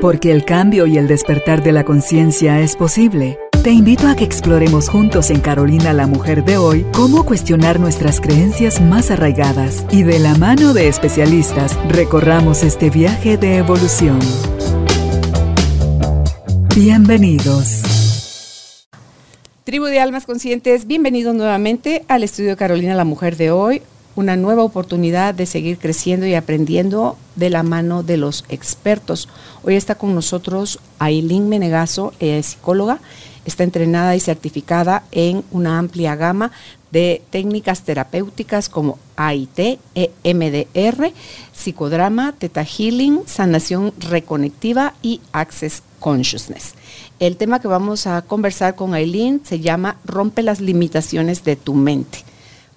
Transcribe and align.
Porque 0.00 0.32
el 0.32 0.46
cambio 0.46 0.86
y 0.86 0.96
el 0.96 1.06
despertar 1.06 1.62
de 1.62 1.72
la 1.72 1.84
conciencia 1.84 2.60
es 2.60 2.74
posible. 2.74 3.38
Te 3.62 3.70
invito 3.70 4.08
a 4.08 4.16
que 4.16 4.24
exploremos 4.24 4.88
juntos 4.88 5.28
en 5.28 5.40
Carolina 5.40 5.92
la 5.92 6.06
Mujer 6.06 6.42
de 6.42 6.56
hoy 6.56 6.86
cómo 6.94 7.26
cuestionar 7.26 7.78
nuestras 7.78 8.18
creencias 8.18 8.80
más 8.80 9.10
arraigadas 9.10 9.84
y 9.90 10.02
de 10.02 10.18
la 10.18 10.34
mano 10.36 10.72
de 10.72 10.88
especialistas 10.88 11.78
recorramos 11.90 12.62
este 12.62 12.88
viaje 12.88 13.36
de 13.36 13.58
evolución. 13.58 14.18
Bienvenidos. 16.74 18.86
Tribu 19.64 19.84
de 19.84 20.00
Almas 20.00 20.24
Conscientes, 20.24 20.86
bienvenidos 20.86 21.34
nuevamente 21.34 22.06
al 22.08 22.24
estudio 22.24 22.56
Carolina 22.56 22.94
la 22.94 23.04
Mujer 23.04 23.36
de 23.36 23.50
hoy 23.50 23.82
una 24.16 24.36
nueva 24.36 24.64
oportunidad 24.64 25.34
de 25.34 25.46
seguir 25.46 25.78
creciendo 25.78 26.26
y 26.26 26.34
aprendiendo 26.34 27.16
de 27.36 27.50
la 27.50 27.62
mano 27.62 28.02
de 28.02 28.16
los 28.16 28.44
expertos. 28.48 29.28
Hoy 29.62 29.76
está 29.76 29.94
con 29.94 30.14
nosotros 30.14 30.78
Aileen 30.98 31.48
Menegazo, 31.48 32.12
es 32.18 32.46
psicóloga, 32.46 33.00
está 33.44 33.64
entrenada 33.64 34.16
y 34.16 34.20
certificada 34.20 35.04
en 35.12 35.44
una 35.50 35.78
amplia 35.78 36.16
gama 36.16 36.52
de 36.90 37.22
técnicas 37.30 37.82
terapéuticas 37.82 38.68
como 38.68 38.98
AIT, 39.16 39.78
EMDR, 39.94 41.12
psicodrama, 41.52 42.32
Theta 42.32 42.64
Healing, 42.64 43.20
sanación 43.26 43.92
reconectiva 43.98 44.94
y 45.02 45.20
Access 45.32 45.82
Consciousness. 46.00 46.74
El 47.20 47.36
tema 47.36 47.60
que 47.60 47.68
vamos 47.68 48.06
a 48.06 48.22
conversar 48.22 48.74
con 48.74 48.94
Aileen 48.94 49.40
se 49.44 49.60
llama 49.60 49.98
Rompe 50.04 50.42
las 50.42 50.60
limitaciones 50.60 51.44
de 51.44 51.56
tu 51.56 51.74
mente. 51.74 52.24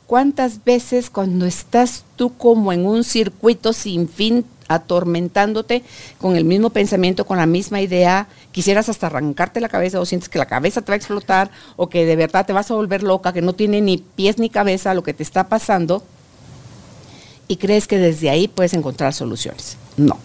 ¿Cuántas 0.07 0.63
veces 0.63 1.09
cuando 1.09 1.45
estás 1.45 2.03
tú 2.15 2.35
como 2.37 2.73
en 2.73 2.85
un 2.85 3.03
circuito 3.03 3.73
sin 3.73 4.07
fin 4.07 4.45
atormentándote 4.67 5.83
con 6.19 6.35
el 6.35 6.45
mismo 6.45 6.69
pensamiento, 6.69 7.25
con 7.25 7.37
la 7.37 7.45
misma 7.45 7.81
idea, 7.81 8.27
quisieras 8.51 8.89
hasta 8.89 9.07
arrancarte 9.07 9.61
la 9.61 9.69
cabeza 9.69 9.99
o 9.99 10.05
sientes 10.05 10.29
que 10.29 10.39
la 10.39 10.45
cabeza 10.45 10.81
te 10.81 10.91
va 10.91 10.93
a 10.93 10.97
explotar 10.97 11.51
o 11.75 11.89
que 11.89 12.05
de 12.05 12.15
verdad 12.15 12.45
te 12.45 12.53
vas 12.53 12.71
a 12.71 12.75
volver 12.75 13.03
loca, 13.03 13.33
que 13.33 13.41
no 13.41 13.53
tiene 13.53 13.81
ni 13.81 13.97
pies 13.97 14.39
ni 14.39 14.49
cabeza 14.49 14.93
lo 14.93 15.03
que 15.03 15.13
te 15.13 15.23
está 15.23 15.47
pasando 15.49 16.03
y 17.47 17.57
crees 17.57 17.87
que 17.87 17.97
desde 17.97 18.29
ahí 18.29 18.47
puedes 18.47 18.73
encontrar 18.73 19.13
soluciones? 19.13 19.77
No. 19.97 20.17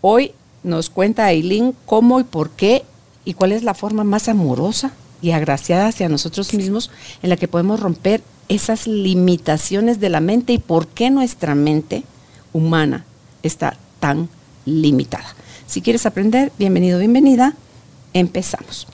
Hoy 0.00 0.32
nos 0.62 0.90
cuenta 0.90 1.26
Aileen 1.26 1.74
cómo 1.86 2.20
y 2.20 2.24
por 2.24 2.50
qué 2.50 2.84
y 3.24 3.34
cuál 3.34 3.52
es 3.52 3.62
la 3.62 3.74
forma 3.74 4.04
más 4.04 4.28
amorosa 4.28 4.92
y 5.22 5.32
agraciada 5.32 5.88
hacia 5.88 6.08
nosotros 6.08 6.54
mismos 6.54 6.90
en 7.22 7.30
la 7.30 7.36
que 7.36 7.48
podemos 7.48 7.80
romper 7.80 8.22
esas 8.50 8.88
limitaciones 8.88 10.00
de 10.00 10.10
la 10.10 10.20
mente 10.20 10.52
y 10.52 10.58
por 10.58 10.88
qué 10.88 11.08
nuestra 11.08 11.54
mente 11.54 12.02
humana 12.52 13.04
está 13.44 13.76
tan 14.00 14.28
limitada. 14.66 15.36
Si 15.68 15.80
quieres 15.80 16.04
aprender, 16.04 16.52
bienvenido, 16.58 16.98
bienvenida. 16.98 17.54
Empezamos. 18.12 18.88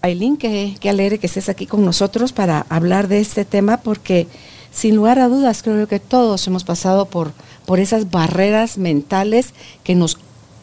Aileen, 0.00 0.38
qué, 0.38 0.74
qué 0.80 0.88
alegre 0.88 1.18
que 1.18 1.26
estés 1.26 1.50
aquí 1.50 1.66
con 1.66 1.84
nosotros 1.84 2.32
para 2.32 2.64
hablar 2.70 3.08
de 3.08 3.20
este 3.20 3.44
tema 3.44 3.76
porque 3.76 4.26
sin 4.72 4.96
lugar 4.96 5.18
a 5.18 5.28
dudas 5.28 5.62
creo 5.62 5.86
que 5.86 6.00
todos 6.00 6.46
hemos 6.46 6.64
pasado 6.64 7.04
por, 7.04 7.32
por 7.66 7.80
esas 7.80 8.10
barreras 8.10 8.78
mentales 8.78 9.52
que 9.84 9.94
nos 9.94 10.16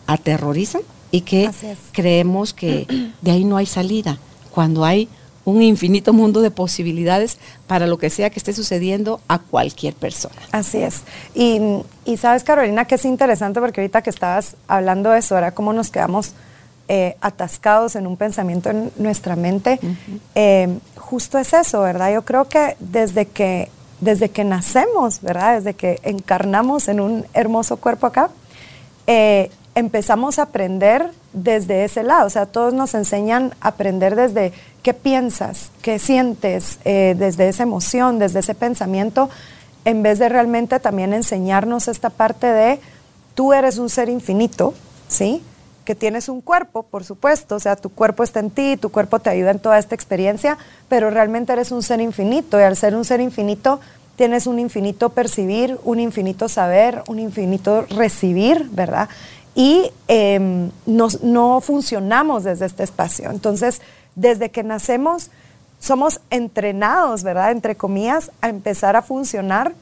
aterrorizan 0.07 0.81
y 1.11 1.21
que 1.21 1.51
creemos 1.91 2.55
que 2.55 2.87
de 3.21 3.31
ahí 3.31 3.43
no 3.43 3.57
hay 3.57 3.67
salida, 3.67 4.17
cuando 4.49 4.85
hay 4.85 5.07
un 5.45 5.61
infinito 5.61 6.11
mundo 6.11 6.41
de 6.41 6.51
posibilidades 6.51 7.37
para 7.67 7.87
lo 7.87 7.97
que 7.97 8.09
sea 8.09 8.29
que 8.29 8.39
esté 8.39 8.51
sucediendo 8.53 9.21
a 9.27 9.39
cualquier 9.39 9.93
persona. 9.93 10.35
Así 10.51 10.79
es. 10.79 11.03
Y, 11.33 12.17
sabes, 12.17 12.43
Carolina, 12.43 12.85
que 12.85 12.95
es 12.95 13.05
interesante 13.05 13.61
porque 13.61 13.81
ahorita 13.81 14.01
que 14.01 14.09
estabas 14.09 14.55
hablando 14.67 15.11
de 15.11 15.19
eso, 15.19 15.37
era 15.37 15.51
cómo 15.51 15.71
nos 15.71 15.91
quedamos 15.91 16.33
eh, 16.87 17.15
atascados 17.21 17.95
en 17.95 18.07
un 18.07 18.17
pensamiento 18.17 18.69
en 18.71 18.91
nuestra 18.97 19.35
mente. 19.35 19.79
Eh, 20.33 20.79
justo 20.97 21.37
es 21.37 21.53
eso, 21.53 21.81
¿verdad? 21.81 22.13
Yo 22.13 22.23
creo 22.23 22.49
que 22.49 22.75
desde 22.79 23.27
que 23.27 23.69
desde 24.01 24.29
que 24.29 24.43
nacemos, 24.43 25.21
¿verdad? 25.21 25.55
Desde 25.55 25.73
que 25.73 25.99
encarnamos 26.03 26.89
en 26.89 26.99
un 26.99 27.25
hermoso 27.33 27.77
cuerpo 27.77 28.07
acá, 28.07 28.29
eh, 29.07 29.49
empezamos 29.73 30.37
a 30.37 30.43
aprender 30.43 31.11
desde 31.33 31.83
ese 31.83 32.03
lado. 32.03 32.27
O 32.27 32.29
sea, 32.29 32.45
todos 32.45 32.73
nos 32.73 32.93
enseñan 32.93 33.53
a 33.61 33.69
aprender 33.69 34.15
desde 34.15 34.53
qué 34.85 34.93
piensas, 34.93 35.71
qué 35.81 35.97
sientes, 35.97 36.77
eh, 36.85 37.15
desde 37.17 37.49
esa 37.49 37.63
emoción, 37.63 38.19
desde 38.19 38.41
ese 38.41 38.53
pensamiento, 38.53 39.31
en 39.83 40.03
vez 40.03 40.19
de 40.19 40.29
realmente 40.29 40.79
también 40.79 41.11
enseñarnos 41.11 41.87
esta 41.87 42.11
parte 42.11 42.45
de 42.45 42.79
tú 43.33 43.51
eres 43.51 43.79
un 43.79 43.89
ser 43.89 44.09
infinito, 44.09 44.75
¿sí? 45.07 45.41
Que 45.85 45.95
tienes 45.95 46.29
un 46.29 46.39
cuerpo, 46.39 46.83
por 46.83 47.03
supuesto, 47.03 47.55
o 47.55 47.59
sea, 47.59 47.75
tu 47.77 47.89
cuerpo 47.89 48.21
está 48.21 48.41
en 48.41 48.51
ti, 48.51 48.77
tu 48.77 48.91
cuerpo 48.91 49.17
te 49.17 49.31
ayuda 49.31 49.49
en 49.49 49.59
toda 49.59 49.79
esta 49.79 49.95
experiencia, 49.95 50.59
pero 50.87 51.09
realmente 51.09 51.51
eres 51.51 51.71
un 51.71 51.81
ser 51.81 51.99
infinito 51.99 52.59
y 52.59 52.61
al 52.61 52.77
ser 52.77 52.95
un 52.95 53.05
ser 53.05 53.21
infinito 53.21 53.79
tienes 54.15 54.45
un 54.45 54.59
infinito 54.59 55.09
percibir, 55.09 55.79
un 55.83 55.99
infinito 55.99 56.47
saber, 56.47 57.01
un 57.07 57.17
infinito 57.17 57.87
recibir, 57.89 58.69
¿verdad? 58.69 59.09
y 59.55 59.89
em, 60.09 60.69
no 60.85 61.61
funcionamos 61.61 62.43
desde 62.43 62.65
este 62.65 62.83
espacio. 62.83 63.31
Entonces, 63.31 63.81
desde 64.15 64.49
que 64.49 64.63
nacemos, 64.63 65.29
somos 65.79 66.21
entrenados, 66.29 67.23
¿verdad? 67.23 67.51
Entre 67.51 67.75
comillas, 67.75 68.31
a 68.41 68.49
empezar 68.49 68.95
a 68.95 69.01
funcionar 69.01 69.73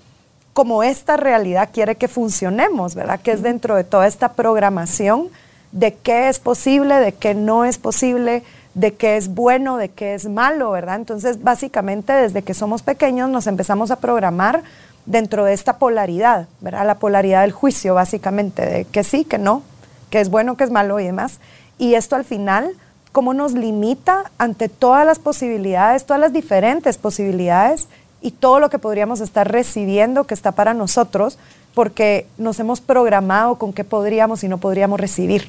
como 0.54 0.84
esta 0.84 1.18
realidad 1.18 1.70
quiere 1.74 1.96
que 1.96 2.08
funcionemos, 2.08 2.96
¿verdad? 2.96 3.20
Que 3.20 3.32
es 3.32 3.42
dentro 3.42 3.76
de 3.76 3.84
toda 3.84 4.08
esta 4.08 4.34
programación 4.34 5.30
de 5.72 5.96
qué 5.96 6.30
es 6.30 6.40
posible, 6.40 6.96
de 6.96 7.14
qué 7.14 7.34
no 7.34 7.66
es 7.66 7.80
posible, 7.80 8.44
de 8.76 8.94
qué 8.94 9.18
es 9.18 9.30
bueno, 9.34 9.78
de 9.78 9.90
qué 9.90 10.14
es 10.14 10.28
malo, 10.28 10.72
¿verdad? 10.72 10.96
Entonces, 10.96 11.42
básicamente, 11.44 12.14
desde 12.14 12.44
que 12.44 12.54
somos 12.54 12.84
pequeños 12.84 13.30
nos 13.30 13.48
empezamos 13.48 13.92
a 13.92 13.98
programar 13.98 14.64
dentro 15.06 15.44
de 15.46 15.54
esta 15.54 15.78
polaridad, 15.78 16.48
¿verdad? 16.62 16.86
La 16.86 16.96
polaridad 16.96 17.42
del 17.42 17.52
juicio, 17.52 17.96
básicamente, 17.96 18.66
de 18.66 18.86
que 18.86 19.04
sí, 19.04 19.26
que 19.26 19.38
no, 19.38 19.64
que 20.10 20.22
es 20.22 20.30
bueno, 20.30 20.56
que 20.56 20.64
es 20.64 20.72
malo 20.72 21.00
y 21.00 21.06
demás. 21.06 21.40
Y 21.78 21.96
esto 21.96 22.16
al 22.16 22.24
final, 22.24 22.72
¿cómo 23.14 23.36
nos 23.36 23.54
limita 23.54 24.32
ante 24.40 24.68
todas 24.68 25.06
las 25.06 25.20
posibilidades, 25.20 26.06
todas 26.06 26.20
las 26.20 26.34
diferentes 26.34 26.98
posibilidades 26.98 27.88
y 28.22 28.32
todo 28.32 28.60
lo 28.60 28.70
que 28.72 28.80
podríamos 28.80 29.22
estar 29.22 29.50
recibiendo 29.50 30.26
que 30.26 30.34
está 30.34 30.52
para 30.52 30.74
nosotros, 30.74 31.38
porque 31.76 32.26
nos 32.40 32.60
hemos 32.60 32.82
programado 32.82 33.56
con 33.56 33.72
qué 33.72 33.84
podríamos 33.84 34.44
y 34.44 34.48
no 34.48 34.58
podríamos 34.58 35.00
recibir? 35.00 35.48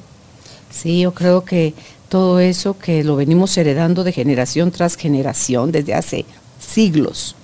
Sí, 0.69 1.01
yo 1.01 1.13
creo 1.13 1.43
que 1.43 1.73
todo 2.07 2.39
eso 2.39 2.77
que 2.77 3.03
lo 3.03 3.15
venimos 3.15 3.57
heredando 3.57 4.03
de 4.03 4.11
generación 4.11 4.69
tras 4.69 4.95
generación 4.95 5.71
desde 5.71 5.95
hace 5.95 6.25
siglos 6.59 7.35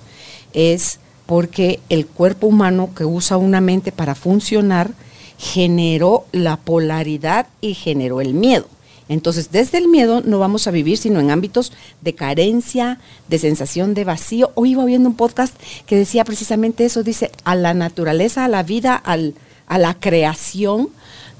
es 0.52 1.00
porque 1.26 1.80
el 1.88 2.06
cuerpo 2.06 2.46
humano 2.46 2.90
que 2.94 3.04
usa 3.04 3.38
una 3.38 3.60
mente 3.60 3.90
para 3.90 4.14
funcionar 4.14 4.92
generó 5.36 6.26
la 6.30 6.58
polaridad 6.58 7.48
y 7.60 7.74
generó 7.74 8.20
el 8.20 8.34
miedo. 8.34 8.66
Entonces, 9.08 9.50
desde 9.50 9.78
el 9.78 9.88
miedo 9.88 10.22
no 10.24 10.38
vamos 10.38 10.66
a 10.66 10.70
vivir 10.70 10.98
sino 10.98 11.20
en 11.20 11.30
ámbitos 11.30 11.72
de 12.00 12.14
carencia, 12.14 13.00
de 13.28 13.38
sensación 13.38 13.94
de 13.94 14.04
vacío. 14.04 14.52
Hoy 14.54 14.72
iba 14.72 14.84
viendo 14.84 15.08
un 15.08 15.16
podcast 15.16 15.54
que 15.86 15.96
decía 15.96 16.24
precisamente 16.24 16.84
eso, 16.84 17.02
dice, 17.02 17.30
a 17.44 17.54
la 17.54 17.74
naturaleza, 17.74 18.44
a 18.44 18.48
la 18.48 18.62
vida, 18.62 18.94
al, 18.94 19.34
a 19.66 19.78
la 19.78 19.94
creación, 19.94 20.90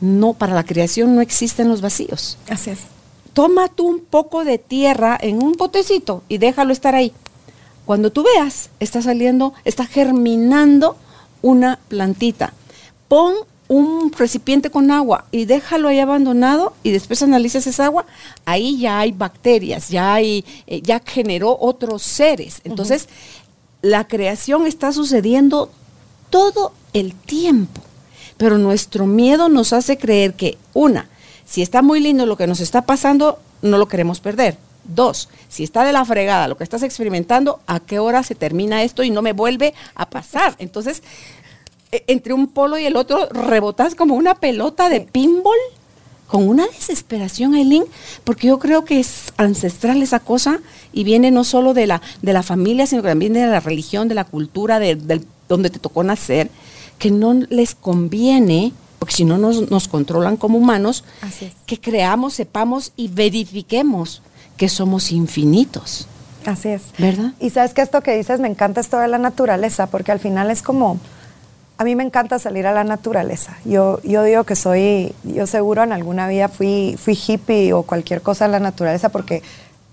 no, 0.00 0.34
para 0.34 0.54
la 0.54 0.64
creación 0.64 1.14
no 1.14 1.20
existen 1.20 1.68
los 1.68 1.80
vacíos. 1.80 2.38
Así 2.48 2.70
es. 2.70 2.80
Toma 3.32 3.68
tú 3.68 3.86
un 3.86 4.00
poco 4.00 4.44
de 4.44 4.58
tierra 4.58 5.16
en 5.20 5.42
un 5.42 5.54
potecito 5.54 6.22
y 6.28 6.38
déjalo 6.38 6.72
estar 6.72 6.94
ahí. 6.94 7.12
Cuando 7.86 8.12
tú 8.12 8.22
veas, 8.22 8.70
está 8.80 9.02
saliendo, 9.02 9.54
está 9.64 9.86
germinando 9.86 10.96
una 11.40 11.78
plantita. 11.88 12.52
Pon 13.08 13.34
un 13.72 14.12
recipiente 14.12 14.68
con 14.68 14.90
agua 14.90 15.24
y 15.32 15.46
déjalo 15.46 15.88
ahí 15.88 15.98
abandonado 15.98 16.74
y 16.82 16.90
después 16.90 17.22
analizas 17.22 17.66
esa 17.66 17.86
agua, 17.86 18.04
ahí 18.44 18.78
ya 18.78 18.98
hay 18.98 19.12
bacterias, 19.12 19.88
ya 19.88 20.12
hay, 20.12 20.44
eh, 20.66 20.82
ya 20.82 21.00
generó 21.02 21.56
otros 21.58 22.02
seres. 22.02 22.60
Entonces, 22.64 23.08
la 23.80 24.06
creación 24.06 24.66
está 24.66 24.92
sucediendo 24.92 25.70
todo 26.28 26.74
el 26.92 27.14
tiempo. 27.14 27.80
Pero 28.36 28.58
nuestro 28.58 29.06
miedo 29.06 29.48
nos 29.48 29.72
hace 29.72 29.96
creer 29.96 30.34
que, 30.34 30.58
una, 30.74 31.08
si 31.46 31.62
está 31.62 31.80
muy 31.80 32.00
lindo 32.00 32.26
lo 32.26 32.36
que 32.36 32.46
nos 32.46 32.60
está 32.60 32.82
pasando, 32.82 33.38
no 33.62 33.78
lo 33.78 33.88
queremos 33.88 34.20
perder. 34.20 34.58
Dos, 34.84 35.30
si 35.48 35.64
está 35.64 35.84
de 35.84 35.92
la 35.92 36.04
fregada 36.04 36.48
lo 36.48 36.58
que 36.58 36.64
estás 36.64 36.82
experimentando, 36.82 37.60
¿a 37.66 37.80
qué 37.80 38.00
hora 38.00 38.22
se 38.22 38.34
termina 38.34 38.82
esto 38.82 39.02
y 39.02 39.10
no 39.10 39.22
me 39.22 39.32
vuelve 39.32 39.72
a 39.94 40.10
pasar? 40.10 40.56
Entonces, 40.58 41.02
entre 41.92 42.32
un 42.32 42.48
polo 42.48 42.78
y 42.78 42.86
el 42.86 42.96
otro 42.96 43.28
rebotas 43.28 43.94
como 43.94 44.14
una 44.14 44.34
pelota 44.34 44.88
de 44.88 45.00
pinball 45.00 45.58
con 46.26 46.48
una 46.48 46.66
desesperación, 46.66 47.54
Aileen, 47.54 47.84
porque 48.24 48.46
yo 48.46 48.58
creo 48.58 48.86
que 48.86 48.98
es 48.98 49.34
ancestral 49.36 50.02
esa 50.02 50.18
cosa 50.18 50.60
y 50.90 51.04
viene 51.04 51.30
no 51.30 51.44
solo 51.44 51.74
de 51.74 51.86
la, 51.86 52.00
de 52.22 52.32
la 52.32 52.42
familia, 52.42 52.86
sino 52.86 53.02
que 53.02 53.08
también 53.08 53.34
de 53.34 53.46
la 53.46 53.60
religión, 53.60 54.08
de 54.08 54.14
la 54.14 54.24
cultura, 54.24 54.78
de, 54.78 55.20
donde 55.46 55.68
te 55.68 55.78
tocó 55.78 56.02
nacer, 56.02 56.50
que 56.98 57.10
no 57.10 57.34
les 57.34 57.74
conviene 57.74 58.72
porque 58.98 59.14
si 59.14 59.24
no 59.24 59.36
nos, 59.36 59.68
nos 59.70 59.88
controlan 59.88 60.36
como 60.36 60.56
humanos, 60.56 61.04
Así 61.20 61.46
es. 61.46 61.52
que 61.66 61.78
creamos, 61.78 62.34
sepamos 62.34 62.92
y 62.96 63.08
verifiquemos 63.08 64.22
que 64.56 64.68
somos 64.68 65.10
infinitos. 65.10 66.06
Así 66.46 66.68
es. 66.68 66.82
¿Verdad? 66.98 67.32
Y 67.40 67.50
sabes 67.50 67.74
que 67.74 67.82
esto 67.82 68.00
que 68.00 68.16
dices, 68.16 68.38
me 68.38 68.48
encanta 68.48 68.80
esto 68.80 68.98
de 68.98 69.08
la 69.08 69.18
naturaleza, 69.18 69.88
porque 69.88 70.12
al 70.12 70.20
final 70.20 70.50
es 70.52 70.62
como, 70.62 70.98
a 71.78 71.84
mí 71.84 71.96
me 71.96 72.04
encanta 72.04 72.38
salir 72.38 72.66
a 72.66 72.72
la 72.72 72.84
naturaleza. 72.84 73.56
Yo, 73.64 74.00
yo 74.02 74.22
digo 74.22 74.44
que 74.44 74.56
soy, 74.56 75.14
yo 75.24 75.46
seguro 75.46 75.82
en 75.82 75.92
alguna 75.92 76.28
vida 76.28 76.48
fui, 76.48 76.96
fui 76.98 77.18
hippie 77.26 77.72
o 77.72 77.82
cualquier 77.82 78.22
cosa 78.22 78.44
en 78.44 78.52
la 78.52 78.60
naturaleza, 78.60 79.08
porque 79.08 79.42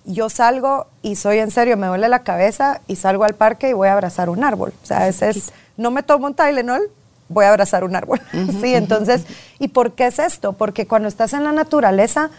yo 0.06 0.30
salgo 0.30 0.88
y 1.02 1.16
soy 1.16 1.40
en 1.40 1.52
serio, 1.52 1.78
me 1.78 1.88
duele 1.88 2.10
la 2.10 2.24
cabeza 2.24 2.82
y 2.88 2.96
salgo 2.96 3.24
al 3.24 3.36
parque 3.36 3.70
y 3.70 3.74
voy 3.74 3.88
a 3.88 3.94
abrazar 3.94 4.30
un 4.30 4.44
árbol. 4.44 4.74
O 4.84 4.86
sea, 4.86 5.08
ese 5.08 5.30
es, 5.30 5.54
no 5.78 5.92
me 5.92 6.04
tomo 6.04 6.28
un 6.28 6.34
Tylenol, 6.34 6.90
voy 7.28 7.46
a 7.46 7.50
abrazar 7.50 7.84
un 7.84 7.96
árbol. 7.96 8.22
sí, 8.62 8.76
entonces, 8.76 9.24
¿y 9.60 9.70
por 9.70 9.94
qué 9.94 10.08
es 10.08 10.20
esto? 10.20 10.54
Porque 10.54 10.88
cuando 10.88 11.08
estás 11.08 11.34
en 11.34 11.44
la 11.44 11.52
naturaleza, 11.52 12.30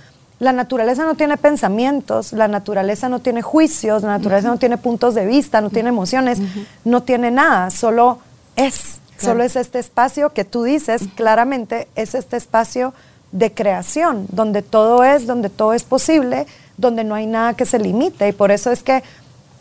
la 0.41 0.53
naturaleza 0.53 1.05
no 1.05 1.15
tiene 1.15 1.37
pensamientos, 1.37 2.33
la 2.33 2.49
naturaleza 2.49 3.09
no 3.09 3.21
tiene 3.21 3.43
juicios, 3.43 4.03
la 4.03 4.09
naturaleza 4.19 4.49
no 4.49 4.59
tiene 4.59 4.79
puntos 4.79 5.15
de 5.15 5.27
vista, 5.27 5.61
no 5.61 5.71
tiene 5.71 5.91
emociones, 5.91 6.41
no 6.85 7.03
tiene 7.03 7.31
nada, 7.31 7.71
solo 7.71 8.19
es. 8.57 9.00
Claro. 9.21 9.35
Solo 9.35 9.45
es 9.45 9.57
este 9.57 9.79
espacio 9.79 10.31
que 10.31 10.45
tú 10.45 10.63
dices 10.65 11.03
claramente, 11.15 11.89
es 11.95 12.15
este 12.15 12.37
espacio 12.39 12.95
de 13.33 13.53
creación, 13.53 14.27
donde 14.31 14.63
todo 14.63 15.05
es, 15.05 15.27
donde 15.27 15.51
todo 15.51 15.75
es 15.75 15.85
posible, 15.85 16.47
donde 16.77 17.05
no 17.05 17.15
hay 17.15 17.27
nada 17.27 17.55
que 17.55 17.67
se 17.67 17.79
limite. 17.79 18.29
Y 18.29 18.33
por 18.33 18.51
eso 18.51 18.73
es 18.73 18.83
que 18.83 19.03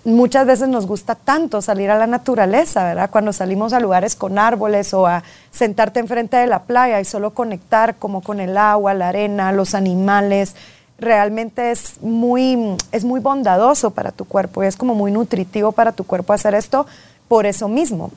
muchas 0.05 0.47
veces 0.47 0.69
nos 0.69 0.87
gusta 0.87 1.15
tanto 1.15 1.61
salir 1.61 1.91
a 1.91 1.97
la 1.97 2.07
naturaleza, 2.07 2.85
¿verdad? 2.85 3.09
Cuando 3.09 3.33
salimos 3.33 3.73
a 3.73 3.79
lugares 3.79 4.15
con 4.15 4.39
árboles 4.39 4.93
o 4.93 5.05
a 5.05 5.23
sentarte 5.51 5.99
enfrente 5.99 6.37
de 6.37 6.47
la 6.47 6.63
playa 6.63 6.99
y 6.99 7.05
solo 7.05 7.31
conectar 7.31 7.95
como 7.97 8.21
con 8.21 8.39
el 8.39 8.57
agua, 8.57 8.93
la 8.93 9.09
arena, 9.09 9.51
los 9.51 9.75
animales, 9.75 10.55
realmente 10.97 11.71
es 11.71 12.01
muy, 12.01 12.77
es 12.91 13.03
muy 13.03 13.19
bondadoso 13.19 13.91
para 13.91 14.11
tu 14.11 14.25
cuerpo 14.25 14.63
y 14.63 14.67
es 14.67 14.75
como 14.75 14.95
muy 14.95 15.11
nutritivo 15.11 15.71
para 15.71 15.91
tu 15.91 16.03
cuerpo 16.05 16.33
hacer 16.33 16.55
esto 16.55 16.85
por 17.27 17.45
eso 17.45 17.67
mismo. 17.67 18.11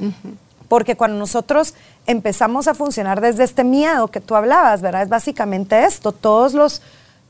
Porque 0.73 0.97
cuando 0.97 1.19
nosotros 1.19 1.75
empezamos 2.07 2.67
a 2.67 2.73
funcionar 2.73 3.21
desde 3.21 3.45
este 3.45 3.63
miedo 3.63 4.09
que 4.09 4.23
tú 4.23 4.35
hablabas, 4.37 4.81
¿verdad? 4.81 5.03
Es 5.03 5.11
básicamente 5.11 5.85
esto, 5.85 6.13
todos 6.13 6.55
los, 6.55 6.81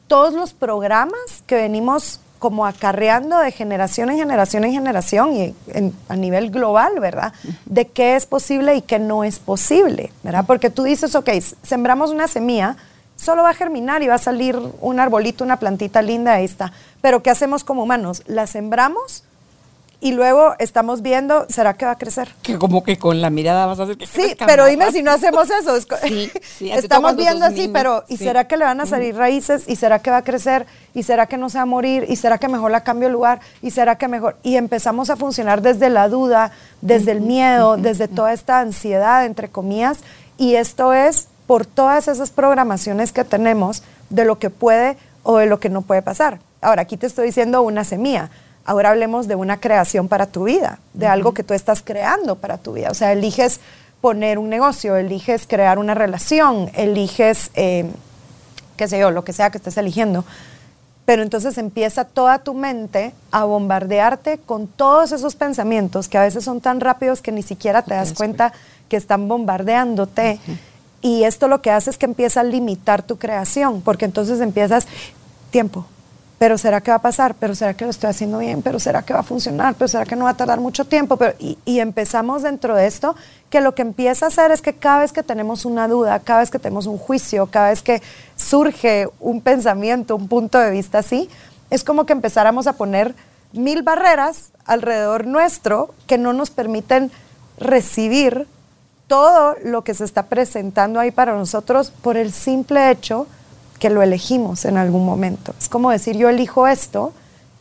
todos 0.07 0.33
los 0.33 0.53
programas 0.53 1.19
que 1.49 1.57
venimos 1.57 2.21
como 2.39 2.65
acarreando 2.67 3.39
de 3.41 3.51
generación 3.51 4.11
en 4.11 4.19
generación 4.19 4.63
en 4.63 4.71
generación 4.75 5.33
y 5.33 5.57
en- 5.75 5.93
a 6.09 6.15
nivel 6.15 6.51
global, 6.53 6.93
¿verdad? 7.01 7.33
De 7.67 7.89
qué 7.89 8.15
es 8.15 8.27
posible 8.27 8.77
y 8.77 8.83
qué 8.83 9.01
no 9.01 9.25
es 9.25 9.41
posible, 9.41 10.13
¿verdad? 10.23 10.45
Porque 10.47 10.71
tú 10.71 10.85
dices, 10.85 11.17
ok, 11.17 11.31
sembramos 11.65 12.11
una 12.13 12.29
semilla, 12.29 12.77
solo 13.17 13.43
va 13.43 13.51
a 13.51 13.55
germinar 13.55 14.05
y 14.05 14.07
va 14.07 14.15
a 14.15 14.19
salir 14.19 14.57
un 14.81 15.01
arbolito, 15.01 15.43
una 15.43 15.59
plantita 15.59 16.01
linda, 16.01 16.35
ahí 16.35 16.45
está. 16.45 16.73
Pero 17.01 17.25
¿qué 17.25 17.31
hacemos 17.31 17.65
como 17.65 17.83
humanos? 17.83 18.23
La 18.27 18.47
sembramos 18.47 19.25
y 20.03 20.11
luego 20.11 20.57
estamos 20.59 21.01
viendo, 21.01 21.47
¿será 21.49 21.75
que 21.75 21.85
va 21.85 21.93
a 21.93 21.97
crecer? 21.97 22.29
Que 22.43 22.59
como 22.59 22.83
que 22.83 22.99
con 22.99 23.21
la 23.21 23.31
mirada 23.31 23.67
vas 23.67 23.79
a 23.79 23.85
hacer 23.85 23.97
que 23.97 24.07
Sí, 24.09 24.35
pero 24.47 24.67
dime 24.67 24.91
si 24.91 25.01
no 25.01 25.13
hacemos 25.13 25.49
eso. 25.49 25.79
Sí, 26.03 26.31
sí, 26.43 26.73
Estamos 26.73 27.15
viendo 27.15 27.45
así, 27.45 27.61
niño, 27.61 27.73
pero 27.73 28.05
¿y 28.09 28.17
sí. 28.17 28.25
será 28.25 28.49
que 28.49 28.57
le 28.57 28.65
van 28.65 28.81
a 28.81 28.87
salir 28.87 29.15
raíces? 29.15 29.63
¿Y 29.69 29.77
será 29.77 30.01
que 30.01 30.11
va 30.11 30.17
a 30.19 30.23
crecer? 30.23 30.67
¿Y 30.93 31.05
será 31.05 31.27
que 31.27 31.39
no 31.39 31.49
se 31.49 31.59
va 31.59 31.63
a 31.63 31.67
morir? 31.67 32.05
¿Y 32.09 32.17
será 32.17 32.39
que 32.39 32.49
mejor 32.49 32.73
la 32.73 32.83
cambio 32.83 33.09
de 33.09 33.13
lugar? 33.13 33.41
¿Y 33.63 33.71
será 33.71 33.97
que 33.97 34.09
mejor? 34.09 34.37
Y 34.43 34.57
empezamos 34.57 35.09
a 35.09 35.15
funcionar 35.17 35.63
desde 35.63 35.89
la 35.89 36.09
duda, 36.09 36.51
desde 36.81 37.13
el 37.13 37.21
miedo, 37.21 37.77
desde 37.77 38.09
toda 38.09 38.33
esta 38.33 38.59
ansiedad, 38.59 39.25
entre 39.25 39.51
comillas. 39.51 39.99
Y 40.37 40.57
esto 40.57 40.93
es 40.93 41.29
por 41.47 41.65
todas 41.65 42.09
esas 42.09 42.31
programaciones 42.31 43.13
que 43.13 43.23
tenemos 43.23 43.85
de 44.11 44.25
lo 44.25 44.41
que 44.41 44.51
puede 44.51 44.97
o 45.23 45.39
de 45.39 45.47
lo 45.47 45.61
que 45.61 45.69
no 45.69 45.83
puede 45.83 46.03
pasar. 46.03 46.41
Ahora, 46.61 46.83
aquí 46.83 46.97
te 46.97 47.07
estoy 47.07 47.27
diciendo 47.27 47.63
una 47.63 47.85
semilla. 47.85 48.31
Ahora 48.65 48.91
hablemos 48.91 49.27
de 49.27 49.35
una 49.35 49.59
creación 49.61 50.09
para 50.09 50.27
tu 50.27 50.45
vida, 50.45 50.79
de 50.95 51.07
algo 51.07 51.35
que 51.35 51.43
tú 51.43 51.55
estás 51.55 51.83
creando 51.83 52.37
para 52.37 52.59
tu 52.59 52.73
vida. 52.73 52.91
O 52.91 52.95
sea, 52.95 53.13
eliges 53.13 53.61
poner 54.01 54.39
un 54.39 54.49
negocio, 54.49 54.97
eliges 54.97 55.47
crear 55.47 55.79
una 55.79 55.95
relación, 55.95 56.71
eliges, 56.75 57.51
eh, 57.55 57.91
qué 58.77 58.89
sé 58.89 58.99
yo, 58.99 59.11
lo 59.11 59.25
que 59.25 59.33
sea 59.33 59.51
que 59.51 59.59
estés 59.59 59.77
eligiendo. 59.77 60.25
Pero 61.05 61.23
entonces 61.23 61.59
empieza 61.59 62.05
toda 62.05 62.39
tu 62.39 62.55
mente 62.55 63.13
a 63.33 63.45
bombardearte 63.45 64.39
con 64.39 64.69
todos 64.69 65.11
esos 65.13 65.35
pensamientos 65.35 66.09
que 66.09 66.19
a 66.19 66.23
veces 66.23 66.45
son 66.45 66.61
tan 66.61 66.81
rápidos 66.81 67.21
que 67.23 67.33
ni 67.33 67.43
siquiera 67.43 67.83
te 67.83 67.95
das 67.95 68.13
cuenta 68.13 68.53
que 68.89 68.97
están 68.97 69.27
bombardeándote. 69.27 70.39
Y 71.01 71.25
esto 71.25 71.49
lo 71.49 71.61
que 71.61 71.73
hace 71.73 71.91
es 71.91 71.99
que 71.99 72.07
empieza 72.07 72.41
a 72.41 72.45
limitar 72.45 73.03
tu 73.03 73.19
creación, 73.19 73.83
porque 73.83 74.05
entonces 74.05 74.41
empiezas 74.41 74.87
tiempo. 75.51 75.87
Pero 76.43 76.59
será 76.59 76.81
que 76.81 76.91
va 76.91 76.97
a 76.97 77.03
pasar, 77.03 77.37
pero 77.37 77.55
será 77.55 77.75
que 77.75 77.85
lo 77.85 77.93
estoy 77.93 78.11
haciendo 78.11 78.39
bien, 78.39 78.63
pero 78.63 78.81
será 78.81 79.03
que 79.03 79.15
va 79.15 79.21
a 79.21 79.23
funcionar, 79.23 79.77
pero 79.77 79.87
será 79.87 80.05
que 80.05 80.17
no 80.17 80.25
va 80.25 80.31
a 80.31 80.37
tardar 80.37 80.59
mucho 80.59 80.85
tiempo. 80.85 81.17
Pero, 81.17 81.37
y, 81.39 81.79
empezamos 81.79 82.43
dentro 82.43 82.75
de 82.75 82.89
esto 82.89 83.15
que 83.49 83.61
lo 83.61 83.77
que 83.77 83.83
empieza 83.83 84.25
a 84.25 84.29
hacer 84.29 84.51
es 84.51 84.61
que 84.61 84.73
cada 84.73 84.99
vez 84.99 85.13
que 85.13 85.23
tenemos 85.23 85.65
una 85.65 85.87
duda, 85.87 86.19
cada 86.19 86.41
vez 86.41 86.51
que 86.51 86.59
tenemos 86.59 86.87
un 86.87 86.99
juicio, 86.99 87.47
cada 87.47 87.69
vez 87.69 87.81
que 87.81 88.03
surge 88.35 89.09
un 89.21 89.41
pensamiento, 89.41 90.17
un 90.17 90.27
punto 90.27 90.59
de 90.59 90.73
vista 90.73 90.99
así, 90.99 91.31
es 91.71 91.85
como 91.85 92.07
que 92.07 92.13
empezáramos 92.13 92.67
a 92.67 92.73
poner 92.73 93.15
mil 93.53 93.85
barreras 93.85 94.51
alrededor 94.65 95.29
nuestro 95.29 95.95
que 96.09 96.19
no 96.19 96.33
nos 96.33 96.51
permiten 96.51 97.13
recibir 97.57 98.49
todo 99.07 99.55
lo 99.63 99.85
que 99.85 99.95
se 99.95 100.05
está 100.05 100.25
presentando 100.25 100.99
ahí 100.99 101.13
para 101.13 101.37
nosotros 101.37 101.93
por 102.03 102.17
el 102.17 102.33
simple 102.33 102.91
hecho 102.91 103.29
que 103.83 103.91
lo 103.91 104.01
elegimos 104.01 104.65
en 104.65 104.77
algún 104.77 105.05
momento. 105.05 105.57
Es 105.59 105.69
como 105.69 105.91
decir, 105.91 106.17
yo 106.17 106.29
elijo 106.29 106.69
esto 106.69 107.13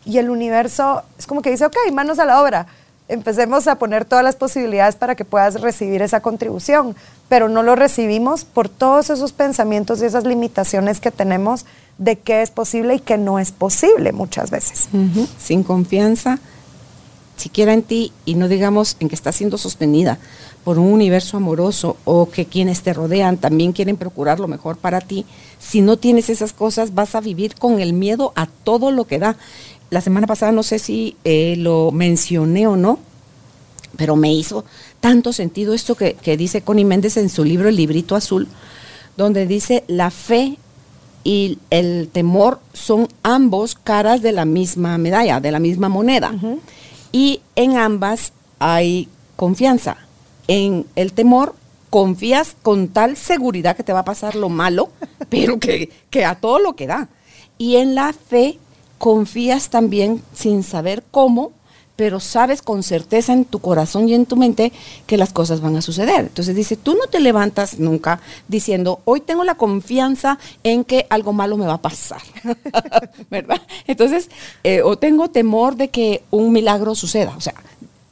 y 0.05 0.19
el 0.19 0.29
universo 0.29 1.01
es 1.17 1.25
como 1.25 1.41
que 1.41 1.49
dice, 1.49 1.65
ok, 1.65 1.75
manos 1.93 2.19
a 2.19 2.25
la 2.25 2.43
obra. 2.43 2.67
Empecemos 3.07 3.67
a 3.67 3.79
poner 3.79 4.05
todas 4.05 4.23
las 4.23 4.35
posibilidades 4.35 4.95
para 4.95 5.15
que 5.15 5.25
puedas 5.25 5.59
recibir 5.61 6.03
esa 6.03 6.19
contribución, 6.19 6.95
pero 7.27 7.49
no 7.49 7.63
lo 7.63 7.75
recibimos 7.75 8.45
por 8.45 8.69
todos 8.69 9.09
esos 9.09 9.33
pensamientos 9.33 9.99
y 9.99 10.05
esas 10.05 10.23
limitaciones 10.23 10.99
que 10.99 11.09
tenemos 11.09 11.65
de 11.97 12.19
qué 12.19 12.43
es 12.43 12.51
posible 12.51 12.93
y 12.93 12.99
qué 12.99 13.17
no 13.17 13.39
es 13.39 13.51
posible 13.51 14.11
muchas 14.11 14.51
veces. 14.51 14.89
Sin 15.39 15.63
confianza, 15.63 16.37
siquiera 17.35 17.73
en 17.73 17.81
ti, 17.81 18.13
y 18.25 18.35
no 18.35 18.47
digamos 18.47 18.95
en 18.99 19.09
que 19.09 19.15
estás 19.15 19.37
siendo 19.37 19.57
sostenida 19.57 20.19
por 20.63 20.79
un 20.79 20.91
universo 20.91 21.37
amoroso 21.37 21.97
o 22.05 22.29
que 22.29 22.45
quienes 22.45 22.81
te 22.81 22.93
rodean 22.93 23.37
también 23.37 23.71
quieren 23.71 23.97
procurar 23.97 24.39
lo 24.39 24.47
mejor 24.47 24.77
para 24.77 25.01
ti, 25.01 25.25
si 25.59 25.81
no 25.81 25.97
tienes 25.97 26.29
esas 26.29 26.53
cosas 26.53 26.93
vas 26.93 27.15
a 27.15 27.21
vivir 27.21 27.55
con 27.55 27.79
el 27.79 27.93
miedo 27.93 28.33
a 28.35 28.45
todo 28.45 28.91
lo 28.91 29.05
que 29.05 29.19
da. 29.19 29.37
La 29.89 30.01
semana 30.01 30.27
pasada 30.27 30.51
no 30.51 30.63
sé 30.63 30.79
si 30.79 31.15
eh, 31.23 31.55
lo 31.57 31.91
mencioné 31.91 32.67
o 32.67 32.75
no, 32.75 32.99
pero 33.97 34.15
me 34.15 34.33
hizo 34.33 34.63
tanto 34.99 35.33
sentido 35.33 35.73
esto 35.73 35.95
que, 35.95 36.13
que 36.13 36.37
dice 36.37 36.61
Connie 36.61 36.85
Méndez 36.85 37.17
en 37.17 37.29
su 37.29 37.43
libro 37.43 37.69
El 37.69 37.75
librito 37.75 38.15
azul, 38.15 38.47
donde 39.17 39.47
dice 39.47 39.83
la 39.87 40.11
fe 40.11 40.57
y 41.23 41.59
el 41.69 42.09
temor 42.11 42.59
son 42.73 43.07
ambos 43.23 43.75
caras 43.75 44.21
de 44.21 44.31
la 44.31 44.45
misma 44.45 44.97
medalla, 44.97 45.39
de 45.39 45.51
la 45.51 45.59
misma 45.59 45.89
moneda. 45.89 46.33
Y 47.11 47.41
en 47.55 47.77
ambas 47.77 48.33
hay 48.59 49.07
confianza. 49.35 49.97
En 50.51 50.85
el 50.97 51.13
temor 51.13 51.55
confías 51.89 52.57
con 52.61 52.89
tal 52.89 53.15
seguridad 53.15 53.77
que 53.77 53.83
te 53.83 53.93
va 53.93 53.99
a 53.99 54.03
pasar 54.03 54.35
lo 54.35 54.49
malo, 54.49 54.89
pero 55.29 55.59
que, 55.59 55.89
que 56.09 56.25
a 56.25 56.35
todo 56.35 56.59
lo 56.59 56.75
que 56.75 56.87
da. 56.87 57.07
Y 57.57 57.77
en 57.77 57.95
la 57.95 58.11
fe 58.11 58.59
confías 58.97 59.69
también 59.69 60.21
sin 60.33 60.63
saber 60.63 61.05
cómo, 61.09 61.53
pero 61.95 62.19
sabes 62.19 62.61
con 62.61 62.83
certeza 62.83 63.31
en 63.31 63.45
tu 63.45 63.59
corazón 63.59 64.09
y 64.09 64.13
en 64.13 64.25
tu 64.25 64.35
mente 64.35 64.73
que 65.07 65.15
las 65.15 65.31
cosas 65.31 65.61
van 65.61 65.77
a 65.77 65.81
suceder. 65.81 66.19
Entonces 66.19 66.53
dice, 66.53 66.75
tú 66.75 66.95
no 66.95 67.07
te 67.07 67.21
levantas 67.21 67.79
nunca 67.79 68.19
diciendo, 68.49 68.99
hoy 69.05 69.21
tengo 69.21 69.45
la 69.45 69.55
confianza 69.55 70.37
en 70.65 70.83
que 70.83 71.07
algo 71.09 71.31
malo 71.31 71.55
me 71.55 71.65
va 71.65 71.75
a 71.75 71.81
pasar, 71.81 72.23
¿verdad? 73.29 73.61
Entonces, 73.87 74.29
eh, 74.65 74.81
o 74.81 74.97
tengo 74.97 75.29
temor 75.29 75.77
de 75.77 75.87
que 75.87 76.23
un 76.29 76.51
milagro 76.51 76.93
suceda. 76.93 77.37
O 77.37 77.41
sea, 77.41 77.53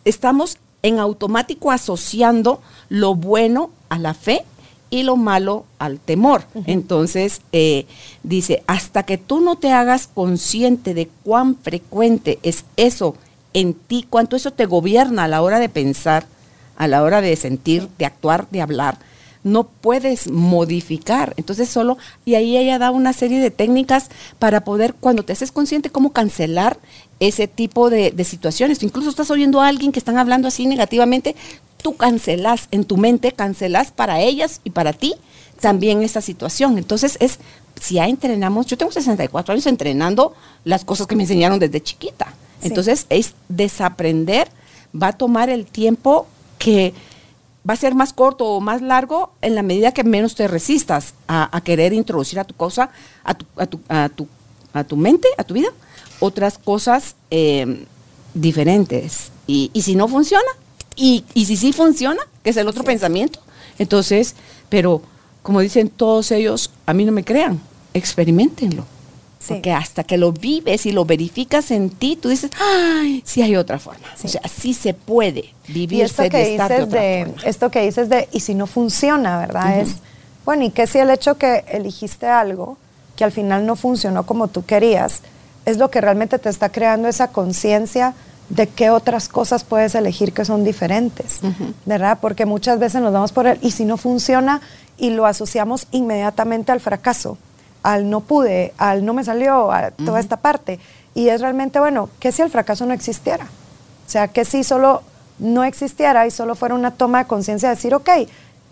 estamos 0.06 0.58
en 0.84 1.00
automático 1.00 1.72
asociando 1.72 2.62
lo 2.90 3.16
bueno 3.16 3.72
a 3.90 4.00
la 4.00 4.14
fe 4.14 4.46
y 4.90 5.04
lo 5.04 5.18
malo 5.18 5.66
al 5.78 6.00
temor. 6.00 6.44
Entonces, 6.66 7.42
eh, 7.52 7.86
dice, 8.24 8.64
hasta 8.68 9.04
que 9.04 9.18
tú 9.18 9.40
no 9.40 9.58
te 9.58 9.72
hagas 9.72 10.08
consciente 10.08 10.94
de 10.94 11.10
cuán 11.24 11.56
frecuente 11.56 12.40
es 12.44 12.66
eso 12.76 13.16
en 13.54 13.74
ti, 13.74 14.06
cuánto 14.10 14.36
eso 14.36 14.52
te 14.52 14.66
gobierna 14.66 15.26
a 15.26 15.28
la 15.28 15.42
hora 15.42 15.60
de 15.60 15.70
pensar, 15.70 16.26
a 16.76 16.88
la 16.88 17.04
hora 17.04 17.22
de 17.22 17.36
sentir, 17.36 17.88
de 17.98 18.06
actuar, 18.06 18.48
de 18.50 18.62
hablar, 18.62 18.98
no 19.44 19.66
puedes 19.66 20.30
modificar. 20.30 21.34
Entonces 21.38 21.70
solo, 21.70 21.98
y 22.26 22.36
ahí 22.36 22.58
ella 22.58 22.80
da 22.80 22.92
una 22.92 23.14
serie 23.14 23.40
de 23.40 23.52
técnicas 23.52 24.10
para 24.38 24.64
poder, 24.64 24.94
cuando 24.94 25.24
te 25.24 25.34
haces 25.34 25.52
consciente, 25.52 25.90
cómo 25.90 26.12
cancelar 26.12 26.78
ese 27.20 27.48
tipo 27.48 27.90
de, 27.90 28.12
de 28.12 28.24
situaciones. 28.24 28.82
Incluso 28.84 29.10
estás 29.10 29.32
oyendo 29.32 29.62
a 29.62 29.68
alguien 29.68 29.92
que 29.92 30.00
están 30.00 30.18
hablando 30.18 30.48
así 30.48 30.66
negativamente, 30.66 31.36
tú 31.82 31.96
cancelas 31.96 32.68
en 32.72 32.86
tu 32.86 32.98
mente, 32.98 33.32
cancelas 33.32 33.92
para 33.92 34.20
ellas 34.22 34.62
y 34.64 34.72
para 34.72 34.94
ti 34.94 35.16
también 35.60 36.02
esta 36.02 36.22
situación. 36.22 36.78
Entonces 36.78 37.18
es, 37.20 37.40
si 37.80 37.96
ya 37.96 38.08
entrenamos, 38.08 38.66
yo 38.66 38.78
tengo 38.78 38.92
64 38.92 39.54
años 39.54 39.68
entrenando 39.68 40.34
las 40.64 40.86
cosas 40.86 41.08
que 41.08 41.16
me 41.16 41.24
enseñaron 41.24 41.60
desde 41.60 41.82
chiquita. 41.82 42.34
Entonces 42.62 43.06
es 43.10 43.36
desaprender, 43.48 44.50
va 44.94 45.08
a 45.08 45.14
tomar 45.14 45.50
el 45.50 45.66
tiempo 45.66 46.28
que 46.58 46.94
va 47.68 47.74
a 47.74 47.78
ser 47.78 47.96
más 47.96 48.14
corto 48.14 48.46
o 48.46 48.62
más 48.62 48.82
largo 48.82 49.32
en 49.42 49.56
la 49.56 49.64
medida 49.64 49.94
que 49.94 50.04
menos 50.04 50.36
te 50.36 50.48
resistas 50.48 51.14
a, 51.28 51.62
querer 51.64 51.94
introducir 51.94 52.40
a 52.40 52.44
tu 52.44 52.54
cosa, 52.54 52.90
a 53.24 53.34
tu, 53.34 53.46
a 53.56 53.66
tu, 53.66 53.80
a 53.88 54.10
tu, 54.10 54.28
a 54.74 54.84
tu 54.84 54.98
mente, 54.98 55.28
a 55.38 55.44
tu 55.44 55.54
vida, 55.54 55.70
otras 56.20 56.58
cosas 56.58 57.16
eh, 57.32 57.86
diferentes. 58.34 59.32
Y, 59.48 59.72
y, 59.74 59.82
si 59.82 59.96
no 59.96 60.08
funciona, 60.08 60.50
y, 60.96 61.24
y, 61.34 61.46
si 61.46 61.58
sí 61.58 61.74
funciona, 61.74 62.22
que 62.44 62.52
es 62.52 62.58
el 62.58 62.68
otro 62.68 62.84
pensamiento, 62.84 63.40
entonces, 63.78 64.36
pero 64.70 65.02
como 65.42 65.62
dicen 65.62 65.90
todos 65.90 66.32
ellos, 66.32 66.72
a 66.86 66.94
mí 66.94 67.06
no 67.06 67.12
me 67.12 67.24
crean, 67.24 67.60
experimentenlo. 67.94 68.86
Porque 69.48 69.72
hasta 69.72 70.04
que 70.04 70.18
lo 70.18 70.32
vives 70.32 70.86
y 70.86 70.92
lo 70.92 71.06
verificas 71.06 71.72
en 71.72 71.90
ti, 71.90 72.18
tú 72.22 72.30
dices, 72.30 72.52
ay, 72.60 73.24
sí 73.26 73.42
hay 73.42 73.56
otra 73.56 73.80
forma. 73.80 74.06
O 74.24 74.28
sea, 74.28 74.42
sí 74.48 74.74
se 74.74 74.94
puede 74.94 75.54
vivir 75.68 76.04
esto 76.04 76.30
que 76.30 76.50
dices 76.52 76.90
de, 76.90 77.34
Esto 77.46 77.72
que 77.72 77.82
dices 77.82 78.10
de, 78.10 78.28
y 78.32 78.42
si 78.42 78.54
no 78.54 78.68
funciona, 78.68 79.40
¿verdad? 79.40 79.80
Es, 79.80 79.96
bueno, 80.46 80.66
¿y 80.66 80.72
qué 80.72 80.86
si 80.88 81.00
el 81.00 81.10
hecho 81.10 81.38
que 81.38 81.64
eligiste 81.70 82.28
algo 82.28 82.78
que 83.16 83.24
al 83.24 83.32
final 83.32 83.66
no 83.66 83.76
funcionó 83.76 84.26
como 84.26 84.50
tú 84.50 84.66
querías, 84.66 85.22
es 85.66 85.78
lo 85.78 85.90
que 85.90 86.02
realmente 86.02 86.40
te 86.40 86.50
está 86.50 86.70
creando 86.70 87.08
esa 87.08 87.30
conciencia 87.30 88.14
de 88.50 88.68
qué 88.68 88.90
otras 88.90 89.30
cosas 89.30 89.64
puedes 89.64 89.94
elegir 89.94 90.34
que 90.34 90.44
son 90.46 90.64
diferentes, 90.64 91.40
¿verdad? 91.86 92.18
Porque 92.20 92.46
muchas 92.46 92.80
veces 92.80 93.02
nos 93.02 93.14
damos 93.14 93.32
por 93.32 93.46
el, 93.46 93.60
y 93.62 93.72
si 93.72 93.86
no 93.86 93.98
funciona, 93.98 94.62
y 94.98 95.12
lo 95.12 95.26
asociamos 95.26 95.88
inmediatamente 95.92 96.72
al 96.72 96.80
fracaso 96.80 97.38
al 97.84 98.10
no 98.10 98.22
pude, 98.22 98.74
al 98.78 99.06
no 99.06 99.14
me 99.14 99.24
salió, 99.24 99.72
a 99.72 99.92
toda 99.92 100.20
esta 100.20 100.38
parte. 100.38 100.80
Y 101.16 101.30
es 101.30 101.42
realmente, 101.42 101.80
bueno, 101.80 102.10
¿qué 102.20 102.32
si 102.32 102.42
el 102.42 102.50
fracaso 102.50 102.86
no 102.86 102.94
existiera? 102.94 103.46
O 103.46 104.10
sea, 104.10 104.28
¿qué 104.28 104.46
si 104.46 104.64
solo 104.64 105.04
no 105.38 105.64
existiera 105.64 106.28
y 106.28 106.32
solo 106.32 106.56
fuera 106.56 106.76
una 106.76 106.92
toma 106.92 107.20
de 107.20 107.28
conciencia 107.28 107.70
de 107.70 107.76
decir, 107.76 107.94
ok, 107.94 108.10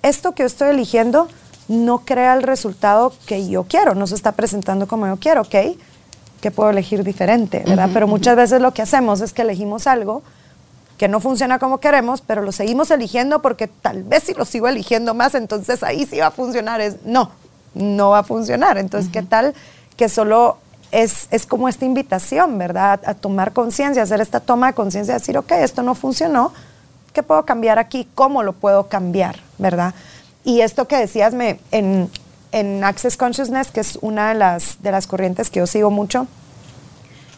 esto 0.01 0.33
que 0.33 0.43
yo 0.43 0.47
estoy 0.47 0.69
eligiendo 0.69 1.27
no 1.67 1.99
crea 1.99 2.33
el 2.33 2.43
resultado 2.43 3.13
que 3.25 3.47
yo 3.47 3.63
quiero, 3.63 3.95
no 3.95 4.07
se 4.07 4.15
está 4.15 4.33
presentando 4.33 4.87
como 4.87 5.07
yo 5.07 5.17
quiero, 5.17 5.41
ok, 5.41 5.55
que 6.41 6.51
puedo 6.51 6.69
elegir 6.69 7.03
diferente, 7.03 7.63
¿verdad? 7.65 7.89
pero 7.93 8.07
muchas 8.07 8.35
veces 8.35 8.61
lo 8.61 8.73
que 8.73 8.81
hacemos 8.81 9.21
es 9.21 9.33
que 9.33 9.41
elegimos 9.41 9.87
algo 9.87 10.21
que 10.97 11.07
no 11.07 11.19
funciona 11.19 11.59
como 11.59 11.79
queremos, 11.79 12.21
pero 12.21 12.41
lo 12.41 12.51
seguimos 12.51 12.89
eligiendo 12.91 13.41
porque 13.41 13.67
tal 13.67 14.03
vez 14.03 14.23
si 14.23 14.33
lo 14.33 14.45
sigo 14.45 14.67
eligiendo 14.67 15.13
más, 15.13 15.35
entonces 15.35 15.83
ahí 15.83 16.05
sí 16.05 16.19
va 16.19 16.27
a 16.27 16.31
funcionar. 16.31 16.81
Es, 16.81 16.97
no, 17.05 17.31
no 17.75 18.09
va 18.09 18.19
a 18.19 18.23
funcionar. 18.23 18.77
Entonces, 18.77 19.11
¿qué 19.11 19.21
tal 19.21 19.53
que 19.95 20.09
solo 20.09 20.57
es, 20.91 21.27
es, 21.31 21.45
como 21.45 21.69
esta 21.69 21.85
invitación, 21.85 22.57
¿verdad? 22.57 22.99
A, 23.05 23.13
tomar 23.13 23.53
conciencia, 23.53 24.01
hacer 24.01 24.21
esta 24.21 24.39
toma 24.39 24.67
de 24.67 24.73
conciencia, 24.73 25.13
decir, 25.13 25.37
ok, 25.37 25.51
esto 25.51 25.83
no 25.83 25.93
funcionó, 25.93 26.51
¿qué 27.13 27.21
puedo 27.21 27.45
cambiar 27.45 27.77
aquí? 27.77 28.07
¿Cómo 28.15 28.41
lo 28.41 28.53
puedo 28.53 28.87
cambiar, 28.87 29.37
¿verdad? 29.59 29.93
Y 30.43 30.61
esto 30.61 30.87
que 30.87 30.97
decías 30.97 31.33
me, 31.33 31.59
en, 31.71 32.09
en 32.59 32.83
Access 32.83 33.17
Consciousness, 33.17 33.71
que 33.71 33.81
es 33.81 33.97
una 34.01 34.29
de 34.29 34.35
las, 34.35 34.81
de 34.81 34.91
las 34.91 35.07
corrientes 35.07 35.49
que 35.49 35.59
yo 35.59 35.67
sigo 35.67 35.91
mucho, 35.91 36.27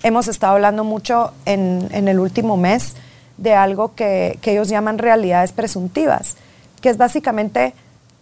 hemos 0.04 0.28
estado 0.28 0.54
hablando 0.54 0.84
mucho 0.84 1.34
en, 1.46 1.90
en 1.92 2.08
el 2.08 2.20
último 2.20 2.58
mes 2.58 2.96
de 3.38 3.54
algo 3.54 3.96
que, 3.96 4.40
que 4.42 4.52
ellos 4.52 4.70
llaman 4.70 4.98
realidades 4.98 5.52
presuntivas, 5.52 6.36
que 6.82 6.90
es 6.90 6.98
básicamente 6.98 7.74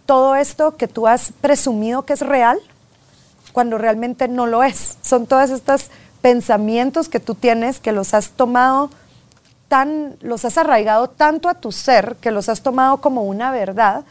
todo 0.06 0.34
esto 0.34 0.76
que 0.76 0.88
tú 0.88 1.06
has 1.06 1.32
presumido 1.40 2.04
que 2.04 2.14
es 2.14 2.20
real 2.20 2.58
cuando 3.52 3.78
realmente 3.78 4.26
no 4.28 4.46
lo 4.46 4.62
es. 4.62 4.98
Son 5.02 5.26
todos 5.26 5.50
estos 5.50 5.90
pensamientos 6.20 7.08
que 7.08 7.20
tú 7.20 7.34
tienes 7.34 7.78
que 7.78 7.92
los 7.92 8.14
has 8.14 8.30
tomado 8.30 8.90
tan, 9.68 10.16
los 10.20 10.44
has 10.44 10.58
arraigado 10.58 11.08
tanto 11.08 11.48
a 11.48 11.54
tu 11.54 11.72
ser 11.72 12.16
que 12.20 12.30
los 12.30 12.48
has 12.48 12.62
tomado 12.62 13.00
como 13.00 13.22
una 13.22 13.52
verdad 13.52 14.04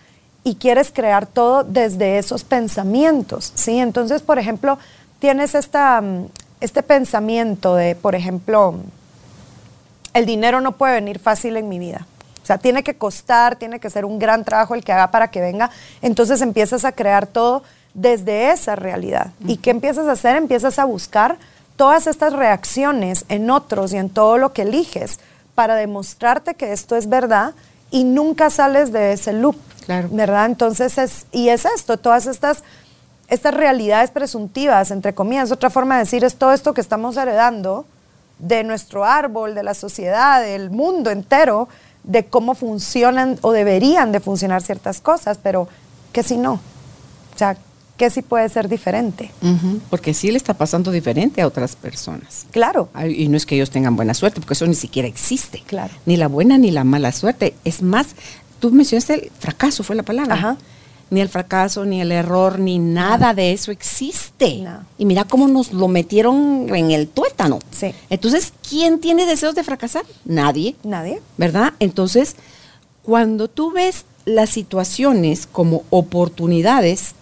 y 0.47 0.55
quieres 0.55 0.93
crear 0.93 1.25
todo 1.25 1.65
desde 1.65 2.17
esos 2.17 2.45
pensamientos, 2.45 3.51
¿sí? 3.53 3.79
Entonces, 3.79 4.21
por 4.21 4.39
ejemplo, 4.39 4.79
tienes 5.19 5.55
esta, 5.55 5.99
mm, 5.99 6.27
este 6.61 6.83
pensamiento 6.83 7.75
de, 7.75 7.95
por 7.95 8.15
ejemplo, 8.15 8.75
el 10.13 10.25
dinero 10.25 10.61
no 10.61 10.71
puede 10.77 10.93
venir 10.93 11.19
fácil 11.19 11.57
en 11.57 11.67
mi 11.67 11.79
vida. 11.79 12.07
O 12.41 12.45
sea, 12.45 12.57
tiene 12.57 12.81
que 12.81 12.95
costar, 12.95 13.57
tiene 13.57 13.81
que 13.81 13.89
ser 13.89 14.05
un 14.05 14.19
gran 14.19 14.45
trabajo 14.45 14.73
el 14.73 14.85
que 14.85 14.93
haga 14.93 15.11
para 15.11 15.29
que 15.29 15.41
venga. 15.41 15.69
Entonces 16.01 16.41
empiezas 16.41 16.85
a 16.85 16.93
crear 16.93 17.27
todo 17.27 17.63
desde 17.93 18.51
esa 18.51 18.77
realidad. 18.77 19.31
¿Y 19.45 19.57
qué 19.57 19.71
empiezas 19.71 20.07
a 20.07 20.13
hacer? 20.13 20.37
Empiezas 20.37 20.79
a 20.79 20.85
buscar 20.85 21.37
todas 21.75 22.07
estas 22.07 22.31
reacciones 22.31 23.25
en 23.27 23.49
otros 23.49 23.91
y 23.91 23.97
en 23.97 24.09
todo 24.09 24.37
lo 24.37 24.53
que 24.53 24.61
eliges 24.61 25.19
para 25.55 25.75
demostrarte 25.75 26.55
que 26.55 26.71
esto 26.71 26.95
es 26.95 27.09
verdad 27.09 27.53
y 27.91 28.03
nunca 28.03 28.49
sales 28.49 28.91
de 28.91 29.13
ese 29.13 29.33
loop. 29.33 29.55
Claro. 29.85 30.09
¿Verdad? 30.11 30.47
Entonces 30.47 30.97
es, 30.97 31.25
y 31.31 31.49
es 31.49 31.63
esto, 31.63 31.97
todas 31.97 32.27
estas, 32.27 32.63
estas 33.29 33.53
realidades 33.53 34.11
presuntivas, 34.11 34.91
entre 34.91 35.13
comillas, 35.13 35.51
otra 35.51 35.69
forma 35.69 35.95
de 35.95 36.03
decir 36.03 36.23
es 36.25 36.35
todo 36.35 36.51
esto 36.51 36.73
que 36.73 36.81
estamos 36.81 37.15
heredando 37.15 37.85
de 38.39 38.63
nuestro 38.63 39.05
árbol, 39.05 39.55
de 39.55 39.63
la 39.63 39.73
sociedad, 39.73 40.41
del 40.41 40.69
mundo 40.69 41.09
entero, 41.09 41.69
de 42.03 42.25
cómo 42.25 42.55
funcionan 42.55 43.37
o 43.41 43.51
deberían 43.51 44.11
de 44.11 44.19
funcionar 44.19 44.61
ciertas 44.61 45.01
cosas, 45.01 45.39
pero 45.41 45.67
¿qué 46.11 46.23
si 46.23 46.37
no? 46.37 46.53
O 46.53 47.37
sea, 47.37 47.57
¿qué 47.97 48.09
si 48.09 48.21
puede 48.21 48.47
ser 48.49 48.69
diferente? 48.69 49.31
Porque 49.89 50.13
sí 50.13 50.31
le 50.31 50.37
está 50.37 50.53
pasando 50.53 50.91
diferente 50.91 51.41
a 51.41 51.47
otras 51.47 51.75
personas. 51.75 52.45
Claro. 52.51 52.89
y 53.09 53.27
no 53.27 53.37
es 53.37 53.45
que 53.45 53.55
ellos 53.55 53.69
tengan 53.69 53.95
buena 53.95 54.13
suerte, 54.13 54.39
porque 54.39 54.53
eso 54.53 54.67
ni 54.67 54.75
siquiera 54.75 55.07
existe. 55.07 55.63
Claro. 55.67 55.93
Ni 56.05 56.15
la 56.15 56.27
buena 56.27 56.57
ni 56.57 56.71
la 56.71 56.83
mala 56.83 57.11
suerte. 57.11 57.55
Es 57.65 57.81
más, 57.81 58.07
tú 58.59 58.71
mencionaste 58.71 59.13
el 59.15 59.31
fracaso, 59.39 59.83
fue 59.83 59.95
la 59.95 60.03
palabra. 60.03 60.35
Ajá 60.35 60.57
ni 61.09 61.21
el 61.21 61.29
fracaso, 61.29 61.85
ni 61.85 62.01
el 62.01 62.11
error, 62.11 62.59
ni 62.59 62.79
nada 62.79 63.33
de 63.33 63.53
eso 63.53 63.71
existe. 63.71 64.63
Y 64.97 65.05
mira 65.05 65.23
cómo 65.23 65.47
nos 65.47 65.71
lo 65.71 65.87
metieron 65.87 66.67
en 66.75 66.91
el 66.91 67.07
tuétano. 67.07 67.59
Sí. 67.71 67.93
Entonces, 68.09 68.53
¿quién 68.67 68.99
tiene 68.99 69.25
deseos 69.25 69.55
de 69.55 69.63
fracasar? 69.63 70.03
Nadie. 70.25 70.75
Nadie. 70.83 71.21
¿Verdad? 71.37 71.73
Entonces, 71.79 72.35
cuando 73.03 73.47
tú 73.47 73.71
ves 73.71 74.05
las 74.25 74.49
situaciones 74.49 75.47
como 75.47 75.83
oportunidades, 75.89 77.13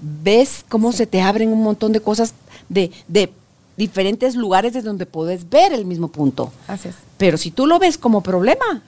ves 0.00 0.64
cómo 0.68 0.92
se 0.92 1.06
te 1.06 1.20
abren 1.20 1.52
un 1.52 1.62
montón 1.62 1.92
de 1.92 2.00
cosas 2.00 2.34
de, 2.68 2.90
de 3.08 3.32
diferentes 3.76 4.34
lugares 4.34 4.72
desde 4.72 4.88
donde 4.88 5.06
puedes 5.06 5.48
ver 5.48 5.72
el 5.72 5.84
mismo 5.84 6.08
punto. 6.08 6.52
Así 6.66 6.88
es. 6.88 6.96
Pero 7.16 7.36
si 7.38 7.50
tú 7.50 7.66
lo 7.66 7.78
ves 7.78 7.98
como 7.98 8.22
problema, 8.22 8.82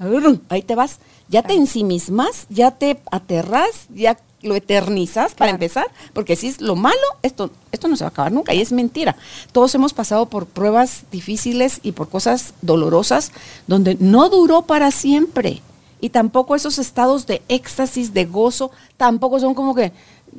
ahí 0.49 0.63
te 0.63 0.75
vas 0.75 0.99
ya 1.31 1.43
te 1.45 1.55
ensimismas, 1.55 2.47
ya 2.51 2.73
te 2.73 3.01
aterras, 3.11 3.87
ya 3.95 4.19
lo 4.43 4.57
eternizas 4.57 5.35
para 5.35 5.53
empezar, 5.53 5.87
porque 6.13 6.35
si 6.35 6.49
es 6.49 6.61
lo 6.61 6.75
malo, 6.75 6.97
esto, 7.23 7.51
esto 7.71 7.89
no 7.89 7.97
se 7.97 8.05
va 8.05 8.09
a 8.09 8.11
acabar 8.11 8.33
nunca 8.33 8.53
y 8.53 8.61
es 8.61 8.73
mentira. 8.73 9.17
Todos 9.53 9.75
hemos 9.75 9.95
pasado 9.95 10.27
por 10.27 10.47
pruebas 10.47 11.05
difíciles 11.13 11.79
y 11.83 11.93
por 11.93 12.09
cosas 12.09 12.55
dolorosas 12.63 13.31
donde 13.69 13.97
no 14.01 14.29
duró 14.29 14.63
para 14.63 14.91
siempre. 14.91 15.63
Y 16.01 16.09
tampoco 16.09 16.57
esos 16.57 16.79
estados 16.79 17.27
de 17.27 17.43
éxtasis, 17.49 18.13
de 18.13 18.25
gozo, 18.25 18.73
tampoco 18.97 19.39
son 19.39 19.55
como 19.55 19.75
que 19.75 19.93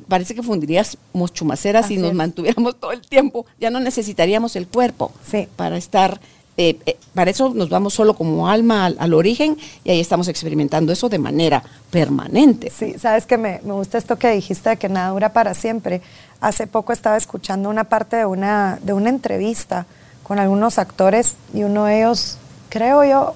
parece 0.08 0.34
que 0.34 0.42
fundiríamos 0.42 1.32
chumaceras 1.32 1.90
y 1.90 1.96
nos 1.96 2.14
mantuviéramos 2.14 2.78
todo 2.78 2.92
el 2.92 3.00
tiempo. 3.02 3.46
Ya 3.60 3.70
no 3.70 3.80
necesitaríamos 3.80 4.56
el 4.56 4.66
cuerpo 4.66 5.12
para 5.56 5.76
estar 5.76 6.20
eh, 6.58 6.78
eh, 6.84 6.98
para 7.14 7.30
eso 7.30 7.48
nos 7.54 7.70
vamos 7.70 7.94
solo 7.94 8.14
como 8.14 8.46
alma 8.46 8.84
al, 8.84 9.14
origen 9.14 9.56
y 9.84 9.90
ahí 9.90 10.00
estamos 10.00 10.28
experimentando 10.28 10.92
eso 10.92 11.08
de 11.08 11.18
manera 11.18 11.62
permanente. 11.90 12.70
Sí, 12.70 12.94
sabes 12.98 13.24
que 13.24 13.38
me, 13.38 13.58
gusta 13.60 13.96
esto 13.96 14.18
que 14.18 14.30
dijiste 14.32 14.68
de 14.68 14.76
que 14.76 14.90
nada 14.90 15.10
dura 15.10 15.32
para 15.32 15.54
siempre. 15.54 16.02
Hace 16.40 16.66
poco 16.66 16.92
estaba 16.92 17.16
escuchando 17.16 17.70
una 17.70 17.84
parte 17.84 18.16
de 18.16 18.26
una, 18.26 18.78
de 18.82 18.92
una 18.92 19.08
entrevista 19.08 19.86
con 20.22 20.38
algunos 20.38 20.78
actores 20.78 21.36
y 21.54 21.62
uno 21.62 21.86
de 21.86 22.00
ellos, 22.00 22.36
creo 22.68 23.02
yo, 23.04 23.34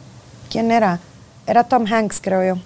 ¿quién 0.51 0.71
era? 0.71 1.01
Era 1.47 1.65
Tom 1.65 1.87
Hanks, 1.87 2.21
creo 2.21 2.55
yo, 2.55 2.61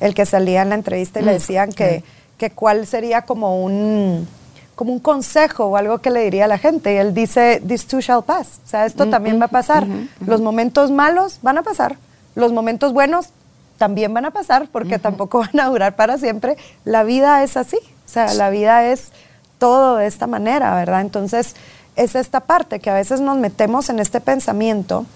el 0.00 0.14
que 0.14 0.26
salía 0.26 0.62
en 0.62 0.70
la 0.70 0.74
entrevista 0.74 1.20
y 1.20 1.24
le 1.24 1.30
mm, 1.30 1.34
decían 1.34 1.72
que, 1.72 2.02
que 2.38 2.50
cuál 2.50 2.86
sería 2.86 3.22
como 3.22 3.64
un 3.64 4.28
como 4.74 4.92
un 4.92 4.98
consejo 5.00 5.64
o 5.64 5.76
algo 5.76 5.98
que 5.98 6.10
le 6.10 6.20
diría 6.20 6.44
a 6.44 6.48
la 6.48 6.58
gente. 6.58 6.92
Y 6.92 6.98
él 6.98 7.14
dice, 7.14 7.62
this 7.66 7.86
too 7.86 8.00
shall 8.00 8.22
pass. 8.22 8.60
O 8.64 8.68
sea, 8.68 8.84
esto 8.84 9.08
también 9.08 9.40
va 9.40 9.46
a 9.46 9.48
pasar. 9.48 9.86
Los 10.20 10.42
momentos 10.42 10.90
malos 10.90 11.38
van 11.40 11.56
a 11.56 11.62
pasar. 11.62 11.96
Los 12.34 12.52
momentos 12.52 12.92
buenos 12.92 13.30
también 13.78 14.12
van 14.12 14.26
a 14.26 14.30
pasar 14.32 14.68
porque 14.70 14.98
tampoco 14.98 15.38
van 15.52 15.58
a 15.60 15.68
durar 15.70 15.96
para 15.96 16.18
siempre. 16.18 16.56
La 16.84 17.04
vida 17.04 17.42
es 17.42 17.56
así. 17.56 17.78
O 17.78 18.08
sea, 18.08 18.34
la 18.34 18.50
vida 18.50 18.84
es 18.84 19.12
todo 19.58 19.96
de 19.96 20.06
esta 20.06 20.26
manera, 20.26 20.74
¿verdad? 20.74 21.00
Entonces, 21.00 21.56
es 21.96 22.14
esta 22.14 22.40
parte 22.40 22.78
que 22.78 22.90
a 22.90 22.94
veces 22.94 23.22
nos 23.22 23.38
metemos 23.38 23.88
en 23.88 23.98
este 23.98 24.20
pensamiento 24.20 25.06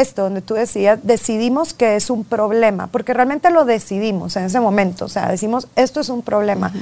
esto, 0.00 0.22
donde 0.22 0.42
tú 0.42 0.54
decías, 0.54 0.98
decidimos 1.02 1.74
que 1.74 1.96
es 1.96 2.10
un 2.10 2.24
problema, 2.24 2.86
porque 2.88 3.14
realmente 3.14 3.50
lo 3.50 3.64
decidimos 3.64 4.36
en 4.36 4.44
ese 4.44 4.60
momento, 4.60 5.04
o 5.04 5.08
sea, 5.08 5.28
decimos, 5.28 5.68
esto 5.76 6.00
es 6.00 6.08
un 6.08 6.22
problema. 6.22 6.72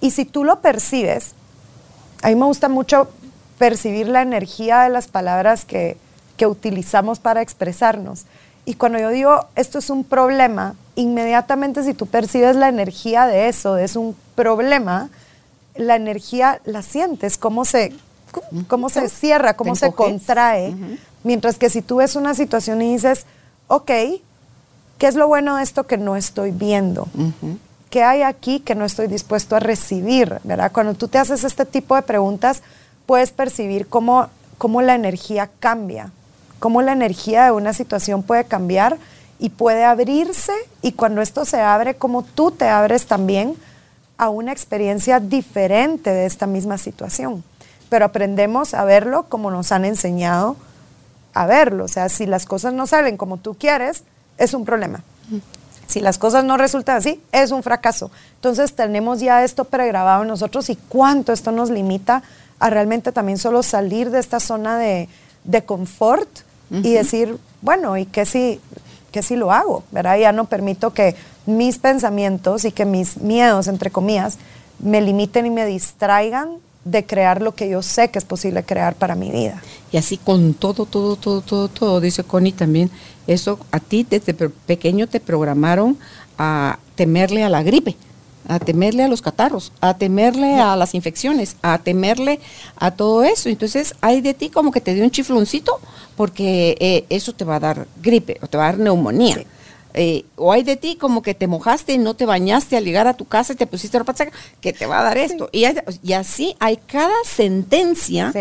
Y 0.00 0.10
si 0.10 0.24
tú 0.24 0.44
lo 0.44 0.60
percibes, 0.60 1.34
a 2.22 2.28
mí 2.28 2.34
me 2.34 2.46
gusta 2.46 2.68
mucho 2.68 3.08
percibir 3.58 4.08
la 4.08 4.22
energía 4.22 4.82
de 4.82 4.90
las 4.90 5.08
palabras 5.08 5.64
que, 5.64 5.96
que 6.36 6.46
utilizamos 6.46 7.20
para 7.20 7.42
expresarnos. 7.42 8.24
Y 8.64 8.74
cuando 8.74 8.98
yo 8.98 9.10
digo, 9.10 9.46
esto 9.56 9.78
es 9.78 9.90
un 9.90 10.04
problema, 10.04 10.74
inmediatamente 10.94 11.82
si 11.82 11.94
tú 11.94 12.06
percibes 12.06 12.56
la 12.56 12.68
energía 12.68 13.26
de 13.26 13.48
eso, 13.48 13.76
es 13.76 13.96
un 13.96 14.16
problema, 14.34 15.10
la 15.74 15.96
energía 15.96 16.60
la 16.64 16.82
sientes, 16.82 17.38
cómo 17.38 17.64
se, 17.64 17.92
cómo 18.68 18.88
se 18.88 19.08
cierra, 19.08 19.54
cómo 19.54 19.74
se 19.74 19.92
contrae. 19.92 20.74
Mientras 21.24 21.58
que 21.58 21.70
si 21.70 21.82
tú 21.82 21.96
ves 21.96 22.16
una 22.16 22.34
situación 22.34 22.82
y 22.82 22.92
dices, 22.92 23.26
ok, 23.68 23.90
¿qué 24.98 25.06
es 25.06 25.14
lo 25.14 25.28
bueno 25.28 25.56
de 25.56 25.62
esto 25.62 25.86
que 25.86 25.98
no 25.98 26.16
estoy 26.16 26.50
viendo? 26.50 27.08
¿Qué 27.90 28.02
hay 28.02 28.22
aquí 28.22 28.60
que 28.60 28.74
no 28.74 28.84
estoy 28.84 29.06
dispuesto 29.06 29.56
a 29.56 29.60
recibir? 29.60 30.40
¿verdad? 30.44 30.72
Cuando 30.72 30.94
tú 30.94 31.08
te 31.08 31.18
haces 31.18 31.44
este 31.44 31.64
tipo 31.64 31.94
de 31.94 32.02
preguntas, 32.02 32.62
puedes 33.06 33.30
percibir 33.30 33.86
cómo, 33.86 34.28
cómo 34.58 34.82
la 34.82 34.94
energía 34.94 35.50
cambia, 35.60 36.10
cómo 36.58 36.82
la 36.82 36.92
energía 36.92 37.44
de 37.44 37.52
una 37.52 37.72
situación 37.72 38.22
puede 38.22 38.44
cambiar 38.44 38.96
y 39.38 39.50
puede 39.50 39.84
abrirse 39.84 40.52
y 40.82 40.92
cuando 40.92 41.20
esto 41.20 41.44
se 41.44 41.60
abre, 41.60 41.96
como 41.96 42.22
tú 42.22 42.52
te 42.52 42.68
abres 42.68 43.06
también 43.06 43.56
a 44.16 44.28
una 44.28 44.52
experiencia 44.52 45.18
diferente 45.18 46.10
de 46.10 46.26
esta 46.26 46.46
misma 46.46 46.78
situación. 46.78 47.42
Pero 47.92 48.06
aprendemos 48.06 48.72
a 48.72 48.86
verlo 48.86 49.24
como 49.28 49.50
nos 49.50 49.70
han 49.70 49.84
enseñado 49.84 50.56
a 51.34 51.44
verlo. 51.44 51.84
O 51.84 51.88
sea, 51.88 52.08
si 52.08 52.24
las 52.24 52.46
cosas 52.46 52.72
no 52.72 52.86
salen 52.86 53.18
como 53.18 53.36
tú 53.36 53.52
quieres, 53.52 54.04
es 54.38 54.54
un 54.54 54.64
problema. 54.64 55.04
Si 55.88 56.00
las 56.00 56.16
cosas 56.16 56.42
no 56.42 56.56
resultan 56.56 56.96
así, 56.96 57.20
es 57.32 57.50
un 57.50 57.62
fracaso. 57.62 58.10
Entonces 58.36 58.72
tenemos 58.74 59.20
ya 59.20 59.44
esto 59.44 59.64
pregrabado 59.66 60.22
en 60.22 60.28
nosotros 60.28 60.70
y 60.70 60.76
cuánto 60.76 61.34
esto 61.34 61.52
nos 61.52 61.68
limita 61.68 62.22
a 62.58 62.70
realmente 62.70 63.12
también 63.12 63.36
solo 63.36 63.62
salir 63.62 64.08
de 64.08 64.20
esta 64.20 64.40
zona 64.40 64.78
de, 64.78 65.10
confort 65.66 66.30
y 66.70 66.94
decir, 66.94 67.36
bueno, 67.60 67.98
¿y 67.98 68.06
qué 68.06 68.24
si, 68.24 68.58
qué 69.10 69.22
si 69.22 69.36
lo 69.36 69.52
hago? 69.52 69.84
¿verdad? 69.90 70.16
Ya 70.16 70.32
no 70.32 70.46
permito 70.46 70.94
que 70.94 71.14
mis 71.44 71.76
pensamientos 71.76 72.64
y 72.64 72.72
que 72.72 72.86
mis 72.86 73.18
miedos, 73.18 73.68
entre 73.68 73.90
comillas, 73.90 74.38
me 74.78 75.02
limiten 75.02 75.44
y 75.44 75.50
me 75.50 75.66
distraigan 75.66 76.56
de 76.84 77.06
crear 77.06 77.40
lo 77.40 77.54
que 77.54 77.68
yo 77.68 77.82
sé 77.82 78.10
que 78.10 78.18
es 78.18 78.24
posible 78.24 78.64
crear 78.64 78.94
para 78.94 79.14
mi 79.14 79.30
vida. 79.30 79.62
Y 79.92 79.96
así 79.96 80.16
con 80.16 80.54
todo, 80.54 80.86
todo, 80.86 81.16
todo, 81.16 81.40
todo, 81.40 81.68
todo, 81.68 82.00
dice 82.00 82.24
Connie 82.24 82.52
también, 82.52 82.90
eso 83.26 83.58
a 83.70 83.78
ti 83.78 84.06
desde 84.08 84.34
pequeño 84.34 85.06
te 85.06 85.20
programaron 85.20 85.96
a 86.38 86.78
temerle 86.96 87.44
a 87.44 87.48
la 87.48 87.62
gripe, 87.62 87.96
a 88.48 88.58
temerle 88.58 89.04
a 89.04 89.08
los 89.08 89.22
catarros, 89.22 89.72
a 89.80 89.96
temerle 89.96 90.56
a 90.56 90.74
las 90.74 90.94
infecciones, 90.94 91.56
a 91.62 91.78
temerle 91.78 92.40
a 92.76 92.90
todo 92.90 93.22
eso. 93.22 93.48
Entonces 93.48 93.94
hay 94.00 94.20
de 94.20 94.34
ti 94.34 94.48
como 94.48 94.72
que 94.72 94.80
te 94.80 94.94
dio 94.94 95.04
un 95.04 95.10
chifloncito 95.10 95.78
porque 96.16 96.76
eh, 96.80 97.04
eso 97.08 97.32
te 97.32 97.44
va 97.44 97.56
a 97.56 97.60
dar 97.60 97.86
gripe 98.02 98.38
o 98.42 98.48
te 98.48 98.56
va 98.56 98.64
a 98.64 98.72
dar 98.72 98.78
neumonía. 98.78 99.44
Eh, 99.94 100.24
o 100.36 100.52
hay 100.52 100.62
de 100.62 100.76
ti 100.76 100.96
como 100.96 101.20
que 101.20 101.34
te 101.34 101.46
mojaste 101.46 101.92
y 101.92 101.98
no 101.98 102.14
te 102.14 102.24
bañaste 102.24 102.76
al 102.76 102.84
llegar 102.84 103.06
a 103.06 103.14
tu 103.14 103.26
casa 103.26 103.52
y 103.52 103.56
te 103.56 103.66
pusiste 103.66 103.98
ropa 103.98 104.14
seca, 104.14 104.32
que 104.60 104.72
te 104.72 104.86
va 104.86 105.00
a 105.00 105.02
dar 105.02 105.18
esto. 105.18 105.50
Y, 105.52 105.64
y, 106.02 106.12
así 106.14 106.56
hay 106.60 106.78
cada 106.78 107.14
sentencia 107.24 108.32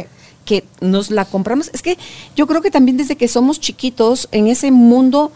que 0.46 0.64
nos 0.80 1.12
la 1.12 1.26
compramos. 1.26 1.70
Es 1.74 1.82
que 1.82 1.98
yo 2.36 2.48
creo 2.48 2.62
que 2.62 2.72
también 2.72 2.98
desde 2.98 3.18
que 3.18 3.28
somos 3.28 3.60
chiquitos 3.60 4.30
en 4.32 4.48
ese 4.48 4.72
mundo 4.72 5.32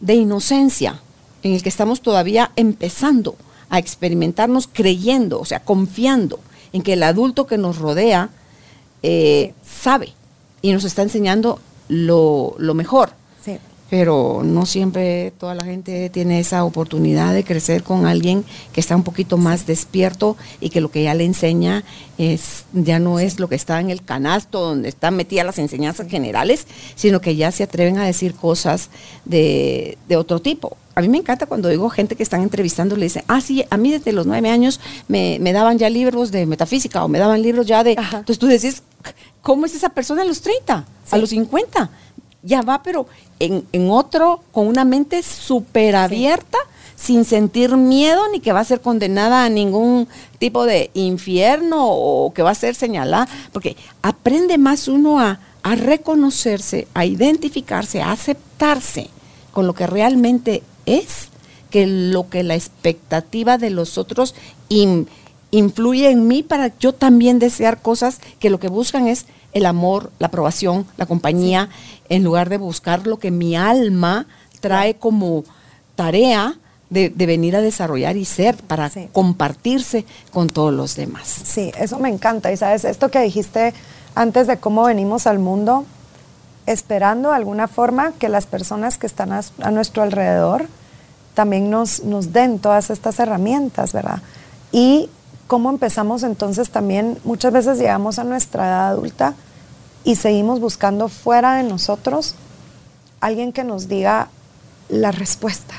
de 0.00 0.14
inocencia 0.14 1.00
en 1.42 1.54
el 1.54 1.62
que 1.62 1.68
estamos 1.68 2.00
todavía 2.00 2.52
empezando 2.56 3.36
a 3.68 3.78
experimentarnos 3.78 4.66
creyendo, 4.66 5.40
o 5.40 5.44
sea, 5.44 5.60
confiando 5.60 6.40
en 6.72 6.82
que 6.82 6.94
el 6.94 7.02
adulto 7.02 7.46
que 7.46 7.58
nos 7.58 7.78
rodea 7.78 8.30
eh, 9.02 9.54
sabe 9.64 10.12
y 10.62 10.72
nos 10.72 10.84
está 10.84 11.02
enseñando 11.02 11.60
lo, 11.88 12.54
lo 12.58 12.74
mejor 12.74 13.19
pero 13.90 14.42
no 14.44 14.66
siempre 14.66 15.32
toda 15.36 15.56
la 15.56 15.64
gente 15.64 16.08
tiene 16.10 16.38
esa 16.38 16.64
oportunidad 16.64 17.34
de 17.34 17.42
crecer 17.42 17.82
con 17.82 18.06
alguien 18.06 18.44
que 18.72 18.80
está 18.80 18.94
un 18.94 19.02
poquito 19.02 19.36
más 19.36 19.66
despierto 19.66 20.36
y 20.60 20.70
que 20.70 20.80
lo 20.80 20.92
que 20.92 21.02
ya 21.02 21.14
le 21.14 21.24
enseña 21.24 21.82
es 22.16 22.64
ya 22.72 23.00
no 23.00 23.18
es 23.18 23.40
lo 23.40 23.48
que 23.48 23.56
está 23.56 23.80
en 23.80 23.90
el 23.90 24.02
canasto 24.04 24.60
donde 24.60 24.88
están 24.88 25.16
metidas 25.16 25.44
las 25.44 25.58
enseñanzas 25.58 26.08
generales, 26.08 26.66
sino 26.94 27.20
que 27.20 27.34
ya 27.34 27.50
se 27.50 27.64
atreven 27.64 27.98
a 27.98 28.04
decir 28.04 28.34
cosas 28.34 28.90
de, 29.24 29.98
otro 30.16 30.40
tipo. 30.40 30.76
A 30.94 31.00
mí 31.00 31.08
me 31.08 31.18
encanta 31.18 31.46
cuando 31.46 31.68
digo 31.68 31.88
gente 31.88 32.14
que 32.14 32.22
están 32.22 32.42
entrevistando, 32.42 32.96
le 32.96 33.04
dicen, 33.04 33.24
ah, 33.26 33.40
sí, 33.40 33.64
a 33.70 33.76
mí 33.76 33.90
desde 33.90 34.12
los 34.12 34.26
nueve 34.26 34.50
años 34.50 34.80
me, 35.08 35.38
daban 35.52 35.78
ya 35.78 35.88
libros 35.90 36.30
de 36.30 36.46
metafísica 36.46 37.04
o 37.04 37.08
me 37.08 37.18
daban 37.18 37.42
libros 37.42 37.66
ya 37.66 37.82
de... 37.82 37.92
Entonces 37.92 38.38
tú 38.38 38.46
decís, 38.46 38.82
¿cómo 39.40 39.66
es 39.66 39.74
esa 39.74 39.88
persona 39.88 40.22
a 40.22 40.24
los 40.24 40.42
30, 40.42 40.84
a 41.10 41.18
los 41.18 41.30
50? 41.30 41.90
Ya 42.42 42.62
va, 42.62 42.82
pero 42.82 43.06
en, 43.38 43.90
otro, 43.90 44.40
con 44.52 44.66
una 44.66 44.84
mente 44.84 45.22
súper 45.22 45.96
abierta, 45.96 46.58
sin 46.96 47.24
sentir 47.24 47.76
miedo 47.76 48.20
ni 48.30 48.40
que 48.40 48.52
va 48.52 48.60
a 48.60 48.64
ser 48.64 48.80
condenada 48.80 49.44
a 49.44 49.48
ningún 49.48 50.08
tipo 50.38 50.66
de 50.66 50.90
infierno 50.94 51.86
o 51.88 52.32
que 52.34 52.42
va 52.42 52.50
a 52.50 52.54
ser 52.54 52.74
señalada, 52.74 53.28
porque 53.52 53.76
aprende 54.02 54.58
más 54.58 54.88
uno 54.88 55.18
a, 55.18 55.40
reconocerse, 55.62 56.88
a 56.94 57.04
identificarse, 57.04 58.00
a 58.00 58.12
aceptarse 58.12 59.08
con 59.52 59.66
lo 59.66 59.74
que 59.74 59.86
realmente 59.86 60.62
es, 60.86 61.28
que 61.70 61.86
lo 61.86 62.28
que 62.28 62.42
la 62.42 62.54
expectativa 62.54 63.56
de 63.56 63.70
los 63.70 63.96
otros 63.96 64.34
influye 65.50 66.10
en 66.10 66.26
mí 66.26 66.42
para 66.42 66.76
yo 66.78 66.92
también 66.92 67.38
desear 67.38 67.80
cosas 67.80 68.20
que 68.38 68.50
lo 68.50 68.58
que 68.58 68.68
buscan 68.68 69.06
es 69.06 69.26
el 69.52 69.66
amor, 69.66 70.10
la 70.18 70.28
aprobación, 70.28 70.86
la 70.96 71.06
compañía, 71.06 71.68
en 72.10 72.24
lugar 72.24 72.50
de 72.50 72.58
buscar 72.58 73.06
lo 73.06 73.18
que 73.18 73.30
mi 73.30 73.56
alma 73.56 74.26
trae 74.60 74.96
como 74.96 75.44
tarea 75.94 76.58
de, 76.90 77.08
venir 77.08 77.54
a 77.54 77.60
desarrollar 77.60 78.16
y 78.16 78.24
ser 78.24 78.56
para 78.56 78.90
compartirse 79.12 80.04
con 80.32 80.48
todos 80.48 80.74
los 80.74 80.96
demás. 80.96 81.28
Sí, 81.44 81.72
eso 81.78 81.98
me 82.00 82.08
encanta. 82.08 82.52
Y 82.52 82.56
sabes, 82.56 82.84
esto 82.84 83.10
que 83.10 83.20
dijiste 83.20 83.72
antes 84.16 84.48
de 84.48 84.58
cómo 84.58 84.82
venimos 84.84 85.28
al 85.28 85.38
mundo, 85.38 85.86
esperando 86.66 87.30
de 87.30 87.36
alguna 87.36 87.68
forma 87.68 88.12
que 88.18 88.28
las 88.28 88.46
personas 88.46 88.98
que 88.98 89.06
están 89.06 89.30
a, 89.32 89.70
nuestro 89.70 90.02
alrededor 90.02 90.66
también 91.34 91.70
nos, 91.70 92.02
nos 92.02 92.32
den 92.32 92.58
todas 92.58 92.90
estas 92.90 93.20
herramientas, 93.20 93.92
¿verdad? 93.92 94.20
Y 94.72 95.08
cómo 95.46 95.70
empezamos 95.70 96.24
entonces 96.24 96.70
también, 96.70 97.18
muchas 97.22 97.52
veces 97.52 97.78
llegamos 97.78 98.18
a 98.18 98.24
nuestra 98.24 98.66
edad 98.66 98.88
adulta 98.88 99.34
y 100.04 100.16
seguimos 100.16 100.60
buscando 100.60 101.08
fuera 101.08 101.54
de 101.54 101.62
nosotros 101.62 102.34
alguien 103.20 103.52
que 103.52 103.64
nos 103.64 103.88
diga 103.88 104.28
la 104.88 105.12
respuesta, 105.12 105.74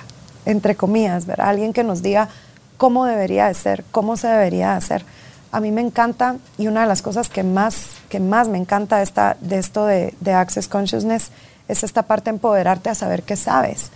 entre 0.45 0.75
comillas, 0.75 1.25
¿verdad? 1.25 1.49
Alguien 1.49 1.73
que 1.73 1.83
nos 1.83 2.01
diga 2.01 2.29
cómo 2.77 3.05
debería 3.05 3.47
de 3.47 3.53
ser, 3.53 3.83
cómo 3.91 4.17
se 4.17 4.27
debería 4.27 4.71
de 4.71 4.77
hacer. 4.77 5.05
A 5.51 5.59
mí 5.59 5.71
me 5.71 5.81
encanta 5.81 6.37
y 6.57 6.67
una 6.67 6.81
de 6.81 6.87
las 6.87 7.01
cosas 7.01 7.29
que 7.29 7.43
más, 7.43 7.87
que 8.09 8.19
más 8.19 8.47
me 8.47 8.57
encanta 8.57 9.01
esta, 9.01 9.37
de 9.41 9.57
esto 9.57 9.85
de, 9.85 10.13
de 10.19 10.33
Access 10.33 10.67
Consciousness 10.67 11.31
es 11.67 11.83
esta 11.83 12.03
parte 12.03 12.29
de 12.29 12.35
empoderarte 12.35 12.89
a 12.89 12.95
saber 12.95 13.23
qué 13.23 13.35
sabes, 13.35 13.89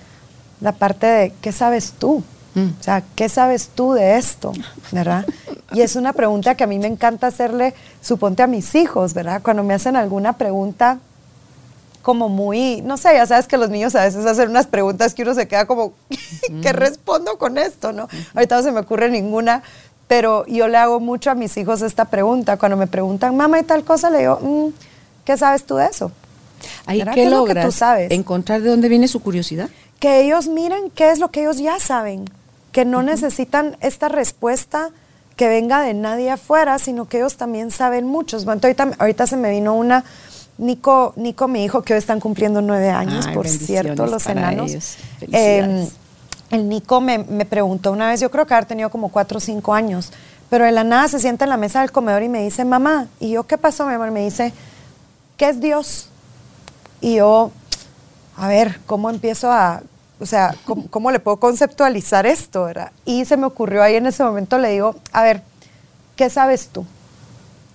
la 0.62 0.72
parte 0.72 1.08
de 1.08 1.34
qué 1.42 1.52
sabes 1.52 1.94
tú, 1.98 2.24
Mm. 2.56 2.70
O 2.80 2.84
sea, 2.84 3.04
¿qué 3.16 3.30
sabes 3.30 3.70
tú 3.74 3.94
de 3.94 4.18
esto? 4.18 4.54
¿Verdad? 4.92 5.26
Y 5.74 5.82
es 5.82 5.96
una 5.96 6.14
pregunta 6.14 6.56
que 6.56 6.64
a 6.64 6.68
mí 6.68 6.80
me 6.80 6.88
encanta 6.88 7.28
hacerle, 7.28 7.74
suponte 8.02 8.44
a 8.44 8.48
mis 8.48 8.74
hijos, 8.76 9.14
¿verdad? 9.14 9.42
Cuando 9.44 9.64
me 9.64 9.74
hacen 9.74 9.96
alguna 9.96 10.34
pregunta 10.34 11.00
como 12.02 12.30
muy, 12.30 12.82
no 12.82 12.98
sé, 12.98 13.16
ya 13.16 13.26
sabes 13.26 13.48
que 13.48 13.58
los 13.58 13.70
niños 13.70 13.96
a 13.96 14.04
veces 14.04 14.26
hacen 14.26 14.50
unas 14.50 14.68
preguntas 14.68 15.14
que 15.14 15.24
uno 15.24 15.34
se 15.34 15.48
queda 15.48 15.66
como, 15.66 15.94
¿qué 16.62 16.72
mm. 16.72 16.76
respondo 16.76 17.38
con 17.38 17.58
esto? 17.58 17.92
¿no? 17.92 18.08
Ahorita 18.34 18.58
no 18.58 18.64
se 18.64 18.72
me 18.72 18.80
ocurre 18.80 19.10
ninguna, 19.10 19.64
pero 20.08 20.46
yo 20.46 20.68
le 20.68 20.78
hago 20.78 21.00
mucho 21.00 21.32
a 21.32 21.36
mis 21.36 21.58
hijos 21.58 21.82
esta 21.82 22.06
pregunta. 22.06 22.58
Cuando 22.58 22.78
me 22.78 22.88
preguntan, 22.88 23.36
mamá, 23.36 23.60
y 23.60 23.64
tal 23.64 23.84
cosa, 23.84 24.10
le 24.10 24.20
digo, 24.20 24.40
mm, 24.42 24.68
¿qué 25.26 25.36
sabes 25.36 25.66
tú 25.66 25.76
de 25.76 25.88
eso? 25.88 26.12
Ahí, 26.86 27.04
¿Qué, 27.04 27.12
¿Qué 27.12 27.30
logras? 27.30 27.66
que 27.66 27.70
tú 27.70 27.72
sabes? 27.72 28.12
¿Encontrar 28.12 28.62
de 28.62 28.70
dónde 28.70 28.88
viene 28.88 29.08
su 29.08 29.20
curiosidad? 29.20 29.70
Que 30.00 30.22
ellos 30.22 30.48
miren 30.48 30.92
qué 30.92 31.10
es 31.10 31.20
lo 31.20 31.32
que 31.32 31.42
ellos 31.42 31.58
ya 31.58 31.80
saben 31.80 32.26
que 32.76 32.84
no 32.84 33.04
necesitan 33.04 33.78
esta 33.80 34.10
respuesta 34.10 34.90
que 35.38 35.48
venga 35.48 35.82
de 35.82 35.94
nadie 35.94 36.30
afuera, 36.30 36.78
sino 36.78 37.06
que 37.06 37.20
ellos 37.20 37.38
también 37.38 37.72
saben 37.72 38.06
muchos. 38.06 38.44
Bueno, 38.44 38.60
ahorita, 39.00 39.28
se 39.28 39.38
me 39.38 39.50
vino 39.50 39.76
una, 39.76 40.04
Nico, 40.58 41.14
Nico, 41.16 41.48
mi 41.48 41.64
hijo, 41.64 41.84
que 41.84 41.94
hoy 41.94 42.00
están 42.00 42.20
cumpliendo 42.20 42.62
nueve 42.62 42.90
años, 42.90 43.28
por 43.28 43.48
cierto, 43.48 44.06
los 44.08 44.28
enanos. 44.28 44.98
Eh, 45.22 45.88
el 46.52 46.68
Nico 46.68 47.00
me, 47.00 47.46
preguntó 47.46 47.94
una 47.94 48.10
vez, 48.10 48.20
yo 48.20 48.30
creo 48.30 48.46
que 48.46 48.54
haber 48.54 48.66
tenido 48.66 48.90
como 48.90 49.08
cuatro 49.08 49.38
o 49.38 49.40
cinco 49.40 49.74
años, 49.74 50.12
pero 50.50 50.66
de 50.66 50.74
la 50.74 50.84
nada 50.84 51.08
se 51.08 51.20
sienta 51.20 51.46
en 51.46 51.52
la 51.52 51.58
mesa 51.58 51.80
del 51.80 51.94
comedor 51.94 52.24
y 52.24 52.28
me 52.28 52.44
dice, 52.44 52.66
mamá, 52.66 53.08
¿y 53.22 53.32
yo 53.32 53.46
qué 53.46 53.58
pasó, 53.58 53.88
mi 53.88 53.94
amor? 53.94 54.12
Me 54.12 54.26
dice, 54.26 54.52
¿qué 55.38 55.48
es 55.48 55.62
Dios? 55.62 56.10
Y 57.00 57.16
yo, 57.16 57.52
a 58.36 58.50
ver, 58.50 58.82
¿cómo 58.86 59.10
empiezo 59.10 59.50
a, 59.50 59.82
o 60.20 60.26
sea, 60.26 60.56
cómo, 60.90 61.12
le 61.12 61.20
puedo 61.20 61.38
conceptualizar 61.38 62.26
esto, 62.26 62.66
verdad? 62.66 62.92
Y 63.04 63.26
se 63.26 63.38
me 63.38 63.46
ocurrió 63.46 63.84
ahí 63.84 63.96
en 63.96 64.06
ese 64.06 64.24
momento, 64.24 64.58
le 64.58 64.70
digo, 64.70 64.96
a 65.12 65.24
ver, 65.24 65.42
¿qué 66.16 66.30
sabes 66.30 66.70
tú? 66.70 66.86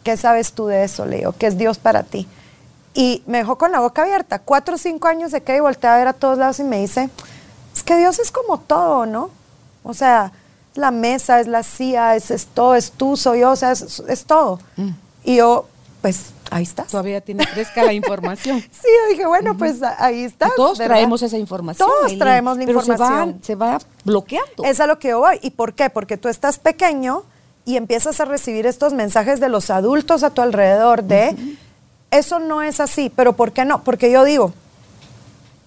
¿Qué 0.04 0.16
sabes 0.16 0.52
tú 0.52 0.66
de 0.66 0.84
eso? 0.84 1.04
Le 1.04 1.18
digo, 1.18 1.34
¿qué 1.38 1.46
es 1.46 1.58
Dios 1.58 1.78
para 1.78 2.02
ti? 2.02 2.26
Y 2.94 3.22
me 3.26 3.38
dejó 3.38 3.58
con 3.58 3.72
la 3.72 3.80
boca 3.80 4.02
abierta. 4.02 4.38
Cuatro 4.38 4.76
o 4.76 4.78
cinco 4.78 5.08
años 5.08 5.30
de 5.30 5.42
que 5.42 5.56
y 5.56 5.60
volteé 5.60 5.90
a 5.90 5.96
ver 5.96 6.08
a 6.08 6.12
todos 6.14 6.38
lados 6.38 6.58
y 6.60 6.64
me 6.64 6.80
dice, 6.80 7.10
es 7.74 7.82
que 7.82 7.96
Dios 7.96 8.18
es 8.18 8.30
como 8.30 8.58
todo, 8.58 9.04
¿no? 9.04 9.30
O 9.82 9.94
sea, 9.94 10.32
es 10.72 10.78
la 10.78 10.90
mesa, 10.90 11.40
es 11.40 11.46
la 11.46 11.62
silla, 11.62 12.16
es, 12.16 12.30
es 12.30 12.46
todo, 12.46 12.74
es 12.74 12.92
tú, 12.92 13.16
soy 13.16 13.40
yo, 13.40 13.50
o 13.50 13.56
sea, 13.56 13.72
es, 13.72 14.24
todo. 14.26 14.60
Mm. 14.76 14.90
Y 15.24 15.36
yo, 15.36 15.66
pues 16.00 16.32
ahí 16.50 16.62
está. 16.62 16.84
Todavía 16.84 17.20
tiene 17.20 17.46
fresca 17.46 17.84
la 17.84 17.92
información. 17.92 18.60
sí, 18.70 18.88
yo 19.02 19.10
dije, 19.10 19.26
bueno, 19.26 19.56
pues 19.56 19.80
ahí 19.98 20.24
está. 20.24 20.50
Todos 20.56 20.78
traemos 20.78 21.22
esa 21.22 21.38
información. 21.38 21.88
Todos 21.88 22.18
traemos 22.18 22.56
la 22.56 22.64
información. 22.64 23.40
Se 23.42 23.54
va, 23.54 23.78
se 23.78 23.84
va 23.84 23.90
bloqueando. 24.04 24.64
Es 24.64 24.80
a 24.80 24.86
lo 24.86 24.98
que 24.98 25.08
yo 25.08 25.20
voy. 25.20 25.38
¿Y 25.42 25.50
por 25.50 25.74
qué? 25.74 25.90
Porque 25.90 26.16
tú 26.16 26.28
estás 26.28 26.58
pequeño 26.58 27.24
y 27.64 27.76
empiezas 27.76 28.20
a 28.20 28.24
recibir 28.24 28.66
estos 28.66 28.92
mensajes 28.92 29.40
de 29.40 29.48
los 29.48 29.70
adultos 29.70 30.22
a 30.22 30.30
tu 30.30 30.42
alrededor 30.42 31.04
de, 31.04 31.36
eso 32.10 32.38
no 32.38 32.62
es 32.62 32.80
así, 32.80 33.12
pero 33.14 33.34
¿por 33.34 33.52
qué 33.52 33.64
no? 33.64 33.84
Porque 33.84 34.10
yo 34.10 34.24
digo, 34.24 34.52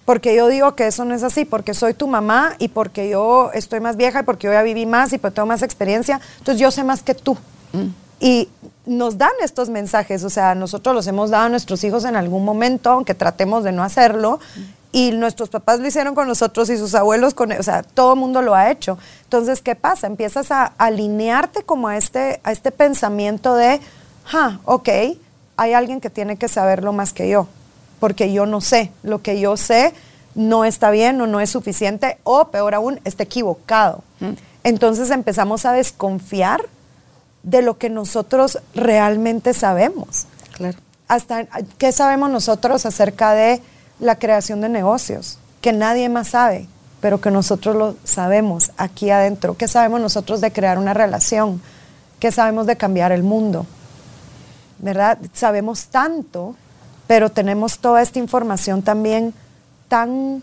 porque 0.04 0.34
yo 0.34 0.48
digo 0.48 0.74
que 0.74 0.86
eso 0.86 1.04
no 1.04 1.14
es 1.14 1.22
así, 1.22 1.44
porque 1.44 1.72
soy 1.72 1.94
tu 1.94 2.06
mamá 2.06 2.56
y 2.58 2.68
porque 2.68 3.08
yo 3.08 3.50
estoy 3.54 3.80
más 3.80 3.96
vieja 3.96 4.20
y 4.20 4.22
porque 4.24 4.46
yo 4.48 4.52
ya 4.52 4.62
viví 4.62 4.86
más 4.86 5.12
y 5.12 5.18
porque 5.18 5.36
tengo 5.36 5.46
más 5.46 5.62
experiencia, 5.62 6.20
entonces 6.38 6.60
yo 6.60 6.70
sé 6.70 6.84
más 6.84 7.02
que 7.02 7.14
tú. 7.14 7.36
Mm. 7.72 8.03
Y 8.20 8.48
nos 8.86 9.18
dan 9.18 9.32
estos 9.42 9.70
mensajes, 9.70 10.24
o 10.24 10.30
sea, 10.30 10.54
nosotros 10.54 10.94
los 10.94 11.06
hemos 11.06 11.30
dado 11.30 11.44
a 11.44 11.48
nuestros 11.48 11.82
hijos 11.84 12.04
en 12.04 12.16
algún 12.16 12.44
momento, 12.44 12.90
aunque 12.90 13.14
tratemos 13.14 13.64
de 13.64 13.72
no 13.72 13.82
hacerlo, 13.82 14.40
y 14.92 15.10
nuestros 15.10 15.48
papás 15.48 15.80
lo 15.80 15.88
hicieron 15.88 16.14
con 16.14 16.28
nosotros 16.28 16.70
y 16.70 16.76
sus 16.76 16.94
abuelos 16.94 17.34
con, 17.34 17.50
o 17.50 17.62
sea, 17.62 17.82
todo 17.82 18.12
el 18.12 18.20
mundo 18.20 18.42
lo 18.42 18.54
ha 18.54 18.70
hecho. 18.70 18.96
Entonces, 19.24 19.60
¿qué 19.60 19.74
pasa? 19.74 20.06
Empiezas 20.06 20.52
a 20.52 20.72
alinearte 20.78 21.64
como 21.64 21.88
a 21.88 21.96
este, 21.96 22.40
a 22.44 22.52
este 22.52 22.70
pensamiento 22.70 23.56
de, 23.56 23.80
ah, 24.32 24.58
ok, 24.64 24.88
hay 25.56 25.72
alguien 25.72 26.00
que 26.00 26.10
tiene 26.10 26.36
que 26.36 26.48
saberlo 26.48 26.92
más 26.92 27.12
que 27.12 27.28
yo, 27.28 27.48
porque 27.98 28.32
yo 28.32 28.46
no 28.46 28.60
sé, 28.60 28.92
lo 29.02 29.20
que 29.22 29.40
yo 29.40 29.56
sé 29.56 29.94
no 30.34 30.64
está 30.64 30.90
bien 30.90 31.20
o 31.20 31.26
no 31.26 31.40
es 31.40 31.50
suficiente, 31.50 32.18
o 32.22 32.46
peor 32.46 32.74
aún, 32.74 33.00
está 33.04 33.24
equivocado. 33.24 34.02
Entonces 34.62 35.10
empezamos 35.10 35.64
a 35.64 35.72
desconfiar 35.72 36.62
de 37.44 37.62
lo 37.62 37.78
que 37.78 37.90
nosotros 37.90 38.58
realmente 38.74 39.54
sabemos. 39.54 40.26
Claro. 40.54 40.78
Hasta 41.06 41.46
qué 41.78 41.92
sabemos 41.92 42.30
nosotros 42.30 42.86
acerca 42.86 43.32
de 43.32 43.62
la 44.00 44.18
creación 44.18 44.60
de 44.60 44.68
negocios, 44.68 45.38
que 45.60 45.72
nadie 45.72 46.08
más 46.08 46.28
sabe, 46.28 46.66
pero 47.00 47.20
que 47.20 47.30
nosotros 47.30 47.76
lo 47.76 47.94
sabemos 48.04 48.72
aquí 48.76 49.10
adentro. 49.10 49.56
¿Qué 49.56 49.68
sabemos 49.68 50.00
nosotros 50.00 50.40
de 50.40 50.52
crear 50.52 50.78
una 50.78 50.94
relación? 50.94 51.60
¿Qué 52.18 52.32
sabemos 52.32 52.66
de 52.66 52.76
cambiar 52.76 53.12
el 53.12 53.22
mundo? 53.22 53.66
¿Verdad? 54.78 55.18
Sabemos 55.34 55.86
tanto, 55.86 56.56
pero 57.06 57.30
tenemos 57.30 57.78
toda 57.78 58.02
esta 58.02 58.18
información 58.18 58.82
también 58.82 59.34
tan, 59.88 60.42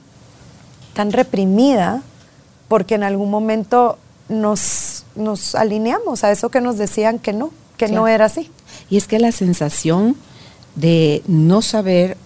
tan 0.93 1.11
reprimida 1.11 2.01
porque 2.67 2.95
en 2.95 3.03
algún 3.03 3.29
momento 3.29 3.97
nos, 4.29 4.90
nos 5.15 5.55
alineamos 5.55 6.23
a 6.23 6.31
eso 6.31 6.49
que 6.49 6.61
nos 6.61 6.77
decían 6.77 7.19
que 7.19 7.33
no, 7.33 7.51
que 7.77 7.87
no 7.87 8.07
era 8.07 8.25
así. 8.25 8.49
Y 8.89 8.97
es 8.97 9.07
que 9.07 9.19
la 9.19 9.31
sensación 9.31 10.15
de 10.75 11.21
no 11.27 11.61
saber 11.61 12.17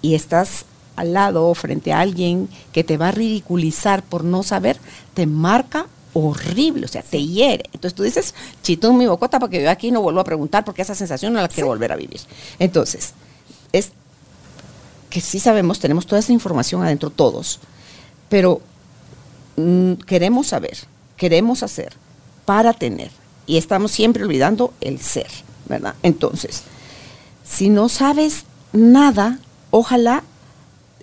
y 0.00 0.14
estás 0.14 0.64
al 0.96 1.12
lado 1.14 1.48
o 1.48 1.54
frente 1.54 1.92
a 1.92 2.00
alguien 2.00 2.48
que 2.72 2.84
te 2.84 2.96
va 2.96 3.08
a 3.08 3.12
ridiculizar 3.12 4.02
por 4.02 4.24
no 4.24 4.42
saber, 4.42 4.78
te 5.14 5.26
marca 5.26 5.86
horrible, 6.12 6.84
o 6.84 6.88
sea, 6.88 7.02
te 7.02 7.24
hiere. 7.24 7.64
Entonces 7.72 7.94
tú 7.94 8.02
dices, 8.02 8.34
chito 8.62 8.90
en 8.90 8.98
mi 8.98 9.06
bocota 9.06 9.38
porque 9.38 9.62
yo 9.62 9.70
aquí 9.70 9.90
no 9.90 10.02
vuelvo 10.02 10.20
a 10.20 10.24
preguntar 10.24 10.64
porque 10.64 10.82
esa 10.82 10.94
sensación 10.94 11.32
no 11.32 11.40
la 11.40 11.48
quiero 11.48 11.68
volver 11.68 11.92
a 11.92 11.96
vivir. 11.96 12.20
Entonces, 12.58 13.14
es 13.72 13.92
que 15.08 15.20
sí 15.20 15.40
sabemos, 15.40 15.78
tenemos 15.78 16.06
toda 16.06 16.20
esa 16.20 16.32
información 16.32 16.82
adentro 16.82 17.10
todos, 17.10 17.60
pero 18.28 18.60
mm, 19.56 19.94
queremos 20.06 20.48
saber, 20.48 20.76
queremos 21.16 21.62
hacer 21.62 21.94
para 22.44 22.72
tener 22.72 23.10
y 23.46 23.56
estamos 23.56 23.90
siempre 23.90 24.24
olvidando 24.24 24.72
el 24.80 25.00
ser, 25.00 25.28
¿verdad? 25.68 25.94
Entonces, 26.02 26.62
si 27.44 27.68
no 27.68 27.88
sabes 27.88 28.44
nada, 28.72 29.38
ojalá 29.70 30.22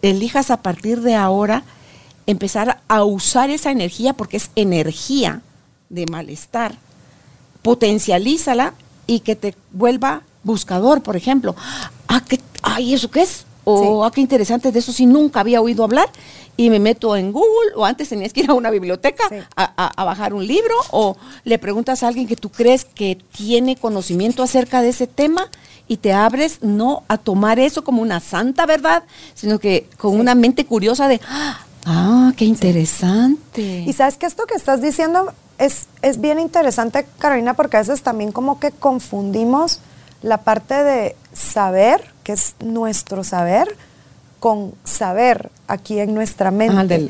elijas 0.02 0.52
a 0.52 0.62
partir 0.62 1.02
de 1.02 1.16
ahora 1.16 1.64
empezar 2.26 2.82
a 2.88 3.04
usar 3.04 3.50
esa 3.50 3.72
energía 3.72 4.14
porque 4.14 4.38
es 4.38 4.52
energía 4.56 5.42
de 5.90 6.06
malestar. 6.12 6.78
Potencialízala 7.62 8.74
y 9.08 9.20
que 9.22 9.36
te 9.36 9.56
vuelva 9.72 10.22
buscador, 10.44 11.02
por 11.02 11.16
ejemplo. 11.16 11.56
Ah, 12.08 12.24
¿qué, 12.28 12.40
ay, 12.62 12.94
¿eso 12.94 13.12
qué 13.12 13.22
es? 13.22 13.46
O, 13.64 14.04
ah, 14.04 14.12
qué 14.12 14.22
interesante, 14.22 14.72
de 14.72 14.80
eso 14.80 14.92
sí 14.92 15.06
nunca 15.06 15.42
había 15.42 15.62
oído 15.62 15.84
hablar. 15.84 16.10
Y 16.60 16.70
me 16.70 16.82
meto 16.82 17.16
en 17.16 17.32
Google, 17.32 17.72
o 17.78 17.86
antes 17.86 18.10
tenías 18.10 18.34
que 18.34 18.42
ir 18.42 18.50
a 18.50 18.54
una 18.54 18.70
biblioteca 18.70 19.24
a, 19.56 20.04
bajar 20.04 20.34
un 20.34 20.46
libro, 20.46 20.76
o 20.92 21.16
le 21.46 21.58
preguntas 21.58 22.04
a 22.04 22.10
alguien 22.10 22.28
que 22.28 22.36
tú 22.36 22.50
crees 22.50 22.84
que 22.84 23.18
tiene 23.32 23.78
conocimiento 23.78 24.44
acerca 24.44 24.82
de 24.82 24.90
ese 24.90 25.08
tema 25.08 25.48
y 25.88 25.96
te 25.96 26.12
abres 26.12 26.62
no 26.62 27.04
a 27.08 27.18
tomar 27.18 27.60
eso 27.60 27.86
como 27.86 28.02
una 28.02 28.20
santa 28.20 28.66
verdad, 28.66 29.04
sino 29.36 29.58
que 29.58 29.88
con 29.98 30.20
una 30.20 30.36
mente 30.36 30.66
curiosa 30.66 31.08
de, 31.08 31.22
ah, 31.86 32.34
qué 32.36 32.44
interesante. 32.44 33.86
Y 33.88 33.94
sabes 33.94 34.18
que 34.18 34.26
esto 34.26 34.46
que 34.46 34.56
estás 34.56 34.82
diciendo 34.82 35.32
es, 35.60 35.88
es 36.02 36.20
bien 36.20 36.42
interesante, 36.42 37.08
Carolina, 37.20 37.54
porque 37.54 37.78
a 37.78 37.80
veces 37.80 38.02
también 38.02 38.34
como 38.34 38.60
que 38.60 38.72
confundimos 38.72 39.80
la 40.22 40.40
parte 40.40 40.84
de 40.84 41.16
saber, 41.32 42.04
que 42.26 42.34
es 42.34 42.56
nuestro 42.60 43.24
saber, 43.24 43.78
con 44.40 44.74
saber 44.84 45.52
aquí 45.68 46.00
en 46.00 46.14
nuestra 46.14 46.52
mente. 46.52 47.10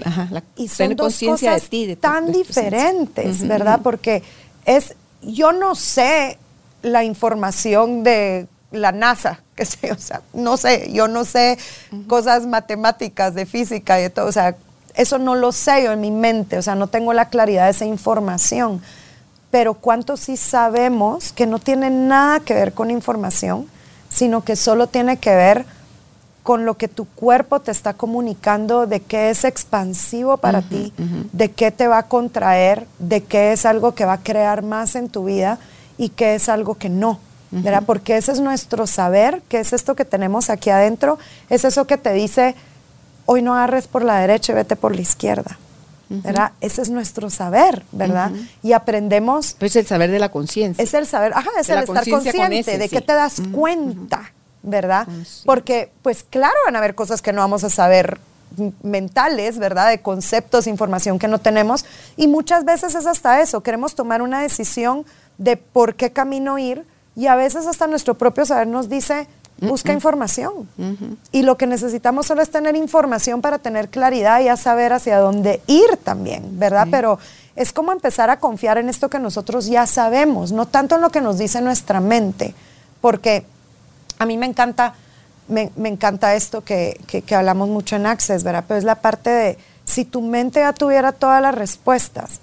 y 0.56 0.68
son 0.68 0.96
dos 0.96 1.20
cosas 1.20 1.70
tan 2.00 2.32
diferentes, 2.32 3.48
¿verdad? 3.48 3.82
Porque 3.84 4.24
es, 4.66 4.96
yo 5.22 5.52
no 5.52 5.76
sé 5.76 6.38
la 6.82 7.04
información 7.04 8.04
de 8.04 8.48
la 8.72 8.92
NASA, 8.92 9.42
que 9.56 9.66
sé, 9.66 9.92
o 9.92 9.98
sea, 9.98 10.22
no 10.34 10.58
sé, 10.58 10.92
yo 10.92 11.08
no 11.08 11.26
sé 11.26 11.58
cosas 12.08 12.46
matemáticas, 12.46 13.34
de 13.36 13.46
física 13.46 14.00
y 14.00 14.04
de 14.04 14.10
todo, 14.10 14.28
o 14.28 14.32
sea, 14.32 14.56
eso 14.96 15.18
no 15.18 15.36
lo 15.36 15.52
sé 15.52 15.84
yo 15.84 15.92
en 15.92 16.02
mi 16.02 16.12
mente, 16.12 16.58
o 16.58 16.62
sea, 16.62 16.76
no 16.76 16.88
tengo 16.88 17.14
la 17.14 17.30
claridad 17.30 17.66
de 17.66 17.72
esa 17.72 17.86
información, 17.86 18.82
pero 19.52 19.76
cuánto 19.76 20.18
sí 20.18 20.38
sabemos 20.38 21.32
que 21.32 21.46
no 21.46 21.60
tiene 21.60 21.90
nada 21.90 22.40
que 22.40 22.54
ver 22.54 22.74
con 22.74 22.92
información, 22.92 23.68
sino 24.10 24.44
que 24.44 24.56
solo 24.56 24.88
tiene 24.88 25.18
que 25.18 25.36
ver 25.36 25.66
con 26.44 26.66
lo 26.66 26.78
que 26.78 26.88
tu 26.88 27.06
cuerpo 27.06 27.60
te 27.60 27.72
está 27.72 27.94
comunicando 27.94 28.88
de 28.88 29.02
qué 29.02 29.30
es 29.30 29.44
expansivo 29.44 30.38
para 30.38 30.62
ti, 30.62 30.94
de 31.32 31.52
qué 31.52 31.72
te 31.72 31.88
va 31.88 32.00
a 32.00 32.04
contraer, 32.08 32.88
de 32.98 33.22
qué 33.24 33.52
es 33.52 33.66
algo 33.66 33.94
que 33.94 34.06
va 34.06 34.14
a 34.14 34.24
crear 34.24 34.64
más 34.64 34.96
en 34.96 35.10
tu 35.10 35.26
vida 35.26 35.60
y 35.98 36.10
qué 36.10 36.36
es 36.36 36.50
algo 36.50 36.76
que 36.76 36.90
no. 36.90 37.20
¿verdad? 37.52 37.84
Porque 37.86 38.18
ese 38.18 38.32
es 38.32 38.40
nuestro 38.40 38.88
saber, 38.88 39.42
que 39.50 39.60
es 39.60 39.74
esto 39.74 39.96
que 39.96 40.06
tenemos 40.06 40.50
aquí 40.50 40.70
adentro, 40.70 41.18
es 41.50 41.66
eso 41.66 41.88
que 41.88 41.98
te 41.98 42.14
dice, 42.14 42.56
hoy 43.26 43.42
no 43.42 43.56
agarres 43.56 43.88
por 43.88 44.04
la 44.04 44.20
derecha 44.20 44.54
y 44.54 44.56
vete 44.56 44.76
por 44.76 44.96
la 44.96 45.02
izquierda. 45.02 45.58
¿verdad? 46.10 46.54
Ese 46.60 46.82
es 46.82 46.90
nuestro 46.90 47.30
saber, 47.30 47.84
¿verdad? 47.92 48.32
Y 48.64 48.74
aprendemos... 48.74 49.56
es 49.60 49.76
el 49.76 49.86
saber 49.86 50.10
de 50.10 50.20
la 50.20 50.30
conciencia. 50.30 50.84
Es 50.84 50.94
el 50.94 51.06
saber, 51.06 51.34
ajá, 51.36 51.52
es 51.60 51.70
el 51.70 51.80
estar 51.80 52.10
consciente 52.10 52.78
de 52.78 52.90
que 52.90 53.02
te 53.02 53.14
das 53.14 53.42
cuenta, 53.52 54.32
¿verdad? 54.64 55.08
Porque, 55.46 55.92
pues 56.02 56.26
claro, 56.30 56.56
van 56.66 56.76
a 56.76 56.80
haber 56.80 56.96
cosas 56.96 57.22
que 57.22 57.34
no 57.34 57.42
vamos 57.42 57.64
a 57.64 57.70
saber 57.70 58.20
mentales, 58.84 59.60
¿verdad? 59.60 59.90
De 59.90 60.02
conceptos, 60.02 60.68
información 60.68 61.20
que 61.20 61.28
no 61.28 61.40
tenemos. 61.40 61.86
Y 62.18 62.28
muchas 62.28 62.66
veces 62.66 62.96
es 62.96 63.06
hasta 63.06 63.42
eso, 63.42 63.62
queremos 63.62 63.96
tomar 63.96 64.22
una 64.22 64.42
decisión 64.42 65.06
de 65.38 65.56
por 65.58 65.96
qué 65.96 66.12
camino 66.12 66.58
ir, 66.58 66.86
y 67.16 67.28
a 67.28 67.36
veces 67.36 67.68
hasta 67.68 67.88
nuestro 67.88 68.16
propio 68.16 68.46
saber 68.46 68.68
nos 68.68 68.88
dice, 68.90 69.28
busca 69.62 69.92
información. 69.92 70.70
Y 71.32 71.44
lo 71.44 71.58
que 71.58 71.68
necesitamos 71.68 72.28
solo 72.28 72.42
es 72.42 72.50
tener 72.50 72.76
información 72.76 73.42
para 73.42 73.60
tener 73.60 73.90
claridad 73.90 74.40
y 74.42 74.48
a 74.48 74.58
saber 74.58 74.94
hacia 74.94 75.20
dónde 75.20 75.62
ir 75.68 75.98
también, 76.04 76.60
¿verdad? 76.60 76.88
Pero 76.90 77.20
es 77.56 77.74
como 77.74 77.92
empezar 77.92 78.30
a 78.30 78.40
confiar 78.40 78.78
en 78.78 78.88
esto 78.88 79.10
que 79.10 79.20
nosotros 79.20 79.66
ya 79.66 79.86
sabemos, 79.86 80.52
no 80.54 80.66
tanto 80.66 80.96
en 80.96 81.02
lo 81.02 81.10
que 81.10 81.20
nos 81.20 81.38
dice 81.38 81.62
nuestra 81.62 82.00
mente, 82.00 82.56
porque 83.02 83.44
a 84.20 84.26
mí 84.26 84.38
me 84.38 84.46
encanta, 84.46 84.94
me, 85.48 85.72
encanta 85.86 86.36
esto 86.36 86.62
que, 86.64 87.00
que, 87.08 87.36
hablamos 87.36 87.70
mucho 87.70 87.96
en 87.96 88.06
Access, 88.06 88.44
¿verdad? 88.44 88.66
Pero 88.68 88.78
es 88.78 88.84
la 88.84 88.96
parte 88.96 89.30
de, 89.30 89.58
si 89.86 90.06
tu 90.06 90.22
mente 90.22 90.60
ya 90.60 90.74
tuviera 90.74 91.14
todas 91.14 91.42
las 91.42 91.56
respuestas, 91.56 92.40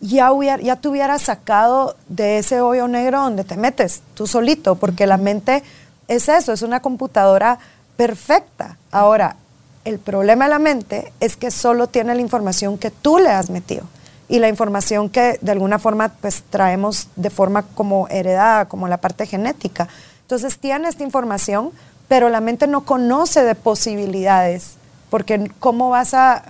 ya, 0.00 0.30
ya 0.62 0.76
te 0.76 0.88
hubieras 0.88 1.22
sacado 1.22 1.96
de 2.08 2.38
ese 2.38 2.60
hoyo 2.60 2.88
negro 2.88 3.20
donde 3.20 3.44
te 3.44 3.56
metes 3.56 4.02
tú 4.14 4.26
solito, 4.26 4.74
porque 4.76 5.06
la 5.06 5.18
mente 5.18 5.62
es 6.08 6.28
eso, 6.28 6.52
es 6.52 6.62
una 6.62 6.80
computadora 6.80 7.58
perfecta. 7.96 8.76
Ahora, 8.90 9.36
El 9.84 10.00
problema 10.00 10.46
de 10.46 10.50
la 10.50 10.58
mente 10.58 11.12
es 11.20 11.36
que 11.36 11.52
solo 11.52 11.86
tiene 11.86 12.12
la 12.12 12.20
información 12.20 12.76
que 12.76 12.90
tú 12.90 13.18
le 13.18 13.30
has 13.30 13.50
metido 13.50 13.84
y 14.28 14.40
la 14.40 14.48
información 14.48 15.08
que 15.08 15.38
de 15.40 15.52
alguna 15.52 15.78
forma 15.78 16.08
pues 16.08 16.42
traemos 16.50 17.06
de 17.14 17.30
forma 17.30 17.62
como 17.62 18.08
heredada, 18.08 18.64
como 18.64 18.88
la 18.88 18.96
parte 18.96 19.26
genética. 19.26 19.86
Entonces 20.26 20.58
tiene 20.58 20.88
esta 20.88 21.04
información, 21.04 21.70
pero 22.08 22.28
la 22.28 22.40
mente 22.40 22.66
no 22.66 22.84
conoce 22.84 23.44
de 23.44 23.54
posibilidades, 23.54 24.72
porque 25.08 25.50
cómo 25.60 25.88
vas 25.88 26.14
a, 26.14 26.42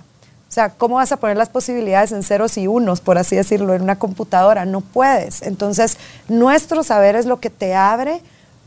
o 0.49 0.51
sea, 0.51 0.69
cómo 0.69 0.95
vas 0.95 1.11
a 1.11 1.17
poner 1.17 1.37
las 1.37 1.49
posibilidades 1.49 2.11
en 2.11 2.23
ceros 2.23 2.57
y 2.57 2.65
unos, 2.65 3.01
por 3.01 3.19
así 3.19 3.35
decirlo, 3.35 3.75
en 3.75 3.83
una 3.83 3.99
computadora, 3.99 4.65
no 4.65 4.81
puedes. 4.81 5.43
Entonces, 5.43 5.97
nuestro 6.27 6.83
saber 6.83 7.15
es 7.15 7.27
lo 7.27 7.39
que 7.39 7.51
te 7.51 7.75
abre 7.75 8.21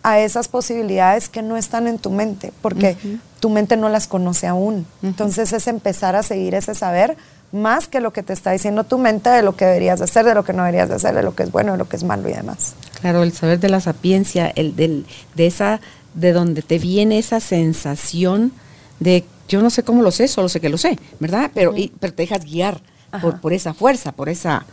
a 0.05 0.21
esas 0.21 0.47
posibilidades 0.47 1.29
que 1.29 1.43
no 1.43 1.57
están 1.57 1.89
en 1.89 1.99
tu 1.99 2.11
mente, 2.11 2.53
porque 2.63 2.97
tu 3.41 3.51
mente 3.51 3.77
no 3.77 3.89
las 3.89 4.07
conoce 4.07 4.47
aún. 4.47 4.87
Entonces 5.03 5.53
es 5.53 5.67
empezar 5.67 6.15
a 6.15 6.23
seguir 6.23 6.55
ese 6.55 6.75
saber 6.77 7.17
más 7.53 7.89
que 7.89 8.01
lo 8.01 8.13
que 8.13 8.23
te 8.23 8.33
está 8.33 8.53
diciendo 8.53 8.85
tu 8.85 8.97
mente 8.97 9.29
de 9.29 9.43
lo 9.43 9.57
que 9.57 9.65
deberías 9.65 10.01
hacer, 10.01 10.25
de 10.25 10.35
lo 10.35 10.45
que 10.45 10.53
no 10.53 10.63
deberías 10.63 10.89
de 10.89 10.95
hacer, 10.95 11.15
de 11.15 11.23
lo 11.23 11.35
que 11.35 11.43
es 11.43 11.51
bueno, 11.51 11.73
de 11.73 11.79
lo 11.79 11.89
que 11.89 11.97
es 11.97 12.05
malo 12.05 12.29
y 12.29 12.33
demás. 12.33 12.75
Claro, 13.01 13.23
el 13.23 13.33
saber 13.33 13.61
de 13.61 13.69
la 13.69 13.81
sapiencia, 13.81 14.49
el 14.49 14.77
del, 14.77 15.07
de 15.35 15.47
esa, 15.47 15.81
de 16.15 16.33
donde 16.33 16.63
te 16.63 16.79
viene 16.79 17.19
esa 17.19 17.41
sensación 17.41 18.53
de 18.99 19.25
yo 19.49 19.61
no 19.63 19.71
sé 19.71 19.83
cómo 19.83 20.03
lo 20.03 20.13
sé, 20.13 20.29
solo 20.29 20.49
sé 20.49 20.61
que 20.61 20.69
lo 20.69 20.79
sé, 20.79 20.99
¿verdad? 21.19 21.51
Pero, 21.53 21.75
pero 21.99 22.13
te 22.13 22.23
dejas 22.23 22.45
guiar 22.45 22.81
por, 23.21 23.41
por, 23.41 23.53
esa 23.53 23.75
fuerza, 23.75 24.13
por 24.13 24.29
esa, 24.29 24.65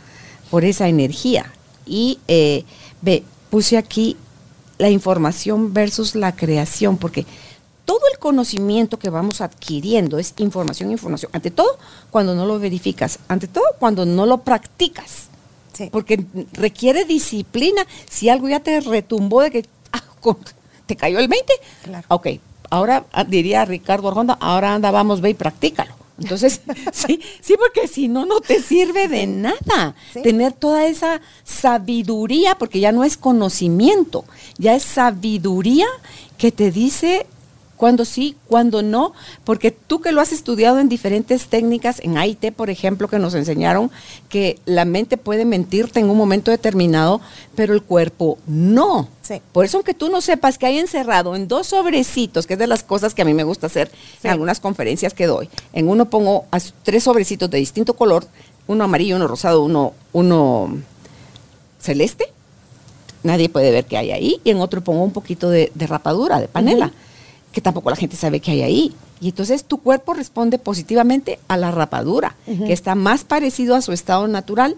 por 0.52 0.64
esa 0.66 0.88
energía. 0.88 1.52
Y 1.86 2.20
eh, 2.28 2.64
ve, 3.02 3.24
puse 3.50 3.78
aquí 3.78 4.18
la 4.78 4.90
información 4.90 5.74
versus 5.74 6.14
la 6.14 6.36
creación, 6.36 6.98
porque 6.98 7.26
todo 7.86 8.02
el 8.12 8.20
conocimiento 8.20 9.00
que 9.00 9.10
vamos 9.10 9.42
adquiriendo 9.42 10.20
es 10.20 10.34
información, 10.38 10.92
información. 10.92 11.32
Ante 11.34 11.50
todo, 11.50 11.80
cuando 12.12 12.36
no 12.36 12.46
lo 12.46 12.60
verificas. 12.60 13.20
Ante 13.28 13.48
todo, 13.48 13.66
cuando 13.80 14.06
no 14.06 14.26
lo 14.26 14.40
practicas. 14.40 15.30
Porque 15.92 16.26
requiere 16.54 17.06
disciplina. 17.06 17.86
Si 18.10 18.30
algo 18.30 18.48
ya 18.50 18.60
te 18.60 18.80
retumbó 18.82 19.42
de 19.42 19.52
que 19.52 19.66
ah, 19.92 20.04
te 20.86 20.96
cayó 20.96 21.20
el 21.20 21.28
20, 21.28 21.54
claro. 21.84 22.06
ok, 22.10 22.28
ahora 22.70 23.06
ah, 23.12 23.24
diría 23.24 23.66
Ricardo 23.66 24.08
Arjonda, 24.08 24.38
ahora 24.40 24.74
anda, 24.74 24.92
vamos, 24.92 25.22
ve 25.22 25.32
y 25.32 25.34
practícalo. 25.34 25.94
Entonces, 26.20 26.62
sí, 26.94 27.22
sí, 27.42 27.56
porque 27.58 27.88
si 27.88 28.08
no, 28.08 28.26
no 28.26 28.42
te 28.42 28.62
sirve 28.62 29.08
de 29.08 29.28
nada 29.28 29.96
tener 30.24 30.54
toda 30.54 30.86
esa 30.88 31.22
sabiduría, 31.44 32.58
porque 32.58 32.80
ya 32.80 32.92
no 32.92 33.04
es 33.04 33.18
conocimiento, 33.18 34.26
ya 34.58 34.76
es 34.76 34.84
sabiduría 34.84 35.88
que 36.38 36.52
te 36.52 36.72
dice 36.72 37.28
cuando 37.78 38.06
sí, 38.06 38.36
cuando 38.48 38.82
no, 38.82 39.14
porque 39.44 39.72
tú 39.72 40.02
que 40.02 40.12
lo 40.12 40.20
has 40.20 40.34
estudiado 40.34 40.80
en 40.80 40.90
diferentes 40.90 41.48
técnicas, 41.48 42.00
en 42.02 42.18
AIT, 42.18 42.52
por 42.54 42.70
ejemplo, 42.72 43.08
que 43.08 43.20
nos 43.20 43.36
enseñaron 43.36 43.92
que 44.30 44.60
la 44.66 44.84
mente 44.84 45.16
puede 45.16 45.46
mentirte 45.46 46.00
en 46.00 46.10
un 46.10 46.18
momento 46.18 46.50
determinado, 46.50 47.22
pero 47.56 47.74
el 47.74 47.84
cuerpo 47.84 48.40
no. 48.48 49.08
Por 49.52 49.66
eso, 49.66 49.78
aunque 49.78 49.94
tú 49.94 50.10
no 50.10 50.22
sepas 50.22 50.58
que 50.58 50.66
hay 50.66 50.80
encerrado 50.80 51.36
en 51.36 51.48
dos 51.48 51.68
sobrecitos, 51.68 52.48
que 52.48 52.54
es 52.54 52.60
de 52.60 52.68
las 52.68 52.84
cosas 52.84 53.14
que 53.14 53.22
a 53.22 53.26
mí 53.26 53.34
me 53.34 53.44
gusta 53.44 53.68
hacer 53.68 53.92
en 54.24 54.32
algunas 54.32 54.60
conferencias 54.60 55.14
que 55.14 55.28
doy, 55.28 55.50
en 55.74 55.88
uno 55.88 56.10
pongo 56.10 56.46
tres 56.84 57.04
sobrecitos 57.04 57.50
de 57.50 57.60
distinto 57.60 57.94
color, 57.94 58.26
uno 58.66 58.84
amarillo, 58.86 59.18
uno 59.18 59.28
rosado, 59.28 59.62
uno, 59.64 59.94
uno 60.14 60.78
celeste, 61.80 62.26
nadie 63.24 63.50
puede 63.50 63.72
ver 63.72 63.86
qué 63.86 63.98
hay 63.98 64.12
ahí, 64.12 64.42
y 64.44 64.50
en 64.50 64.62
otro 64.62 64.84
pongo 64.84 65.04
un 65.04 65.12
poquito 65.12 65.50
de, 65.50 65.72
rapadura, 65.76 66.40
de 66.40 66.48
panela 66.48 66.92
que 67.58 67.62
tampoco 67.62 67.90
la 67.90 67.96
gente 67.96 68.16
sabe 68.16 68.40
que 68.40 68.52
hay 68.52 68.62
ahí. 68.62 68.94
Y 69.20 69.30
entonces 69.30 69.64
tu 69.64 69.80
cuerpo 69.80 70.14
responde 70.14 70.60
positivamente 70.60 71.40
a 71.48 71.58
la 71.58 71.72
rapadura, 71.72 72.36
que 72.46 72.72
está 72.72 72.94
más 72.94 73.24
parecido 73.24 73.74
a 73.74 73.82
su 73.82 73.94
estado 73.94 74.28
natural 74.28 74.76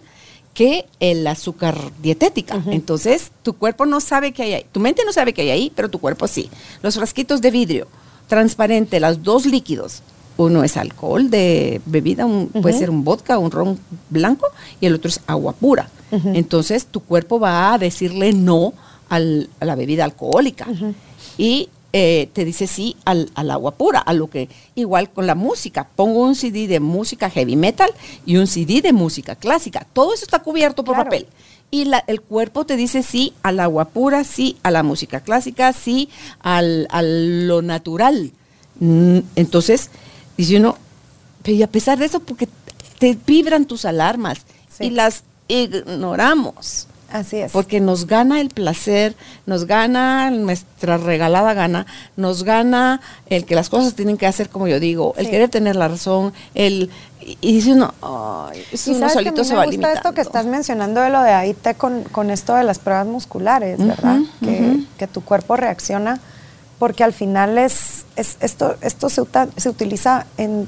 que 0.54 0.86
el 1.02 1.28
azúcar 1.28 1.78
dietética. 2.02 2.63
Entonces 2.68 3.34
tu 3.44 3.52
cuerpo 3.58 3.86
no 3.86 4.00
sabe 4.00 4.32
que 4.32 4.44
hay 4.44 4.54
ahí. 4.54 4.65
Tu 4.72 4.80
mente 4.80 5.04
no 5.06 5.12
sabe 5.12 5.34
que 5.34 5.42
hay 5.42 5.50
ahí, 5.50 5.74
pero 5.76 5.89
tu 5.89 6.00
cuerpo 6.00 6.26
sí. 6.30 6.50
Los 6.82 6.96
frasquitos 6.96 7.42
de 7.42 7.52
vidrio, 7.52 7.88
transparente, 8.30 9.02
los 9.02 9.24
dos 9.24 9.46
líquidos. 9.46 10.02
Uno 10.38 10.63
es 10.63 10.78
alcohol 10.78 11.30
de 11.30 11.82
bebida, 11.86 12.26
puede 12.62 12.78
ser 12.78 12.89
un 12.89 13.04
vodka, 13.04 13.38
un 13.39 13.52
ron 13.52 13.78
blanco, 14.10 14.48
y 14.80 14.86
el 14.86 14.96
otro 14.96 15.10
es 15.10 15.20
agua 15.28 15.52
pura. 15.52 15.89
Entonces 16.12 16.86
tu 16.86 17.02
cuerpo 17.02 17.42
va 17.42 17.74
a 17.74 17.78
decirle 17.78 18.32
no 18.32 18.72
a 19.10 19.20
la 19.20 19.76
bebida 19.76 20.06
alcohólica. 20.06 20.65
Y 21.38 21.68
eh, 21.91 22.30
te 22.34 22.45
dice 22.45 22.67
sí 22.67 22.95
al, 23.06 23.30
agua 23.36 23.71
pura, 23.71 23.99
a 23.99 24.13
lo 24.13 24.30
que 24.30 24.47
igual 24.75 25.10
con 25.10 25.25
la 25.25 25.36
música. 25.36 25.88
Pongo 25.95 26.23
un 26.23 26.36
CD 26.36 26.67
de 26.67 26.80
música 26.80 27.30
heavy 27.30 27.56
metal 27.56 27.91
y 28.25 28.38
un 28.38 28.47
CD 28.47 28.82
de 28.82 28.93
música 28.93 29.36
clásica. 29.36 29.88
Todo 29.93 30.13
eso 30.13 30.23
está 30.23 30.39
cubierto 30.39 30.84
por 30.84 30.95
papel. 30.95 31.28
Y 31.71 31.86
la, 31.86 32.04
el 32.08 32.21
cuerpo 32.21 32.65
te 32.65 32.75
dice 32.75 33.04
sí 33.04 33.34
al 33.43 33.60
agua 33.60 33.86
pura, 33.86 34.23
sí 34.23 34.58
a 34.63 34.71
la 34.71 34.84
música 34.84 35.21
clásica, 35.21 35.73
sí 35.73 36.10
al, 36.41 36.88
a 36.91 37.02
lo 37.02 37.62
natural. 37.62 38.32
Mm, 38.80 39.19
entonces, 39.36 39.89
dice 40.38 40.58
uno, 40.58 40.78
pero 41.43 41.63
a 41.63 41.67
pesar 41.67 41.97
de 41.97 42.06
eso, 42.06 42.19
porque 42.19 42.47
te 42.99 43.17
vibran 43.25 43.65
tus 43.65 43.86
alarmas 43.86 44.45
y 44.80 44.91
las 44.91 45.23
ignoramos. 45.47 46.88
Así 47.12 47.38
es. 47.38 47.52
Porque 47.52 47.80
nos 47.80 48.08
gana 48.08 48.41
el 48.41 48.50
placer, 48.50 49.15
nos 49.45 49.65
gana 49.65 50.30
nuestra 50.32 50.98
regalada 50.98 51.54
gana, 51.54 51.86
nos 52.15 52.43
gana 52.43 53.02
el 53.30 53.45
que 53.45 53.56
las 53.56 53.69
cosas 53.69 53.95
tienen 53.95 54.17
que 54.17 54.28
hacer 54.28 54.50
como 54.50 54.67
yo 54.67 54.80
digo, 54.80 55.13
el 55.17 55.30
querer 55.30 55.50
tener 55.50 55.76
la 55.76 55.88
razón, 55.88 56.34
el 56.54 56.89
y 57.22 57.54
dice 57.54 57.74
uno, 57.74 57.93
eso 58.72 58.91
uno 58.91 59.10
solito 59.10 59.43
se 59.43 59.54
va 59.54 59.62
Me 59.62 59.67
gusta 59.67 59.93
esto 59.93 60.13
que 60.13 60.22
estás 60.22 60.45
mencionando 60.45 61.02
de 61.02 61.10
lo 61.10 61.22
de 61.22 61.32
AIT 61.32 61.78
con, 61.78 62.04
con 62.04 62.32
esto 62.32 62.56
de 62.56 62.63
las 62.63 62.80
pruebas 62.80 63.06
musculares, 63.08 63.78
¿verdad? 63.78 64.19
que, 64.39 64.84
que, 64.98 65.08
tu 65.08 65.22
cuerpo 65.22 65.56
reacciona, 65.56 66.19
porque 66.80 67.04
al 67.04 67.13
final 67.13 67.58
es, 67.58 68.06
es 68.15 68.38
esto, 68.39 68.78
esto 68.82 69.10
se, 69.10 69.24
se 69.58 69.69
utiliza 69.69 70.26
en 70.38 70.67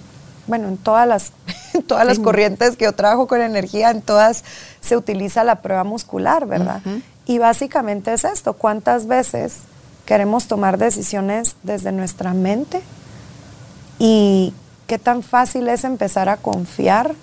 bueno, 0.51 0.67
en 0.67 0.75
todas 0.75 1.07
las, 1.07 1.31
todas 1.87 2.05
las 2.05 2.19
corrientes 2.19 2.75
que 2.75 2.83
yo 2.83 2.91
trabajo 2.91 3.25
con 3.25 3.41
energía, 3.41 3.89
en 3.89 4.01
todas 4.01 4.43
se 4.81 4.97
utiliza 4.97 5.45
la 5.45 5.61
prueba 5.61 5.85
muscular, 5.85 6.45
¿verdad? 6.45 6.81
Y 7.25 7.37
básicamente 7.37 8.11
es 8.11 8.25
esto, 8.25 8.51
¿cuántas 8.51 9.07
veces 9.07 9.59
queremos 10.05 10.47
tomar 10.47 10.77
decisiones 10.77 11.55
desde 11.63 11.93
nuestra 11.93 12.33
mente? 12.33 12.81
Y 13.97 14.53
qué 14.87 14.99
tan 14.99 15.23
fácil 15.23 15.69
es 15.69 15.85
empezar 15.85 16.27
a 16.27 16.35
confiar 16.35 17.15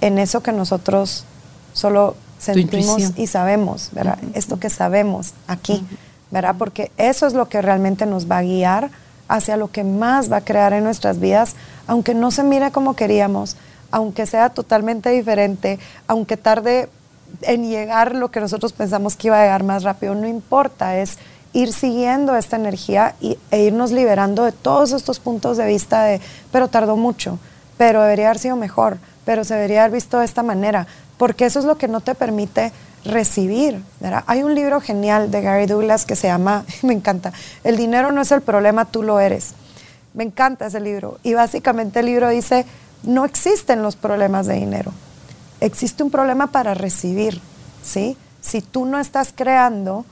en 0.00 0.18
eso 0.18 0.42
que 0.42 0.50
nosotros 0.50 1.24
solo 1.72 2.16
sentimos 2.40 3.12
y 3.16 3.28
sabemos, 3.28 3.90
¿verdad? 3.92 4.18
Esto 4.34 4.58
que 4.58 4.70
sabemos 4.70 5.34
aquí, 5.46 5.86
¿verdad? 6.32 6.56
Porque 6.58 6.90
eso 6.96 7.28
es 7.28 7.32
lo 7.32 7.48
que 7.48 7.62
realmente 7.62 8.06
nos 8.06 8.28
va 8.28 8.38
a 8.38 8.42
guiar 8.42 8.90
hacia 9.28 9.56
lo 9.56 9.70
que 9.70 9.84
más 9.84 10.30
va 10.30 10.38
a 10.38 10.40
crear 10.40 10.72
en 10.72 10.84
nuestras 10.84 11.20
vidas, 11.20 11.54
aunque 11.86 12.14
no 12.14 12.30
se 12.30 12.42
mire 12.42 12.70
como 12.70 12.96
queríamos, 12.96 13.56
aunque 13.90 14.26
sea 14.26 14.50
totalmente 14.50 15.10
diferente, 15.10 15.78
aunque 16.06 16.36
tarde 16.36 16.88
en 17.42 17.68
llegar 17.68 18.14
lo 18.14 18.30
que 18.30 18.40
nosotros 18.40 18.72
pensamos 18.72 19.16
que 19.16 19.28
iba 19.28 19.40
a 19.40 19.44
llegar 19.44 19.64
más 19.64 19.82
rápido, 19.82 20.14
no 20.14 20.26
importa, 20.26 20.98
es 20.98 21.18
ir 21.52 21.72
siguiendo 21.72 22.36
esta 22.36 22.56
energía 22.56 23.14
y, 23.20 23.38
e 23.50 23.62
irnos 23.62 23.90
liberando 23.90 24.44
de 24.44 24.52
todos 24.52 24.92
estos 24.92 25.20
puntos 25.20 25.56
de 25.56 25.66
vista 25.66 26.04
de, 26.04 26.20
pero 26.52 26.68
tardó 26.68 26.96
mucho, 26.96 27.38
pero 27.78 28.02
debería 28.02 28.26
haber 28.26 28.38
sido 28.38 28.56
mejor, 28.56 28.98
pero 29.24 29.44
se 29.44 29.54
debería 29.54 29.82
haber 29.84 29.94
visto 29.94 30.18
de 30.18 30.24
esta 30.24 30.42
manera, 30.42 30.86
porque 31.16 31.46
eso 31.46 31.58
es 31.58 31.64
lo 31.64 31.78
que 31.78 31.88
no 31.88 32.00
te 32.00 32.14
permite 32.14 32.72
recibir. 33.04 33.82
Hay 34.26 34.42
un 34.42 34.54
libro 34.54 34.80
genial 34.80 35.30
de 35.30 35.40
Gary 35.40 35.66
Douglas 35.66 36.04
que 36.04 36.16
se 36.16 36.26
llama, 36.26 36.64
me 36.82 36.92
encanta, 36.92 37.32
El 37.64 37.76
dinero 37.76 38.12
no 38.12 38.20
es 38.20 38.32
el 38.32 38.42
problema, 38.42 38.84
tú 38.84 39.02
lo 39.02 39.20
eres. 39.20 39.54
Me 40.16 40.24
encanta 40.24 40.66
ese 40.66 40.80
libro. 40.80 41.18
Y 41.22 41.34
básicamente 41.34 42.00
el 42.00 42.06
libro 42.06 42.30
dice, 42.30 42.64
no 43.02 43.24
existen 43.26 43.82
los 43.82 43.96
problemas 43.96 44.46
de 44.46 44.54
dinero. 44.54 44.92
Existe 45.60 46.02
un 46.02 46.10
problema 46.10 46.48
para 46.48 46.74
recibir, 46.74 47.40
¿sí? 47.84 48.16
Si 48.40 48.62
tú 48.62 48.86
no 48.86 48.98
estás 48.98 49.32
creando 49.34 50.04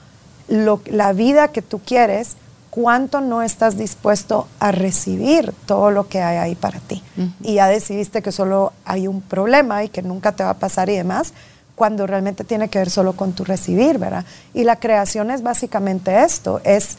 la 0.49 1.13
vida 1.15 1.49
que 1.49 1.63
tú 1.63 1.81
quieres, 1.81 2.37
¿cuánto 2.69 3.23
no 3.23 3.41
estás 3.43 3.79
dispuesto 3.79 4.47
a 4.61 4.73
recibir 4.73 5.55
todo 5.65 5.91
lo 5.91 6.07
que 6.09 6.21
hay 6.21 6.37
ahí 6.37 6.55
para 6.55 6.81
ti? 6.81 7.03
Y 7.43 7.55
ya 7.55 7.69
decidiste 7.69 8.21
que 8.21 8.31
solo 8.31 8.73
hay 8.85 9.09
un 9.09 9.23
problema 9.23 9.85
y 9.85 9.89
que 9.89 10.03
nunca 10.03 10.33
te 10.33 10.45
va 10.45 10.51
a 10.51 10.59
pasar 10.59 10.91
y 10.91 10.97
demás, 10.97 11.33
cuando 11.77 12.07
realmente 12.07 12.45
tiene 12.45 12.69
que 12.69 12.79
ver 12.79 12.91
solo 12.91 13.15
con 13.15 13.33
tu 13.33 13.45
recibir, 13.45 13.99
¿verdad? 13.99 14.27
Y 14.53 14.65
la 14.65 14.77
creación 14.77 15.31
es 15.31 15.43
básicamente 15.43 16.23
esto, 16.25 16.61
es 16.63 16.99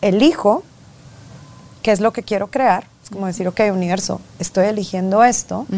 elijo 0.00 0.62
qué 1.86 1.92
es 1.92 2.00
lo 2.00 2.12
que 2.12 2.24
quiero 2.24 2.48
crear, 2.48 2.88
es 3.04 3.10
como 3.10 3.28
decir, 3.28 3.46
ok, 3.46 3.60
universo, 3.70 4.20
estoy 4.40 4.66
eligiendo 4.66 5.22
esto, 5.22 5.68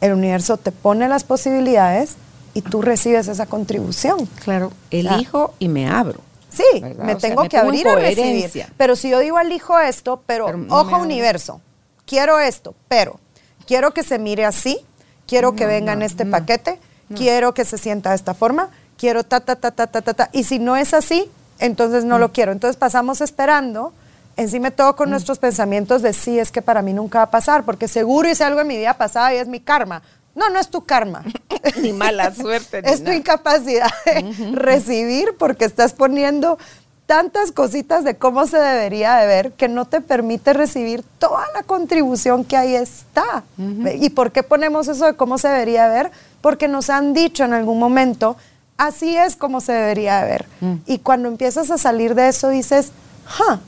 el 0.00 0.12
universo 0.12 0.56
te 0.56 0.70
pone 0.70 1.08
las 1.08 1.24
posibilidades 1.24 2.14
y 2.54 2.62
tú 2.62 2.80
recibes 2.80 3.26
esa 3.26 3.46
contribución. 3.46 4.26
Claro, 4.44 4.70
elijo 4.92 5.54
y 5.58 5.66
me 5.66 5.88
abro. 5.88 6.20
Sí, 6.48 6.62
me 6.98 7.16
tengo 7.16 7.48
que 7.48 7.58
abrir 7.58 7.88
a 7.88 7.96
recibir. 7.96 8.66
Pero 8.76 8.94
si 8.94 9.10
yo 9.10 9.18
digo 9.18 9.40
elijo 9.40 9.76
esto, 9.80 10.22
pero, 10.26 10.46
ojo 10.68 10.96
universo, 10.98 11.60
quiero 12.06 12.38
esto, 12.38 12.76
pero 12.86 13.18
quiero 13.66 13.92
que 13.92 14.04
se 14.04 14.20
mire 14.20 14.44
así, 14.44 14.78
quiero 15.26 15.56
que 15.56 15.66
venga 15.66 15.92
en 15.92 16.02
este 16.02 16.24
paquete, 16.24 16.78
quiero 17.16 17.52
que 17.52 17.64
se 17.64 17.78
sienta 17.78 18.10
de 18.10 18.14
esta 18.14 18.32
forma, 18.32 18.70
quiero 18.96 19.24
ta, 19.24 19.40
ta, 19.40 19.56
ta, 19.56 19.72
ta, 19.72 19.88
ta, 19.88 20.02
ta, 20.02 20.14
ta. 20.14 20.30
Y 20.32 20.44
si 20.44 20.60
no 20.60 20.76
es 20.76 20.94
así, 20.94 21.28
entonces 21.58 22.04
no 22.04 22.20
lo 22.20 22.30
quiero. 22.30 22.52
Entonces 22.52 22.76
pasamos 22.76 23.20
esperando 23.20 23.92
encima 24.38 24.70
todo 24.70 24.96
con 24.96 25.10
nuestros 25.10 25.38
pensamientos 25.38 26.00
de 26.00 26.12
sí, 26.12 26.38
es 26.38 26.50
que 26.50 26.62
para 26.62 26.80
mí 26.80 26.94
nunca 26.94 27.18
va 27.18 27.24
a 27.24 27.30
pasar, 27.30 27.64
porque 27.64 27.88
seguro 27.88 28.28
hice 28.28 28.44
algo 28.44 28.60
en 28.60 28.68
mi 28.68 28.76
vida 28.76 28.94
pasada 28.94 29.34
y 29.34 29.36
es 29.36 29.48
mi 29.48 29.60
karma. 29.60 30.00
No, 30.34 30.48
no 30.48 30.60
es 30.60 30.68
tu 30.68 30.84
karma. 30.86 31.24
ni 31.82 31.92
mala 31.92 32.32
suerte. 32.34 32.80
es 32.84 33.04
tu 33.04 33.10
incapacidad 33.10 33.90
de 34.06 34.52
recibir 34.52 35.34
porque 35.38 35.64
estás 35.64 35.92
poniendo 35.92 36.56
tantas 37.06 37.52
cositas 37.52 38.04
de 38.04 38.16
cómo 38.16 38.46
se 38.46 38.58
debería 38.58 39.16
de 39.16 39.26
ver 39.26 39.52
que 39.52 39.66
no 39.66 39.86
te 39.86 40.00
permite 40.00 40.52
recibir 40.52 41.02
toda 41.18 41.44
la 41.54 41.62
contribución 41.62 42.44
que 42.44 42.56
ahí 42.56 42.74
está. 42.74 43.44
¿Y 43.98 44.10
por 44.10 44.30
qué 44.30 44.42
ponemos 44.42 44.88
eso 44.88 45.06
de 45.06 45.14
cómo 45.14 45.38
se 45.38 45.48
debería 45.48 45.88
ver? 45.88 46.12
Porque 46.42 46.68
nos 46.68 46.90
han 46.90 47.14
dicho 47.14 47.44
en 47.44 47.54
algún 47.54 47.78
momento, 47.78 48.36
así 48.76 49.16
es 49.16 49.36
como 49.36 49.62
se 49.62 49.72
debería 49.72 50.20
de 50.20 50.28
ver. 50.28 50.46
Mm. 50.60 50.74
Y 50.86 50.98
cuando 50.98 51.28
empiezas 51.28 51.70
a 51.70 51.78
salir 51.78 52.14
de 52.14 52.28
eso 52.28 52.50
dices, 52.50 52.92
ja, 53.24 53.60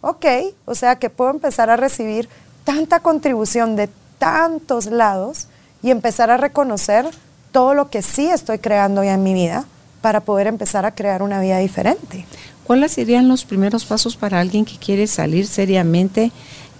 ok, 0.00 0.26
o 0.64 0.74
sea 0.74 0.96
que 0.96 1.10
puedo 1.10 1.30
empezar 1.30 1.70
a 1.70 1.76
recibir 1.76 2.28
tanta 2.64 3.00
contribución 3.00 3.76
de 3.76 3.88
tantos 4.18 4.86
lados 4.86 5.48
y 5.82 5.90
empezar 5.90 6.30
a 6.30 6.36
reconocer 6.36 7.06
todo 7.52 7.74
lo 7.74 7.90
que 7.90 8.02
sí 8.02 8.28
estoy 8.28 8.58
creando 8.58 9.02
ya 9.02 9.14
en 9.14 9.22
mi 9.22 9.34
vida 9.34 9.64
para 10.00 10.20
poder 10.20 10.46
empezar 10.46 10.86
a 10.86 10.94
crear 10.94 11.22
una 11.22 11.40
vida 11.40 11.58
diferente. 11.58 12.24
¿Cuáles 12.64 12.92
serían 12.92 13.28
los 13.28 13.44
primeros 13.44 13.84
pasos 13.84 14.16
para 14.16 14.40
alguien 14.40 14.64
que 14.64 14.76
quiere 14.76 15.06
salir 15.06 15.46
seriamente 15.46 16.30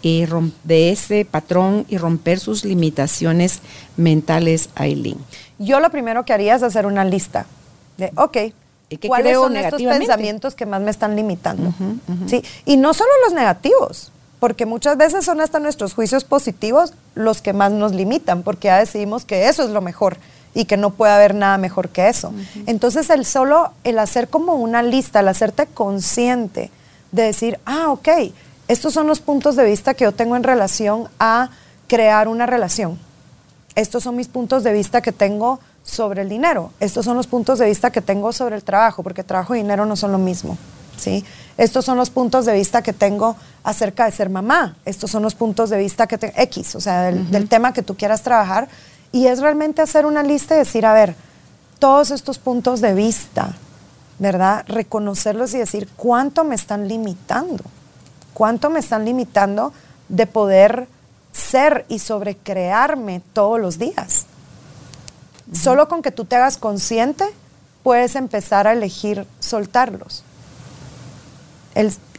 de 0.03 0.91
ese 0.91 1.25
patrón 1.25 1.85
y 1.89 1.99
romper 1.99 2.39
sus 2.39 2.65
limitaciones 2.65 3.61
mentales, 3.97 4.71
Aileen? 4.75 5.19
Yo 5.59 5.81
lo 5.81 5.91
primero 5.91 6.25
que 6.25 6.33
haría 6.33 6.55
es 6.55 6.63
hacer 6.63 6.87
una 6.87 7.05
lista 7.05 7.47
de, 7.97 8.13
ok, 8.17 8.37
¿cuáles 9.07 9.37
son 9.37 9.57
estos 9.57 9.83
pensamientos 9.83 10.55
que 10.55 10.67
más 10.67 10.81
me 10.81 10.91
están 10.91 11.17
limitando? 11.17 11.73
¿Sí? 12.27 12.43
Y 12.65 12.77
no 12.77 12.95
solo 12.95 13.11
los 13.25 13.35
negativos, 13.35 14.13
porque 14.41 14.67
muchas 14.67 14.97
veces 14.97 15.25
son 15.25 15.41
hasta 15.41 15.59
nuestros 15.59 15.95
juicios 15.95 16.25
positivos 16.25 16.93
los 17.15 17.43
que 17.43 17.53
más 17.53 17.73
nos 17.73 17.93
limitan, 17.93 18.43
porque 18.43 18.67
ya 18.69 18.79
decidimos 18.79 19.25
que 19.25 19.49
eso 19.49 19.65
es 19.65 19.71
lo 19.71 19.81
mejor 19.81 20.17
y 20.55 20.65
que 20.65 20.77
no 20.77 20.91
puede 20.91 21.13
haber 21.13 21.35
nada 21.35 21.59
mejor 21.59 21.89
que 21.89 22.09
eso. 22.09 22.33
Entonces 22.67 23.11
el 23.11 23.25
solo, 23.25 23.73
el 23.85 23.99
hacer 23.99 24.29
como 24.29 24.55
una 24.55 24.83
lista, 24.83 25.21
el 25.21 25.29
hacerte 25.29 25.67
consciente 25.67 26.71
de 27.13 27.23
decir, 27.23 27.59
ah, 27.65 27.87
ok, 27.89 28.09
estos 28.69 28.93
son 28.93 29.07
los 29.07 29.21
puntos 29.21 29.57
de 29.57 29.65
vista 29.65 29.95
que 29.95 30.05
yo 30.05 30.13
tengo 30.13 30.37
en 30.37 30.43
relación 30.43 31.09
a 31.19 31.51
crear 31.87 32.29
una 32.29 32.47
relación. 32.47 32.99
Estos 33.75 34.03
son 34.03 34.17
mis 34.17 34.29
puntos 34.29 34.63
de 34.65 34.73
vista 34.73 35.01
que 35.01 35.13
tengo 35.13 35.61
sobre 35.89 36.23
el 36.23 36.29
dinero. 36.29 36.71
Estos 36.81 37.05
son 37.05 37.17
los 37.17 37.27
puntos 37.27 37.59
de 37.59 37.67
vista 37.67 37.91
que 37.91 38.03
tengo 38.03 38.33
sobre 38.33 38.57
el 38.57 38.63
trabajo, 38.63 39.03
porque 39.03 39.25
trabajo 39.25 39.55
y 39.55 39.59
dinero 39.59 39.87
no 39.87 39.97
son 39.97 40.13
lo 40.13 40.19
mismo. 40.19 40.59
¿sí? 40.99 41.25
Estos 41.57 41.85
son 41.85 41.97
los 41.97 42.11
puntos 42.11 42.45
de 42.45 42.53
vista 42.53 42.83
que 42.83 42.93
tengo 42.93 43.37
acerca 43.65 44.05
de 44.05 44.13
ser 44.13 44.29
mamá. 44.29 44.77
Estos 44.85 45.11
son 45.11 45.23
los 45.23 45.35
puntos 45.35 45.71
de 45.71 45.79
vista 45.79 46.07
que 46.07 46.19
tengo, 46.19 46.35
X, 46.37 46.75
o 46.75 46.81
sea, 46.81 47.05
del 47.05 47.49
tema 47.49 47.73
que 47.73 47.83
tú 47.83 47.97
quieras 47.97 48.23
trabajar 48.23 48.69
y 49.13 49.27
es 49.27 49.41
realmente 49.41 49.81
hacer 49.81 50.05
una 50.05 50.23
lista 50.23 50.55
y 50.55 50.59
decir, 50.59 50.85
a 50.85 50.93
ver, 50.93 51.15
todos 51.79 52.11
estos 52.11 52.39
puntos 52.39 52.81
de 52.81 52.93
vista, 52.93 53.55
¿verdad? 54.19 54.65
Reconocerlos 54.69 55.55
y 55.55 55.59
decir 55.59 55.89
cuánto 55.97 56.45
me 56.45 56.55
están 56.55 56.87
limitando, 56.87 57.65
cuánto 58.35 58.69
me 58.69 58.81
están 58.81 59.07
limitando 59.07 59.73
de 60.09 60.27
poder 60.27 60.87
ser 61.33 61.87
y 61.89 62.01
sobrecrearme 62.01 63.23
todos 63.33 63.59
los 63.59 63.79
días. 63.79 64.27
Solo 65.53 65.89
con 65.89 66.03
que 66.03 66.11
tú 66.11 66.25
te 66.25 66.37
hagas 66.37 66.57
consciente, 66.57 67.25
puedes 67.83 68.17
empezar 68.17 68.67
a 68.67 68.73
elegir 68.73 69.27
soltarlos. 69.41 70.25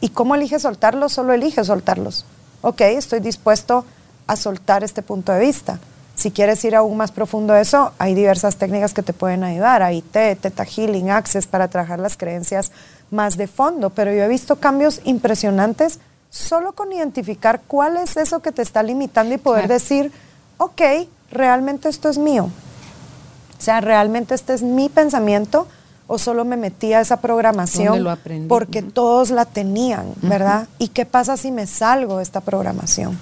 ¿Y 0.02 0.10
cómo 0.10 0.36
eliges 0.36 0.62
soltarlos? 0.62 1.14
Solo 1.14 1.34
eliges 1.34 1.68
soltarlos. 1.68 2.26
Ok, 2.62 2.82
estoy 2.82 3.20
dispuesto 3.20 3.86
a 4.28 4.36
soltar 4.36 4.84
este 4.84 5.02
punto 5.02 5.32
de 5.32 5.42
vista. 5.42 5.80
Si 6.16 6.32
quieres 6.32 6.64
ir 6.66 6.76
aún 6.76 6.98
más 6.98 7.12
profundo 7.12 7.54
a 7.54 7.62
eso, 7.62 7.94
hay 7.98 8.14
diversas 8.14 8.58
técnicas 8.58 8.94
que 8.94 9.04
te 9.04 9.14
pueden 9.14 9.44
ayudar. 9.44 9.84
Hay 9.84 10.02
T, 10.02 10.36
Theta 10.36 10.66
Healing, 10.66 11.10
Access 11.10 11.48
para 11.48 11.68
trabajar 11.68 12.00
las 12.00 12.18
creencias 12.18 12.72
más 13.12 13.38
de 13.38 13.48
fondo. 13.48 13.90
Pero 13.90 14.12
yo 14.12 14.24
he 14.24 14.28
visto 14.28 14.58
cambios 14.58 15.02
impresionantes 15.06 16.00
solo 16.30 16.74
con 16.74 16.92
identificar 16.92 17.62
cuál 17.68 17.98
es 17.98 18.18
eso 18.18 18.42
que 18.42 18.52
te 18.52 18.62
está 18.62 18.84
limitando 18.84 19.34
y 19.34 19.38
poder 19.38 19.68
decir, 19.68 20.12
ok, 20.58 20.82
realmente 21.32 21.90
esto 21.90 22.10
es 22.10 22.18
mío. 22.18 22.50
O 23.60 23.62
sea, 23.62 23.82
realmente 23.82 24.34
este 24.34 24.54
es 24.54 24.64
mi 24.64 24.88
pensamiento 24.90 25.68
o 26.08 26.18
solo 26.18 26.46
me 26.46 26.58
metí 26.58 26.94
a 26.94 27.02
esa 27.02 27.22
programación 27.22 28.08
porque 28.48 28.82
todos 28.82 29.30
la 29.30 29.46
tenían, 29.46 30.14
¿verdad? 30.22 30.68
¿Y 30.80 30.88
qué 30.88 31.06
pasa 31.06 31.38
si 31.38 31.52
me 31.52 31.68
salgo 31.68 32.18
de 32.18 32.24
esta 32.24 32.42
programación? 32.42 33.20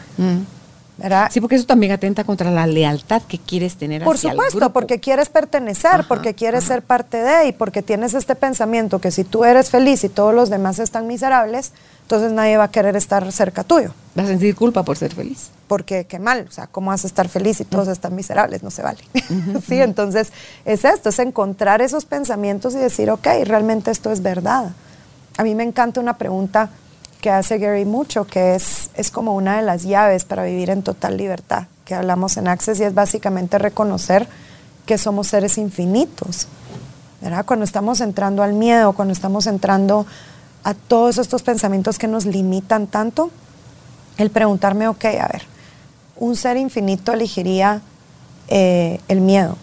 Sí, 1.30 1.42
porque 1.42 1.56
eso 1.56 1.66
también 1.66 1.92
atenta 1.92 2.24
contra 2.24 2.50
la 2.50 2.66
lealtad 2.66 3.22
que 3.22 3.38
quieres 3.38 3.76
tener 3.76 4.04
Por 4.04 4.18
supuesto, 4.18 4.74
porque 4.74 5.00
quieres 5.00 5.30
pertenecer, 5.30 6.06
porque 6.08 6.34
quieres 6.34 6.64
ser 6.64 6.82
parte 6.82 7.18
de 7.18 7.48
y 7.48 7.52
porque 7.52 7.82
tienes 7.82 8.14
este 8.14 8.36
pensamiento 8.36 9.00
que 9.00 9.12
si 9.12 9.24
tú 9.24 9.44
eres 9.44 9.70
feliz 9.70 10.04
y 10.04 10.10
todos 10.10 10.34
los 10.34 10.50
demás 10.50 10.80
están 10.80 11.06
miserables, 11.06 11.72
entonces 12.02 12.32
nadie 12.32 12.58
va 12.58 12.66
a 12.66 12.72
querer 12.72 12.96
estar 12.96 13.32
cerca 13.32 13.64
tuyo. 13.64 13.94
Vas 14.16 14.26
a 14.26 14.30
sentir 14.30 14.56
culpa 14.56 14.84
por 14.84 14.98
ser 14.98 15.14
feliz. 15.14 15.50
Porque 15.68 16.06
qué 16.06 16.20
mal, 16.20 16.46
o 16.48 16.52
sea, 16.52 16.68
¿cómo 16.68 16.90
vas 16.90 17.04
a 17.04 17.08
estar 17.08 17.28
feliz 17.28 17.58
si 17.58 17.66
todos 17.66 17.90
están 17.90 18.16
miserables? 18.16 18.64
No 18.64 18.72
se 18.72 18.82
vale. 18.82 19.00
sí, 19.68 19.80
entonces 19.82 20.32
es 20.66 20.86
esto, 20.86 21.10
es 21.10 21.20
encontrar 21.20 21.82
esos 21.82 22.06
pensamientos 22.06 22.74
y 22.74 22.78
decir, 22.78 23.12
ok, 23.12 23.28
realmente 23.44 23.92
esto 23.92 24.12
es 24.12 24.22
verdad. 24.22 24.72
A 25.38 25.44
mí 25.44 25.54
me 25.54 25.64
encanta 25.64 26.00
una 26.00 26.18
pregunta 26.18 26.70
que 27.22 27.30
hace 27.30 27.58
Gary 27.58 27.86
mucho, 27.86 28.26
que 28.26 28.56
es, 28.56 28.90
es 28.96 29.12
como 29.12 29.36
una 29.36 29.58
de 29.58 29.64
las 29.64 29.84
llaves 29.84 30.26
para 30.26 30.44
vivir 30.44 30.70
en 30.70 30.84
total 30.84 31.18
libertad, 31.18 31.68
que 31.86 31.96
hablamos 31.96 32.38
en 32.38 32.48
Access 32.48 32.80
y 32.80 32.84
es 32.84 32.94
básicamente 32.94 33.58
reconocer 33.58 34.28
que 34.86 34.98
somos 34.98 35.28
seres 35.28 35.58
infinitos. 35.58 36.48
¿verdad? 37.22 37.46
Cuando 37.46 37.66
estamos 37.66 38.02
entrando 38.02 38.44
al 38.44 38.54
miedo, 38.54 38.94
cuando 38.94 39.14
estamos 39.14 39.48
entrando 39.48 40.06
a 40.64 40.74
todos 40.74 41.18
estos 41.18 41.44
pensamientos 41.44 41.98
que 41.98 42.08
nos 42.08 42.26
limitan 42.26 42.88
tanto, 42.88 43.32
el 44.18 44.30
preguntarme, 44.32 44.88
ok, 44.88 45.06
a 45.06 45.28
ver, 45.28 45.44
un 46.16 46.36
ser 46.36 46.58
infinito 46.58 47.14
elegiría 47.14 47.82
eh, 48.48 49.00
el 49.08 49.22
miedo, 49.22 49.56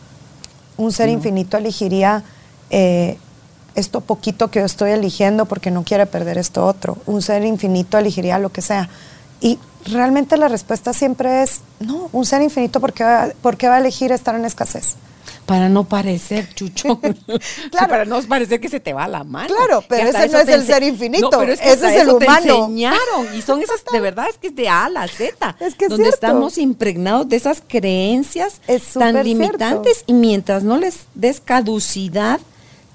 un 0.76 0.92
ser 0.92 1.08
infinito 1.08 1.56
elegiría 1.56 2.22
eh, 2.70 3.18
esto 3.74 4.00
poquito 4.00 4.50
que 4.50 4.60
yo 4.60 4.66
estoy 4.66 4.90
eligiendo 4.90 5.46
porque 5.46 5.70
no 5.70 5.84
quiere 5.84 6.06
perder 6.06 6.38
esto 6.38 6.66
otro. 6.66 6.98
Un 7.06 7.22
ser 7.22 7.44
infinito 7.44 7.98
elegiría 7.98 8.38
lo 8.38 8.50
que 8.50 8.62
sea. 8.62 8.88
Y 9.40 9.58
realmente 9.86 10.36
la 10.36 10.48
respuesta 10.48 10.92
siempre 10.92 11.42
es, 11.42 11.60
no, 11.80 12.08
un 12.12 12.24
ser 12.24 12.42
infinito, 12.42 12.80
¿por 12.80 12.92
qué 12.92 13.04
va, 13.04 13.28
va 13.42 13.74
a 13.74 13.78
elegir 13.78 14.12
estar 14.12 14.34
en 14.34 14.44
escasez? 14.44 14.94
Para 15.46 15.68
no 15.68 15.84
parecer 15.84 16.48
chucho. 16.54 16.98
claro. 17.70 17.88
para 17.88 18.04
no 18.06 18.22
parecer 18.22 18.60
que 18.60 18.70
se 18.70 18.80
te 18.80 18.94
va 18.94 19.06
la 19.06 19.24
mano. 19.24 19.54
Claro, 19.54 19.84
pero 19.86 20.08
ese 20.08 20.28
no 20.28 20.38
es 20.38 20.48
el 20.48 20.66
ser 20.66 20.82
infinito. 20.82 21.42
ese 21.42 21.72
es 21.72 21.82
el 21.82 22.08
humano. 22.08 22.40
Te 22.40 22.48
enseñaron. 22.50 23.34
Y 23.34 23.42
son 23.42 23.60
esas, 23.60 23.84
de 23.92 24.00
verdad, 24.00 24.26
es 24.30 24.38
que 24.38 24.46
es 24.46 24.56
de 24.56 24.68
A 24.68 24.86
a 24.86 24.88
la 24.88 25.06
Z. 25.06 25.56
Es 25.60 25.74
que 25.74 25.88
donde 25.88 26.08
estamos 26.08 26.56
impregnados 26.56 27.28
de 27.28 27.36
esas 27.36 27.62
creencias 27.66 28.60
tan 28.94 29.22
limitantes. 29.22 30.04
Y 30.06 30.14
mientras 30.14 30.62
no 30.62 30.78
les 30.78 31.00
des 31.14 31.40
caducidad, 31.40 32.40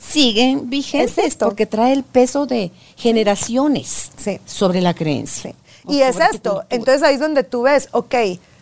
siguen 0.09 0.69
vigentes 0.69 1.35
porque 1.35 1.65
trae 1.65 1.93
el 1.93 2.03
peso 2.03 2.45
de 2.45 2.71
generaciones 2.95 4.11
sobre 4.45 4.81
la 4.81 4.93
creencia. 4.93 5.53
Y 5.87 6.01
es 6.01 6.19
esto. 6.19 6.63
Entonces 6.69 7.03
ahí 7.03 7.15
es 7.15 7.19
donde 7.19 7.43
tú 7.43 7.63
ves, 7.63 7.89
ok, 7.91 8.15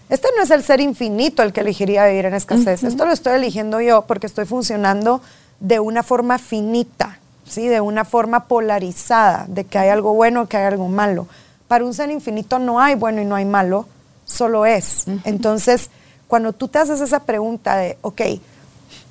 este 0.09 0.27
no 0.35 0.43
es 0.43 0.51
el 0.51 0.63
ser 0.63 0.79
infinito 0.79 1.43
el 1.43 1.51
que 1.51 1.61
elegiría 1.61 2.07
vivir 2.07 2.25
en 2.25 2.33
escasez. 2.33 2.83
Esto 2.83 3.05
lo 3.05 3.11
estoy 3.11 3.33
eligiendo 3.33 3.81
yo 3.81 4.03
porque 4.03 4.27
estoy 4.27 4.45
funcionando 4.45 5.21
de 5.59 5.79
una 5.79 6.03
forma 6.03 6.37
finita, 6.37 7.19
¿sí? 7.45 7.67
de 7.67 7.81
una 7.81 8.05
forma 8.05 8.45
polarizada, 8.45 9.45
de 9.49 9.65
que 9.65 9.77
hay 9.77 9.89
algo 9.89 10.13
bueno, 10.13 10.47
que 10.47 10.57
hay 10.57 10.65
algo 10.65 10.87
malo. 10.87 11.27
Para 11.67 11.83
un 11.83 11.93
ser 11.93 12.09
infinito 12.11 12.59
no 12.59 12.79
hay 12.79 12.95
bueno 12.95 13.21
y 13.21 13.25
no 13.25 13.35
hay 13.35 13.45
malo, 13.45 13.87
solo 14.25 14.65
es. 14.65 15.05
Entonces, 15.25 15.89
cuando 16.27 16.53
tú 16.53 16.67
te 16.67 16.79
haces 16.79 17.01
esa 17.01 17.21
pregunta 17.21 17.75
de, 17.77 17.97
ok, 18.01 18.21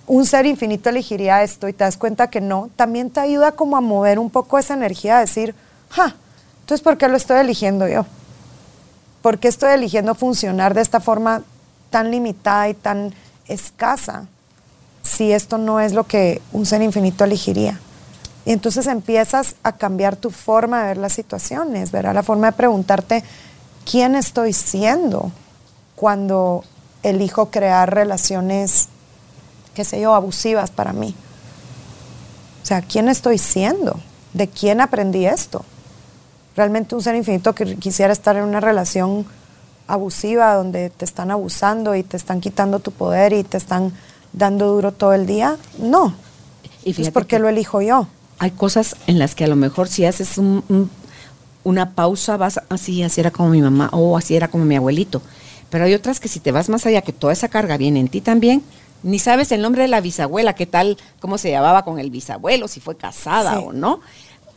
un 0.06 0.24
ser 0.24 0.46
infinito 0.46 0.88
elegiría 0.88 1.42
esto 1.42 1.68
y 1.68 1.72
te 1.72 1.84
das 1.84 1.96
cuenta 1.96 2.30
que 2.30 2.40
no, 2.40 2.70
también 2.76 3.10
te 3.10 3.20
ayuda 3.20 3.52
como 3.52 3.76
a 3.76 3.80
mover 3.80 4.18
un 4.18 4.30
poco 4.30 4.58
esa 4.58 4.74
energía, 4.74 5.18
a 5.18 5.20
decir, 5.20 5.54
ja, 5.90 6.14
entonces 6.60 6.82
¿por 6.82 6.96
qué 6.96 7.08
lo 7.08 7.16
estoy 7.16 7.38
eligiendo 7.38 7.88
yo? 7.88 8.06
¿Por 9.22 9.38
qué 9.38 9.48
estoy 9.48 9.72
eligiendo 9.72 10.14
funcionar 10.14 10.74
de 10.74 10.82
esta 10.82 11.00
forma 11.00 11.42
tan 11.90 12.10
limitada 12.10 12.68
y 12.68 12.74
tan 12.74 13.12
escasa 13.48 14.26
si 15.02 15.32
esto 15.32 15.58
no 15.58 15.80
es 15.80 15.92
lo 15.92 16.04
que 16.04 16.40
un 16.52 16.66
ser 16.66 16.82
infinito 16.82 17.24
elegiría? 17.24 17.80
Y 18.44 18.52
entonces 18.52 18.86
empiezas 18.86 19.56
a 19.64 19.72
cambiar 19.72 20.14
tu 20.14 20.30
forma 20.30 20.82
de 20.82 20.86
ver 20.88 20.96
las 20.98 21.12
situaciones, 21.12 21.90
¿verdad? 21.90 22.14
La 22.14 22.22
forma 22.22 22.46
de 22.46 22.56
preguntarte, 22.56 23.24
quién 23.90 24.14
estoy 24.14 24.52
siendo 24.52 25.32
cuando 25.96 26.62
elijo 27.02 27.50
crear 27.50 27.92
relaciones, 27.92 28.88
qué 29.76 29.84
sé 29.84 30.00
yo, 30.00 30.14
abusivas 30.14 30.70
para 30.70 30.94
mí. 30.94 31.14
O 32.62 32.66
sea, 32.66 32.80
¿quién 32.80 33.08
estoy 33.08 33.36
siendo? 33.36 34.00
¿De 34.32 34.48
quién 34.48 34.80
aprendí 34.80 35.26
esto? 35.26 35.64
Realmente 36.56 36.94
un 36.94 37.02
ser 37.02 37.14
infinito 37.14 37.54
que 37.54 37.76
quisiera 37.76 38.12
estar 38.12 38.36
en 38.36 38.44
una 38.44 38.60
relación 38.60 39.26
abusiva 39.86 40.54
donde 40.54 40.88
te 40.88 41.04
están 41.04 41.30
abusando 41.30 41.94
y 41.94 42.02
te 42.02 42.16
están 42.16 42.40
quitando 42.40 42.78
tu 42.80 42.90
poder 42.90 43.34
y 43.34 43.44
te 43.44 43.58
están 43.58 43.92
dando 44.32 44.66
duro 44.72 44.92
todo 44.92 45.12
el 45.12 45.26
día. 45.26 45.58
No. 45.78 46.14
Y 46.82 47.00
es 47.00 47.10
porque 47.10 47.38
lo 47.38 47.50
elijo 47.50 47.82
yo. 47.82 48.08
Hay 48.38 48.52
cosas 48.52 48.96
en 49.06 49.18
las 49.18 49.34
que 49.34 49.44
a 49.44 49.48
lo 49.48 49.56
mejor 49.56 49.88
si 49.88 50.06
haces 50.06 50.40
una 51.64 51.94
pausa 51.94 52.38
vas 52.38 52.60
así, 52.70 53.02
así 53.02 53.20
era 53.20 53.30
como 53.30 53.50
mi 53.50 53.60
mamá 53.60 53.90
o 53.92 54.16
así 54.16 54.34
era 54.34 54.48
como 54.48 54.64
mi 54.64 54.76
abuelito. 54.76 55.20
Pero 55.68 55.84
hay 55.84 55.92
otras 55.92 56.18
que 56.18 56.28
si 56.28 56.40
te 56.40 56.50
vas 56.50 56.70
más 56.70 56.86
allá, 56.86 57.02
que 57.02 57.12
toda 57.12 57.34
esa 57.34 57.48
carga 57.48 57.76
viene 57.76 58.00
en 58.00 58.08
ti 58.08 58.22
también, 58.22 58.62
ni 59.02 59.18
sabes 59.18 59.52
el 59.52 59.62
nombre 59.62 59.82
de 59.82 59.88
la 59.88 60.00
bisabuela, 60.00 60.54
qué 60.54 60.66
tal, 60.66 60.96
cómo 61.20 61.38
se 61.38 61.50
llamaba 61.50 61.84
con 61.84 61.98
el 61.98 62.10
bisabuelo, 62.10 62.68
si 62.68 62.80
fue 62.80 62.96
casada 62.96 63.60
o 63.60 63.72
no, 63.72 64.00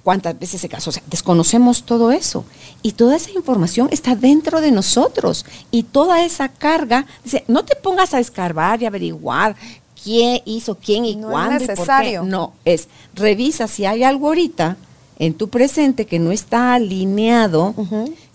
cuántas 0.04 0.38
veces 0.40 0.62
se 0.62 0.70
casó. 0.70 0.90
O 0.90 0.94
sea, 0.94 1.04
desconocemos 1.08 1.84
todo 1.84 2.12
eso. 2.12 2.46
Y 2.82 2.94
toda 2.94 3.16
esa 3.16 3.32
información 3.32 3.90
está 3.92 4.16
dentro 4.16 4.62
de 4.62 4.72
nosotros. 4.72 5.46
Y 5.72 5.84
toda 5.84 6.24
esa 6.24 6.50
carga, 6.50 7.06
dice, 7.24 7.44
no 7.48 7.64
te 7.64 7.76
pongas 7.76 8.14
a 8.14 8.20
escarbar 8.20 8.82
y 8.82 8.86
averiguar 8.86 9.56
quién 10.02 10.42
hizo 10.46 10.76
quién 10.76 11.06
y 11.06 11.16
cuándo. 11.16 11.58
Es 11.58 11.68
necesario. 11.68 12.24
No, 12.24 12.54
es 12.66 12.88
revisa 13.14 13.68
si 13.68 13.86
hay 13.86 14.04
algo 14.04 14.28
ahorita 14.28 14.78
en 15.20 15.34
tu 15.34 15.50
presente 15.50 16.06
que 16.06 16.18
no 16.18 16.32
está 16.32 16.74
alineado, 16.74 17.76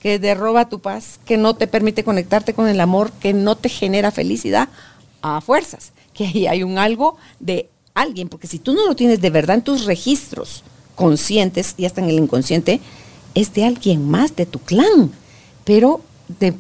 que 0.01 0.19
derroba 0.19 0.69
tu 0.69 0.81
paz, 0.81 1.19
que 1.25 1.39
no 1.39 1.55
te 1.55 1.67
permite 1.67 2.05
conectarte 2.05 2.53
con 2.53 2.69
el 2.69 2.79
amor, 2.79 3.11
que 3.13 3.33
no 3.33 3.57
te 3.57 3.71
genera 3.71 4.11
felicidad 4.11 4.69
a 5.25 5.41
fuerzas, 5.41 5.93
que 6.13 6.27
ahí 6.27 6.47
hay 6.47 6.63
un 6.63 6.77
algo 6.77 7.17
de 7.41 7.71
alguien, 7.95 8.29
porque 8.29 8.47
si 8.47 8.59
tú 8.59 8.75
no 8.75 8.87
lo 8.87 8.95
tienes 8.95 9.23
de 9.23 9.31
verdad 9.31 9.57
en 9.57 9.63
tus 9.63 9.87
registros 9.87 10.63
conscientes 10.95 11.75
y 11.79 11.87
hasta 11.87 12.03
en 12.03 12.11
el 12.11 12.17
inconsciente, 12.17 12.81
es 13.35 13.55
de 13.55 13.65
alguien 13.65 14.09
más 14.09 14.37
de 14.37 14.45
tu 14.45 14.59
clan, 14.59 15.11
pero 15.65 16.03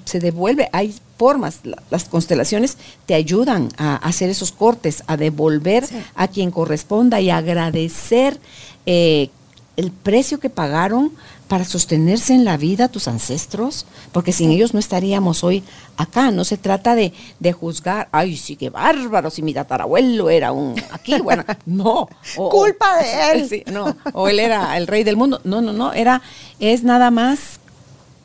se 0.07 0.19
devuelve, 0.19 0.71
hay 0.73 0.95
formas, 1.19 1.61
las 1.91 2.05
constelaciones 2.07 2.79
te 3.05 3.15
ayudan 3.15 3.69
a 3.77 3.97
hacer 3.97 4.31
esos 4.31 4.51
cortes, 4.51 5.05
a 5.07 5.19
devolver 5.19 5.85
a 6.15 6.29
quien 6.29 6.51
corresponda 6.51 7.21
y 7.21 7.29
agradecer 7.29 8.41
eh, 8.87 9.29
el 9.77 9.91
precio 9.91 10.39
que 10.39 10.51
pagaron 10.51 11.13
para 11.49 11.65
sostenerse 11.65 12.33
en 12.33 12.45
la 12.45 12.57
vida 12.57 12.89
tus 12.89 13.09
ancestros, 13.09 13.87
porque 14.13 14.33
sin 14.33 14.51
ellos 14.51 14.73
no 14.73 14.81
estaríamos 14.81 15.45
hoy 15.45 15.63
acá. 15.97 16.31
No 16.31 16.45
se 16.45 16.57
trata 16.57 16.95
de, 16.95 17.13
juzgar, 17.53 18.09
ay, 18.13 18.37
sí, 18.37 18.57
qué 18.57 18.71
bárbaro, 18.71 19.31
si 19.31 19.43
mi 19.43 19.53
tatarabuelo 19.53 20.31
era 20.31 20.53
un 20.53 20.75
aquí, 20.91 21.21
bueno, 21.21 21.45
no. 21.67 22.09
Culpa 22.35 22.99
de 22.99 23.33
él. 23.63 23.65
no, 23.73 23.97
o 24.13 24.29
él 24.29 24.41
era 24.41 24.77
el 24.77 24.87
rey 24.87 25.05
del 25.05 25.17
mundo. 25.17 25.41
No, 25.45 25.61
no, 25.61 25.73
no, 25.73 25.93
era, 25.93 26.23
es 26.61 26.83
nada 26.83 27.11
más 27.11 27.61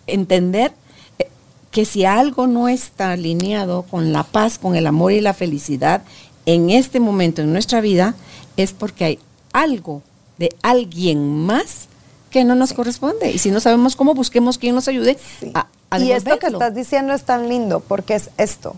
entender 0.08 0.74
eh, 1.18 1.30
que 1.72 1.86
si 1.86 2.06
algo 2.06 2.48
no 2.48 2.68
está 2.68 3.12
alineado 3.12 3.84
con 3.84 4.14
la 4.14 4.24
paz, 4.24 4.58
con 4.60 4.76
el 4.76 4.88
amor 4.88 5.12
y 5.12 5.22
la 5.22 5.34
felicidad 5.34 6.04
en 6.46 6.70
este 6.70 7.00
momento 7.00 7.42
en 7.42 7.52
nuestra 7.52 7.82
vida, 7.82 8.16
es 8.56 8.74
porque 8.74 9.06
hay 9.06 9.20
algo 9.52 10.02
de 10.40 10.56
alguien 10.64 11.46
más 11.46 11.88
que 12.32 12.44
no 12.44 12.56
nos 12.56 12.74
corresponde. 12.74 13.32
Y 13.32 13.38
si 13.38 13.52
no 13.52 13.60
sabemos 13.60 13.96
cómo, 13.96 14.16
busquemos 14.16 14.58
quien 14.58 14.74
nos 14.74 14.88
ayude 14.88 15.18
a, 15.54 15.68
a 15.90 16.00
Y 16.00 16.12
esto 16.12 16.40
que 16.40 16.48
estás 16.48 16.74
diciendo 16.74 17.14
es 17.14 17.24
tan 17.24 17.50
lindo, 17.50 17.82
porque 17.82 18.16
es 18.16 18.30
esto. 18.38 18.76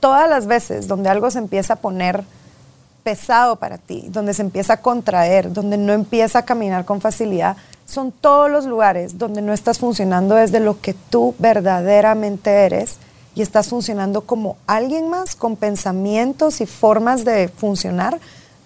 Todas 0.00 0.28
las 0.28 0.46
veces 0.46 0.88
donde 0.88 1.08
algo 1.08 1.30
se 1.30 1.38
empieza 1.38 1.74
a 1.74 1.76
poner 1.76 2.24
pesado 3.04 3.56
para 3.56 3.78
ti, 3.78 4.06
donde 4.08 4.34
se 4.34 4.42
empieza 4.42 4.74
a 4.74 4.76
contraer, 4.78 5.52
donde 5.52 5.78
no 5.78 5.92
empieza 5.92 6.40
a 6.40 6.44
caminar 6.44 6.84
con 6.84 7.00
facilidad, 7.00 7.56
son 7.84 8.10
todos 8.10 8.50
los 8.50 8.64
lugares 8.64 9.16
donde 9.16 9.42
no 9.42 9.52
estás 9.52 9.78
funcionando 9.78 10.34
desde 10.34 10.58
lo 10.58 10.80
que 10.80 10.92
tú 10.92 11.34
verdaderamente 11.38 12.50
eres 12.50 12.96
y 13.36 13.42
estás 13.42 13.68
funcionando 13.68 14.22
como 14.22 14.56
alguien 14.66 15.08
más 15.08 15.36
con 15.36 15.54
pensamientos 15.54 16.60
y 16.60 16.66
formas 16.66 17.24
de 17.24 17.48
funcionar 17.48 18.18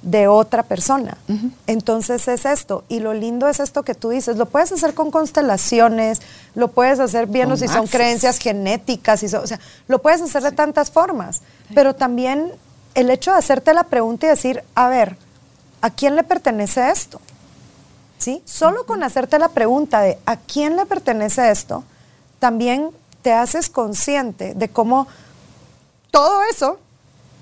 de 0.03 0.29
otra 0.29 0.63
persona. 0.63 1.19
Entonces 1.67 2.27
es 2.29 2.45
esto. 2.47 2.85
Y 2.89 3.01
lo 3.01 3.13
lindo 3.13 3.49
es 3.49 3.61
esto 3.61 3.83
que 3.83 3.95
tú 3.95 4.11
dices. 4.11 4.37
Lo 4.37 4.47
puedes 4.47 4.73
hacer 4.73 4.95
con 4.95 5.11
constelaciones, 5.11 6.21
lo 6.55 6.69
puedes 6.69 7.01
hacer 7.01 7.27
viendo 7.27 7.57
si 7.57 7.69
son 7.69 7.87
creencias 7.87 8.39
genéticas, 8.39 9.23
o 9.23 9.47
sea, 9.47 9.61
lo 9.89 10.01
puedes 10.01 10.23
hacer 10.23 10.43
de 10.43 10.53
tantas 10.53 10.91
formas. 10.91 11.43
Pero 11.75 11.95
también 11.95 12.53
el 12.95 13.11
hecho 13.11 13.33
de 13.33 13.39
hacerte 13.39 13.75
la 13.75 13.85
pregunta 13.85 14.27
y 14.27 14.31
decir, 14.31 14.65
a 14.75 14.89
ver, 14.89 15.17
¿a 15.83 15.91
quién 15.91 16.17
le 16.17 16.25
pertenece 16.25 16.91
esto? 16.91 17.21
¿Sí? 18.19 18.43
Solo 18.45 18.85
con 18.85 19.03
hacerte 19.03 19.39
la 19.39 19.49
pregunta 19.49 20.01
de 20.01 20.19
¿a 20.27 20.37
quién 20.37 20.77
le 20.77 20.85
pertenece 20.85 21.51
esto? 21.51 21.85
También 22.39 22.91
te 23.23 23.33
haces 23.33 23.71
consciente 23.71 24.55
de 24.55 24.69
cómo 24.69 25.07
todo 26.11 26.43
eso 26.51 26.79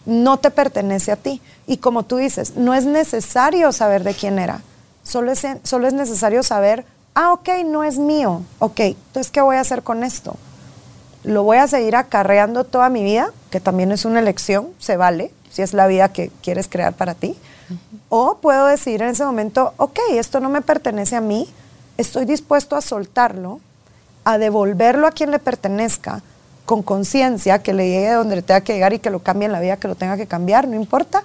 no 0.08 0.38
te 0.38 0.50
pertenece 0.50 1.12
a 1.12 1.16
ti. 1.16 1.40
Y 1.66 1.76
como 1.76 2.02
tú 2.02 2.16
dices, 2.16 2.56
no 2.56 2.74
es 2.74 2.86
necesario 2.86 3.70
saber 3.72 4.02
de 4.02 4.14
quién 4.14 4.38
era, 4.38 4.62
solo 5.04 5.30
es, 5.30 5.46
solo 5.62 5.86
es 5.86 5.92
necesario 5.92 6.42
saber, 6.42 6.84
ah, 7.14 7.32
ok, 7.34 7.48
no 7.66 7.84
es 7.84 7.98
mío, 7.98 8.42
ok, 8.58 8.80
entonces, 8.80 9.30
¿qué 9.30 9.42
voy 9.42 9.56
a 9.56 9.60
hacer 9.60 9.82
con 9.82 10.02
esto? 10.02 10.36
¿Lo 11.24 11.42
voy 11.42 11.58
a 11.58 11.68
seguir 11.68 11.94
acarreando 11.94 12.64
toda 12.64 12.88
mi 12.88 13.04
vida? 13.04 13.32
Que 13.50 13.60
también 13.60 13.92
es 13.92 14.06
una 14.06 14.20
elección, 14.20 14.68
se 14.78 14.96
vale, 14.96 15.30
si 15.50 15.60
es 15.62 15.74
la 15.74 15.86
vida 15.86 16.10
que 16.10 16.30
quieres 16.42 16.68
crear 16.68 16.94
para 16.94 17.14
ti. 17.14 17.36
O 18.08 18.38
puedo 18.38 18.66
decidir 18.66 19.02
en 19.02 19.10
ese 19.10 19.24
momento, 19.24 19.74
ok, 19.76 19.98
esto 20.12 20.40
no 20.40 20.48
me 20.48 20.62
pertenece 20.62 21.16
a 21.16 21.20
mí, 21.20 21.48
estoy 21.98 22.24
dispuesto 22.24 22.76
a 22.76 22.80
soltarlo, 22.80 23.60
a 24.24 24.38
devolverlo 24.38 25.06
a 25.06 25.10
quien 25.10 25.30
le 25.30 25.38
pertenezca, 25.38 26.22
con 26.68 26.82
conciencia, 26.82 27.62
que 27.62 27.72
le 27.72 27.88
llegue 27.88 28.12
donde 28.12 28.36
le 28.36 28.42
tenga 28.42 28.60
que 28.60 28.74
llegar 28.74 28.92
y 28.92 28.98
que 28.98 29.08
lo 29.08 29.20
cambie 29.20 29.46
en 29.46 29.52
la 29.52 29.60
vida, 29.60 29.78
que 29.78 29.88
lo 29.88 29.94
tenga 29.94 30.18
que 30.18 30.26
cambiar, 30.26 30.68
no 30.68 30.76
importa, 30.76 31.24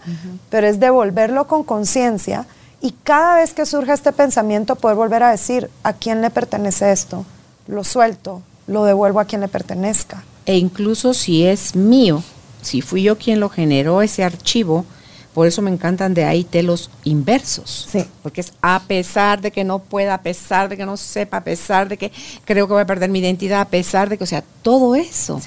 pero 0.50 0.68
es 0.68 0.80
devolverlo 0.80 1.48
con 1.48 1.66
conciencia 1.66 2.46
y 2.80 2.96
cada 3.04 3.36
vez 3.36 3.54
que 3.54 3.66
surja 3.66 3.94
este 3.94 4.14
pensamiento 4.14 4.78
poder 4.78 4.96
volver 4.96 5.22
a 5.22 5.32
decir, 5.32 5.70
¿a 5.84 5.92
quién 5.92 6.22
le 6.22 6.30
pertenece 6.30 6.94
esto? 6.94 7.26
Lo 7.68 7.84
suelto, 7.84 8.42
lo 8.68 8.86
devuelvo 8.86 9.20
a 9.20 9.26
quien 9.26 9.42
le 9.42 9.50
pertenezca. 9.50 10.24
E 10.46 10.56
incluso 10.56 11.14
si 11.14 11.46
es 11.46 11.76
mío, 11.76 12.24
si 12.62 12.80
fui 12.80 13.04
yo 13.04 13.18
quien 13.18 13.42
lo 13.42 13.50
generó 13.50 14.02
ese 14.02 14.24
archivo, 14.24 14.86
por 15.34 15.48
eso 15.48 15.62
me 15.62 15.72
encantan 15.72 16.14
de 16.14 16.26
ahí 16.26 16.44
telos 16.44 16.90
inversos. 17.04 17.88
Sí. 17.92 18.06
Porque 18.22 18.42
es 18.42 18.54
a 18.62 18.82
pesar 18.88 19.42
de 19.42 19.52
que 19.52 19.64
no 19.64 19.80
pueda, 19.80 20.14
a 20.14 20.22
pesar 20.22 20.70
de 20.70 20.78
que 20.78 20.86
no 20.86 20.98
sepa, 20.98 21.38
a 21.38 21.44
pesar 21.44 21.90
de 21.90 21.98
que 21.98 22.12
creo 22.46 22.68
que 22.68 22.74
voy 22.74 22.84
a 22.84 22.86
perder 22.86 23.10
mi 23.10 23.20
identidad, 23.20 23.62
a 23.62 23.70
pesar 23.70 24.10
de 24.10 24.18
que, 24.18 24.24
o 24.24 24.28
sea, 24.28 24.44
todo 24.62 24.96
eso 24.96 25.42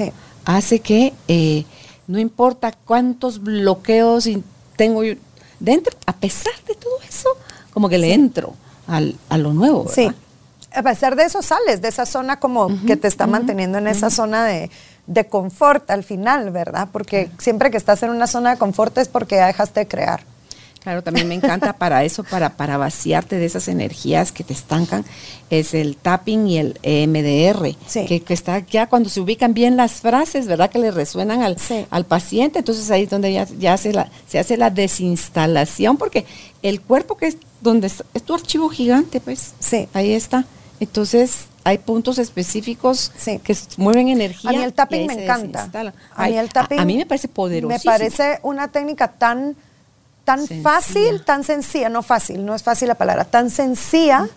hace 0.44 0.80
que 0.80 1.12
eh, 1.28 1.64
no 2.06 2.18
importa 2.18 2.72
cuántos 2.84 3.42
bloqueos 3.42 4.28
tengo 4.76 5.04
yo 5.04 5.14
dentro, 5.60 5.96
a 6.06 6.12
pesar 6.12 6.54
de 6.66 6.74
todo 6.74 6.94
eso, 7.08 7.28
como 7.72 7.88
que 7.88 7.98
le 7.98 8.12
entro 8.12 8.54
al, 8.86 9.16
a 9.28 9.38
lo 9.38 9.52
nuevo. 9.52 9.84
¿verdad? 9.84 9.94
Sí. 9.94 10.08
A 10.72 10.82
pesar 10.82 11.16
de 11.16 11.24
eso 11.24 11.40
sales 11.42 11.80
de 11.80 11.88
esa 11.88 12.04
zona 12.04 12.38
como 12.38 12.68
que 12.86 12.96
te 12.96 13.08
está 13.08 13.26
manteniendo 13.26 13.78
en 13.78 13.86
esa 13.86 14.10
zona 14.10 14.44
de 14.44 14.70
de 15.06 15.26
confort 15.26 15.90
al 15.90 16.04
final, 16.04 16.50
¿verdad? 16.50 16.88
Porque 16.92 17.30
siempre 17.38 17.70
que 17.70 17.76
estás 17.76 18.02
en 18.02 18.10
una 18.10 18.26
zona 18.26 18.50
de 18.50 18.58
confort 18.58 18.96
es 18.98 19.08
porque 19.08 19.36
ya 19.36 19.46
dejaste 19.46 19.80
de 19.80 19.88
crear. 19.88 20.20
Claro, 20.86 21.02
también 21.02 21.26
me 21.26 21.34
encanta 21.34 21.72
para 21.72 22.04
eso, 22.04 22.22
para, 22.22 22.50
para 22.56 22.76
vaciarte 22.76 23.38
de 23.38 23.46
esas 23.46 23.66
energías 23.66 24.30
que 24.30 24.44
te 24.44 24.52
estancan, 24.52 25.04
es 25.50 25.74
el 25.74 25.96
tapping 25.96 26.46
y 26.46 26.58
el 26.58 26.78
EMDR, 26.84 27.74
que, 28.06 28.22
está 28.28 28.60
ya 28.60 28.86
cuando 28.86 29.08
se 29.08 29.20
ubican 29.20 29.52
bien 29.52 29.76
las 29.76 29.94
frases, 29.94 30.46
¿verdad? 30.46 30.70
Que 30.70 30.78
le 30.78 30.92
resuenan 30.92 31.42
al, 31.42 31.56
al 31.90 32.04
paciente, 32.04 32.60
entonces 32.60 32.88
ahí 32.92 33.02
es 33.02 33.10
donde 33.10 33.32
ya, 33.32 33.48
ya 33.58 33.76
se, 33.78 33.92
la, 33.92 34.12
se 34.28 34.38
hace 34.38 34.56
la 34.56 34.70
desinstalación, 34.70 35.96
porque 35.96 36.24
el 36.62 36.80
cuerpo 36.80 37.16
que 37.16 37.26
es 37.26 37.38
donde 37.62 37.88
es 37.88 38.22
tu 38.24 38.34
archivo 38.34 38.68
gigante, 38.68 39.18
pues, 39.18 39.54
sí. 39.58 39.88
ahí 39.92 40.12
está. 40.12 40.44
Entonces, 40.78 41.46
hay 41.66 41.78
puntos 41.78 42.18
específicos 42.18 43.10
que 43.42 43.56
mueven 43.76 44.06
energía. 44.06 44.50
A 44.50 44.52
mí 44.52 44.62
el 44.62 44.72
tapping 44.72 45.04
me 45.08 45.24
encanta. 45.24 45.68
A 46.14 46.28
mí 46.28 46.38
el 46.38 46.48
tapping. 46.48 46.78
A, 46.78 46.84
mí 46.84 46.96
me 46.96 47.06
parece 47.06 47.26
poderoso. 47.26 47.74
Me 47.74 47.80
parece 47.80 48.38
una 48.44 48.68
técnica 48.68 49.08
tan, 49.08 49.56
tan 50.24 50.46
fácil, 50.46 51.24
tan 51.24 51.42
sencilla, 51.42 51.88
no 51.88 52.04
fácil, 52.04 52.46
no 52.46 52.54
es 52.54 52.62
fácil 52.62 52.86
la 52.86 52.94
palabra, 52.94 53.24
tan 53.24 53.50
sencilla, 53.50 54.28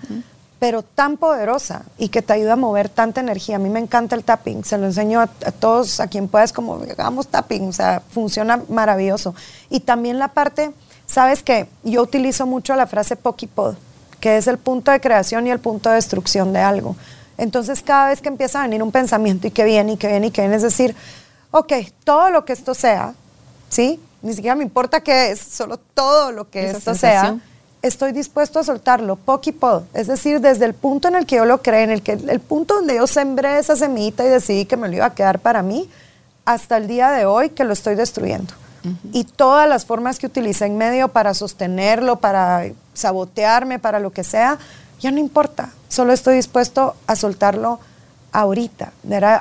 pero 0.57 0.81
tan 0.81 1.17
poderosa 1.17 1.83
y 1.99 2.09
que 2.09 2.23
te 2.23 2.33
ayuda 2.33 2.53
a 2.53 2.55
mover 2.55 2.89
tanta 2.89 3.21
energía. 3.21 3.57
A 3.57 3.59
mí 3.59 3.69
me 3.69 3.79
encanta 3.79 4.15
el 4.15 4.23
tapping, 4.23 4.63
se 4.63 4.79
lo 4.79 4.87
enseño 4.87 5.21
a, 5.21 5.27
todos, 5.27 5.99
a 5.99 6.07
quien 6.07 6.29
puedas, 6.29 6.51
como 6.51 6.81
hagamos 6.81 7.27
tapping, 7.27 7.67
o 7.67 7.73
sea, 7.73 8.01
funciona 8.09 8.63
maravilloso. 8.69 9.35
Y 9.69 9.81
también 9.81 10.17
la 10.17 10.29
parte, 10.29 10.71
sabes 11.05 11.43
que 11.43 11.67
yo 11.83 12.01
utilizo 12.01 12.47
mucho 12.47 12.75
la 12.75 12.87
frase 12.87 13.15
Pokipod, 13.15 13.75
que 14.19 14.37
es 14.37 14.47
el 14.47 14.57
punto 14.57 14.89
de 14.89 14.99
creación 14.99 15.45
y 15.45 15.51
el 15.51 15.59
punto 15.59 15.89
de 15.89 15.95
destrucción 15.97 16.53
de 16.53 16.61
algo 16.61 16.95
Entonces 17.39 17.81
cada 17.81 18.09
vez 18.09 18.21
que 18.21 18.27
empieza 18.27 18.59
a 18.59 18.63
venir 18.63 18.83
un 18.83 18.91
pensamiento 18.91 19.47
y 19.47 19.51
que 19.51 19.63
viene 19.63 19.93
y 19.93 19.97
que 19.97 20.07
viene 20.07 20.27
y 20.27 20.31
que 20.31 20.41
viene, 20.41 20.57
es 20.57 20.61
decir, 20.61 20.95
ok, 21.51 21.73
todo 22.03 22.29
lo 22.29 22.45
que 22.45 22.53
esto 22.53 22.73
sea, 22.73 23.13
¿sí? 23.69 23.99
Ni 24.21 24.33
siquiera 24.33 24.55
me 24.55 24.63
importa 24.63 25.01
qué 25.01 25.31
es, 25.31 25.39
solo 25.39 25.77
todo 25.77 26.31
lo 26.31 26.49
que 26.49 26.69
esto 26.69 26.93
sea, 26.93 27.37
estoy 27.81 28.11
dispuesto 28.11 28.59
a 28.59 28.63
soltarlo, 28.63 29.15
poco 29.15 29.49
y 29.49 29.53
pod. 29.53 29.83
Es 29.93 30.07
decir, 30.07 30.41
desde 30.41 30.65
el 30.65 30.73
punto 30.73 31.07
en 31.07 31.15
el 31.15 31.25
que 31.25 31.37
yo 31.37 31.45
lo 31.45 31.61
creé, 31.61 31.83
en 31.83 31.91
el, 31.91 32.01
que, 32.01 32.11
el 32.11 32.39
punto 32.41 32.75
donde 32.75 32.95
yo 32.95 33.07
sembré 33.07 33.57
esa 33.57 33.77
semillita 33.77 34.25
y 34.25 34.29
decidí 34.29 34.65
que 34.65 34.75
me 34.75 34.89
lo 34.89 34.95
iba 34.95 35.05
a 35.05 35.15
quedar 35.15 35.39
para 35.39 35.63
mí, 35.63 35.89
hasta 36.43 36.77
el 36.77 36.87
día 36.87 37.11
de 37.11 37.25
hoy 37.25 37.49
que 37.49 37.63
lo 37.63 37.73
estoy 37.73 37.95
destruyendo. 37.95 38.53
Y 39.11 39.25
todas 39.25 39.67
las 39.67 39.85
formas 39.85 40.19
que 40.19 40.27
utilicé 40.27 40.65
en 40.65 40.77
medio 40.77 41.09
para 41.09 41.33
sostenerlo, 41.33 42.15
para 42.15 42.63
sabotearme, 42.93 43.77
para 43.77 43.99
lo 43.99 44.11
que 44.11 44.23
sea, 44.23 44.57
ya 44.99 45.11
no 45.11 45.19
importa. 45.19 45.69
Solo 45.87 46.13
estoy 46.13 46.35
dispuesto 46.35 46.95
a 47.07 47.15
soltarlo 47.15 47.79
ahorita. 48.31 48.91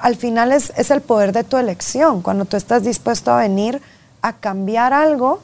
Al 0.02 0.16
final 0.16 0.52
es, 0.52 0.72
es 0.76 0.90
el 0.90 1.00
poder 1.00 1.32
de 1.32 1.44
tu 1.44 1.56
elección. 1.56 2.22
Cuando 2.22 2.44
tú 2.44 2.56
estás 2.56 2.84
dispuesto 2.84 3.32
a 3.32 3.38
venir 3.38 3.80
a 4.22 4.34
cambiar 4.34 4.92
algo, 4.92 5.40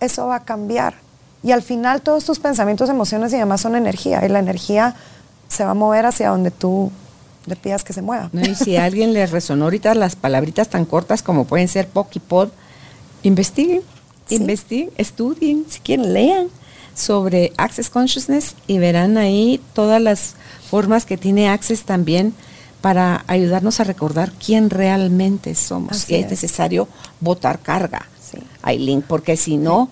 eso 0.00 0.26
va 0.26 0.36
a 0.36 0.44
cambiar. 0.44 0.94
Y 1.42 1.52
al 1.52 1.62
final 1.62 2.02
todos 2.02 2.24
tus 2.24 2.38
pensamientos, 2.38 2.88
emociones 2.88 3.32
y 3.32 3.36
demás 3.36 3.60
son 3.60 3.76
energía. 3.76 4.24
Y 4.24 4.28
la 4.28 4.38
energía 4.38 4.94
se 5.48 5.64
va 5.64 5.70
a 5.70 5.74
mover 5.74 6.06
hacia 6.06 6.30
donde 6.30 6.50
tú 6.50 6.90
le 7.46 7.56
pidas 7.56 7.84
que 7.84 7.92
se 7.92 8.02
mueva. 8.02 8.30
y 8.32 8.54
si 8.54 8.76
a 8.76 8.84
alguien 8.84 9.12
le 9.12 9.26
resonó 9.26 9.64
ahorita 9.64 9.94
las 9.94 10.14
palabritas 10.14 10.68
tan 10.68 10.84
cortas 10.84 11.22
como 11.22 11.46
pueden 11.46 11.68
ser 11.68 11.88
POC 11.88 12.16
y 12.16 12.20
POD, 12.20 12.48
investiguen, 13.22 13.82
investiguen, 14.28 14.90
estudien, 14.96 15.64
si 15.68 15.80
quieren, 15.80 16.12
lean 16.12 16.48
sobre 17.00 17.52
Access 17.56 17.90
Consciousness 17.90 18.54
y 18.66 18.78
verán 18.78 19.16
ahí 19.16 19.60
todas 19.72 20.00
las 20.00 20.34
formas 20.70 21.06
que 21.06 21.16
tiene 21.16 21.48
Access 21.48 21.84
también 21.84 22.34
para 22.80 23.24
ayudarnos 23.26 23.80
a 23.80 23.84
recordar 23.84 24.32
quién 24.32 24.70
realmente 24.70 25.54
somos. 25.54 26.08
es, 26.08 26.30
necesario 26.30 26.88
botar 27.20 27.60
carga, 27.60 28.06
sí. 28.20 28.38
Aileen, 28.62 29.02
porque 29.02 29.36
si 29.36 29.56
no, 29.56 29.90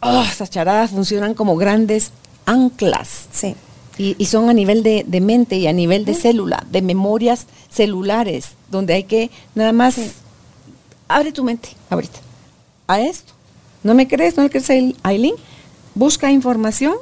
oh, 0.00 0.22
esas 0.22 0.50
charadas 0.50 0.90
funcionan 0.90 1.34
como 1.34 1.56
grandes 1.56 2.12
anclas. 2.46 3.28
Sí. 3.32 3.54
Y, 3.98 4.26
son 4.26 4.48
a 4.48 4.52
nivel 4.52 4.84
de, 4.84 5.04
mente 5.20 5.56
y 5.56 5.66
a 5.66 5.72
nivel 5.72 6.04
de 6.04 6.14
célula, 6.14 6.64
de 6.70 6.82
memorias 6.82 7.46
celulares, 7.68 8.50
donde 8.70 8.94
hay 8.94 9.02
que 9.02 9.30
nada 9.56 9.72
más 9.72 9.96
abre 11.08 11.32
tu 11.32 11.42
mente 11.42 11.70
ahorita 11.90 12.20
a 12.86 13.00
esto. 13.00 13.32
¿No 13.82 13.94
me 13.94 14.06
crees? 14.06 14.36
¿No 14.36 14.44
me 14.44 14.50
crees, 14.50 14.70
Aileen? 15.02 15.34
Busca 15.98 16.30
información, 16.30 16.94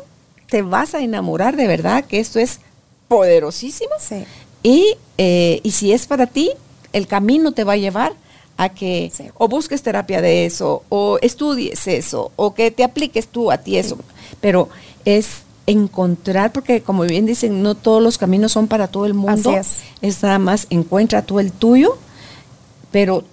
te 0.49 0.63
vas 0.63 0.95
a 0.95 1.03
enamorar 1.03 1.55
de 1.55 1.67
verdad 1.67 2.03
que 2.07 2.19
esto 2.19 2.39
es 2.39 2.61
poderosísimo. 3.09 3.91
Sí. 4.01 4.25
Y, 4.63 4.97
eh, 5.19 5.61
y 5.63 5.73
si 5.73 5.93
es 5.93 6.07
para 6.07 6.27
ti, 6.27 6.53
el 6.95 7.07
camino 7.07 7.53
te 7.53 7.63
va 7.63 7.75
a 7.75 7.77
llevar 7.77 8.15
a 8.57 8.71
que 8.71 9.13
o 9.37 9.49
busques 9.49 9.83
terapia 9.83 10.23
de 10.23 10.47
eso, 10.47 10.83
o 10.89 11.19
estudies 11.21 11.87
eso, 11.87 12.33
o 12.37 12.55
que 12.55 12.71
te 12.71 12.85
apliques 12.85 13.29
tú 13.29 13.51
a 13.51 13.59
ti 13.59 13.77
eso. 13.77 13.99
Pero 14.41 14.71
es 15.05 15.43
encontrar, 15.67 16.51
porque 16.53 16.81
como 16.81 17.03
bien 17.03 17.27
dicen, 17.27 17.63
no 17.63 17.75
todos 17.75 18.03
los 18.03 18.17
caminos 18.17 18.53
son 18.53 18.67
para 18.67 18.89
todo 18.89 19.05
el 19.05 19.13
mundo. 19.13 19.51
Así 19.51 19.59
es. 19.59 19.69
es 20.01 20.23
nada 20.23 20.39
más 20.39 20.69
encuentra 20.71 21.21
tú 21.21 21.39
el 21.39 21.53
tuyo, 21.53 21.99
pero 22.93 23.25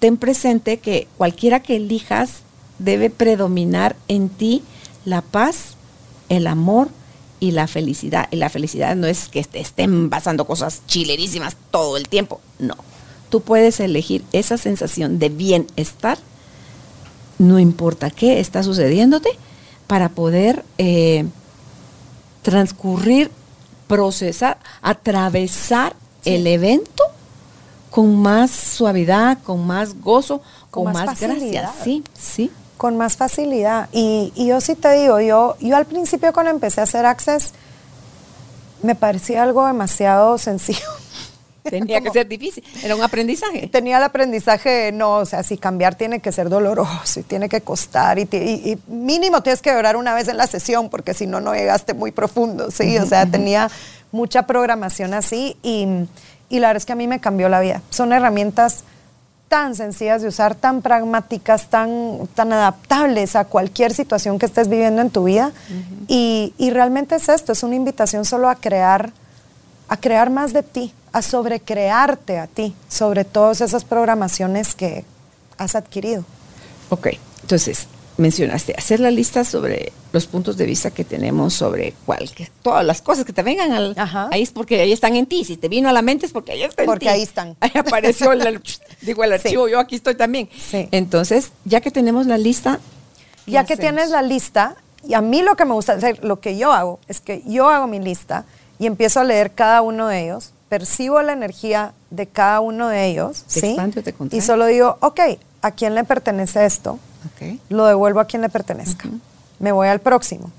ten 0.00 0.16
presente 0.16 0.78
que 0.78 1.06
cualquiera 1.16 1.60
que 1.60 1.76
elijas 1.76 2.40
debe 2.80 3.10
predominar 3.10 3.94
en 4.08 4.28
ti 4.28 4.64
la 5.04 5.22
paz, 5.22 5.76
el 6.28 6.46
amor 6.46 6.88
y 7.40 7.50
la 7.50 7.66
felicidad. 7.66 8.28
Y 8.30 8.36
la 8.36 8.48
felicidad 8.48 8.96
no 8.96 9.06
es 9.06 9.28
que 9.28 9.42
te 9.44 9.60
estén 9.60 10.10
pasando 10.10 10.46
cosas 10.46 10.82
chilerísimas 10.86 11.56
todo 11.70 11.96
el 11.96 12.08
tiempo, 12.08 12.40
no. 12.58 12.76
Tú 13.30 13.40
puedes 13.40 13.80
elegir 13.80 14.24
esa 14.32 14.56
sensación 14.56 15.18
de 15.18 15.28
bienestar, 15.28 16.18
no 17.38 17.58
importa 17.58 18.10
qué 18.10 18.38
está 18.40 18.62
sucediéndote, 18.62 19.30
para 19.86 20.08
poder 20.08 20.64
eh, 20.78 21.26
transcurrir, 22.42 23.30
procesar, 23.88 24.58
atravesar 24.82 25.96
el 26.24 26.46
evento 26.46 27.04
con 27.90 28.16
más 28.16 28.50
suavidad, 28.50 29.38
con 29.42 29.66
más 29.66 30.00
gozo, 30.00 30.42
con, 30.70 30.92
más, 30.92 31.20
gracia. 31.20 31.72
Sí, 31.82 32.02
sí. 32.12 32.50
Con 32.76 32.96
más 32.96 33.16
facilidad. 33.16 33.88
Y, 33.92 34.32
yo 34.36 34.60
sí 34.60 34.74
te 34.74 34.92
digo, 34.92 35.20
yo, 35.20 35.56
yo 35.60 35.76
al 35.76 35.86
principio 35.86 36.32
cuando 36.32 36.50
empecé 36.50 36.80
a 36.80 36.84
hacer 36.84 37.06
Access, 37.06 37.52
me 38.82 38.94
parecía 38.94 39.42
algo 39.42 39.66
demasiado 39.66 40.38
sencillo. 40.38 40.86
Tenía 41.62 42.02
que 42.02 42.10
ser 42.10 42.28
difícil, 42.28 42.62
era 42.82 42.94
un 42.94 43.02
aprendizaje. 43.02 43.68
Tenía 43.68 43.96
el 43.96 44.02
aprendizaje, 44.02 44.92
no, 44.92 45.16
o 45.16 45.24
sea, 45.24 45.42
si 45.42 45.56
cambiar 45.56 45.94
tiene 45.94 46.20
que 46.20 46.30
ser 46.30 46.50
doloroso 46.50 47.20
y 47.20 47.22
tiene 47.22 47.48
que 47.48 47.62
costar 47.62 48.18
y, 48.18 48.78
mínimo 48.86 49.42
tienes 49.42 49.62
que 49.62 49.72
orar 49.72 49.96
una 49.96 50.14
vez 50.14 50.28
en 50.28 50.36
la 50.36 50.46
sesión 50.46 50.90
porque 50.90 51.14
si 51.14 51.26
no, 51.26 51.40
no 51.40 51.54
llegaste 51.54 51.94
muy 51.94 52.12
profundo, 52.12 52.70
¿sí? 52.70 52.98
O 52.98 53.06
sea, 53.06 53.24
tenía 53.24 53.70
mucha 54.12 54.46
programación 54.46 55.14
así 55.14 55.56
y, 55.62 55.86
y 56.50 56.58
la 56.58 56.68
verdad 56.68 56.76
es 56.76 56.86
que 56.86 56.92
a 56.92 56.96
mí 56.96 57.08
me 57.08 57.20
cambió 57.20 57.48
la 57.48 57.60
vida. 57.60 57.80
Son 57.88 58.12
herramientas 58.12 58.84
tan 59.54 59.76
sencillas 59.76 60.20
de 60.20 60.26
usar, 60.26 60.56
tan 60.56 60.82
pragmáticas, 60.82 61.70
tan, 61.70 62.26
tan 62.34 62.52
adaptables 62.52 63.36
a 63.36 63.44
cualquier 63.44 63.94
situación 63.94 64.36
que 64.36 64.46
estés 64.46 64.68
viviendo 64.68 65.00
en 65.00 65.10
tu 65.10 65.22
vida. 65.22 65.52
y, 66.08 66.52
y, 66.58 66.70
realmente 66.70 67.14
es 67.14 67.28
esto, 67.28 67.52
es 67.52 67.62
una 67.62 67.76
invitación 67.76 68.24
solo 68.24 68.48
a 68.48 68.56
crear, 68.56 69.12
a 69.88 69.96
crear 69.96 70.28
más 70.30 70.52
de 70.52 70.64
ti, 70.64 70.92
a 71.12 71.22
sobrecrearte 71.22 72.40
a 72.40 72.48
ti 72.48 72.74
sobre 72.88 73.24
todas 73.24 73.60
esas 73.60 73.84
programaciones 73.84 74.74
que 74.74 75.04
has 75.56 75.76
adquirido. 75.76 76.24
Ok, 76.90 77.10
entonces 77.42 77.86
mencionaste 78.16 78.74
hacer 78.76 79.00
la 79.00 79.10
lista 79.10 79.44
sobre 79.44 79.92
los 80.12 80.26
puntos 80.26 80.56
de 80.56 80.66
vista 80.66 80.90
que 80.90 81.04
tenemos 81.04 81.54
sobre 81.54 81.94
cualquier, 82.06 82.48
todas 82.62 82.84
las 82.84 83.02
cosas 83.02 83.24
que 83.24 83.32
te 83.32 83.42
vengan 83.42 83.72
al, 83.72 83.94
ahí 84.30 84.42
es 84.42 84.50
porque 84.50 84.80
ahí 84.80 84.92
están 84.92 85.16
en 85.16 85.26
ti. 85.26 85.44
Si 85.44 85.56
te 85.56 85.68
vino 85.68 85.88
a 85.88 85.92
la 85.92 86.02
mente 86.02 86.26
es 86.26 86.32
porque 86.32 86.52
ahí 86.52 86.62
están. 86.62 86.86
Porque 86.86 87.08
ahí 87.08 87.22
están. 87.22 87.56
Ahí 87.60 87.72
apareció 87.74 88.32
el, 88.32 88.60
digo, 89.00 89.24
el 89.24 89.32
archivo, 89.32 89.68
yo 89.68 89.78
aquí 89.78 89.96
estoy 89.96 90.14
también. 90.14 90.48
Entonces, 90.72 91.52
ya 91.64 91.80
que 91.80 91.90
tenemos 91.90 92.26
la 92.26 92.38
lista. 92.38 92.80
Ya 93.46 93.64
que 93.64 93.76
tienes 93.76 94.10
la 94.10 94.22
lista, 94.22 94.76
y 95.06 95.14
a 95.14 95.20
mí 95.20 95.42
lo 95.42 95.56
que 95.56 95.64
me 95.64 95.74
gusta 95.74 95.92
hacer, 95.94 96.24
lo 96.24 96.40
que 96.40 96.56
yo 96.56 96.72
hago, 96.72 96.98
es 97.08 97.20
que 97.20 97.42
yo 97.46 97.68
hago 97.68 97.86
mi 97.86 98.00
lista 98.00 98.44
y 98.78 98.86
empiezo 98.86 99.20
a 99.20 99.24
leer 99.24 99.52
cada 99.52 99.82
uno 99.82 100.08
de 100.08 100.24
ellos 100.24 100.54
percibo 100.74 101.22
la 101.22 101.32
energía 101.32 101.94
de 102.10 102.26
cada 102.26 102.58
uno 102.58 102.88
de 102.88 103.06
ellos, 103.06 103.44
¿sí? 103.46 103.76
y 104.32 104.40
solo 104.40 104.66
digo, 104.66 104.96
ok, 105.00 105.20
¿a 105.64 105.70
quién 105.70 105.94
le 105.94 106.04
pertenece 106.04 106.66
esto? 106.66 106.98
Lo 107.70 107.86
devuelvo 107.86 108.20
a 108.20 108.26
quien 108.26 108.42
le 108.42 108.50
pertenezca. 108.50 109.08
Me 109.58 109.72
voy 109.72 109.88
al 109.88 109.98
próximo, 109.98 110.50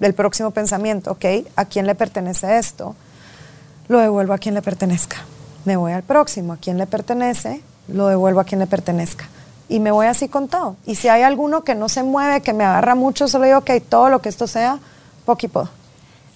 el, 0.00 0.12
próximo 0.12 0.50
pensamiento, 0.50 1.12
ok, 1.12 1.24
¿a 1.56 1.64
quién 1.64 1.86
le 1.86 1.94
pertenece 1.94 2.58
esto? 2.58 2.94
Lo 3.88 3.98
devuelvo 3.98 4.34
a 4.34 4.38
quien 4.38 4.54
le 4.54 4.60
pertenezca. 4.60 5.16
Me 5.64 5.76
voy 5.76 5.92
al 5.92 6.02
próximo, 6.02 6.52
¿a 6.52 6.56
quién 6.58 6.76
le 6.76 6.86
pertenece? 6.86 7.62
Lo 7.88 8.08
devuelvo 8.08 8.40
a 8.40 8.44
quien 8.44 8.58
le 8.58 8.66
pertenezca. 8.66 9.26
Y 9.70 9.80
me 9.80 9.90
voy 9.90 10.06
así 10.06 10.28
con 10.28 10.48
todo. 10.48 10.76
Y 10.84 10.96
si 10.96 11.08
hay 11.08 11.22
alguno 11.22 11.64
que 11.64 11.74
no 11.74 11.88
se 11.88 12.02
mueve, 12.02 12.42
que 12.42 12.52
me 12.52 12.64
agarra 12.64 12.94
mucho, 12.94 13.26
solo 13.26 13.46
digo, 13.46 13.58
ok, 13.58 13.70
todo 13.88 14.10
lo 14.10 14.20
que 14.20 14.28
esto 14.28 14.46
sea, 14.46 14.78
poquito 15.24 15.70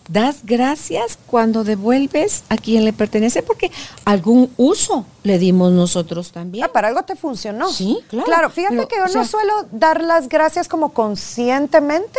das 0.09 0.45
gracias 0.45 1.19
cuando 1.27 1.65
devuelves 1.65 2.45
a 2.49 2.57
quien 2.57 2.85
le 2.85 2.93
pertenece 2.93 3.43
porque 3.43 3.71
algún 4.05 4.53
uso 4.57 5.07
le 5.23 5.39
dimos 5.39 5.73
nosotros 5.73 6.31
también. 6.33 6.65
Ah, 6.65 6.69
para 6.69 6.89
algo 6.89 7.03
te 7.03 7.17
funcionó. 7.17 7.71
Sí, 7.71 7.99
claro. 8.09 8.27
Claro, 8.27 8.51
fíjate 8.51 8.87
que 8.89 8.97
yo 8.97 9.15
no 9.15 9.25
suelo 9.25 9.53
dar 9.73 10.03
las 10.03 10.29
gracias 10.29 10.69
como 10.69 10.91
conscientemente, 10.93 12.19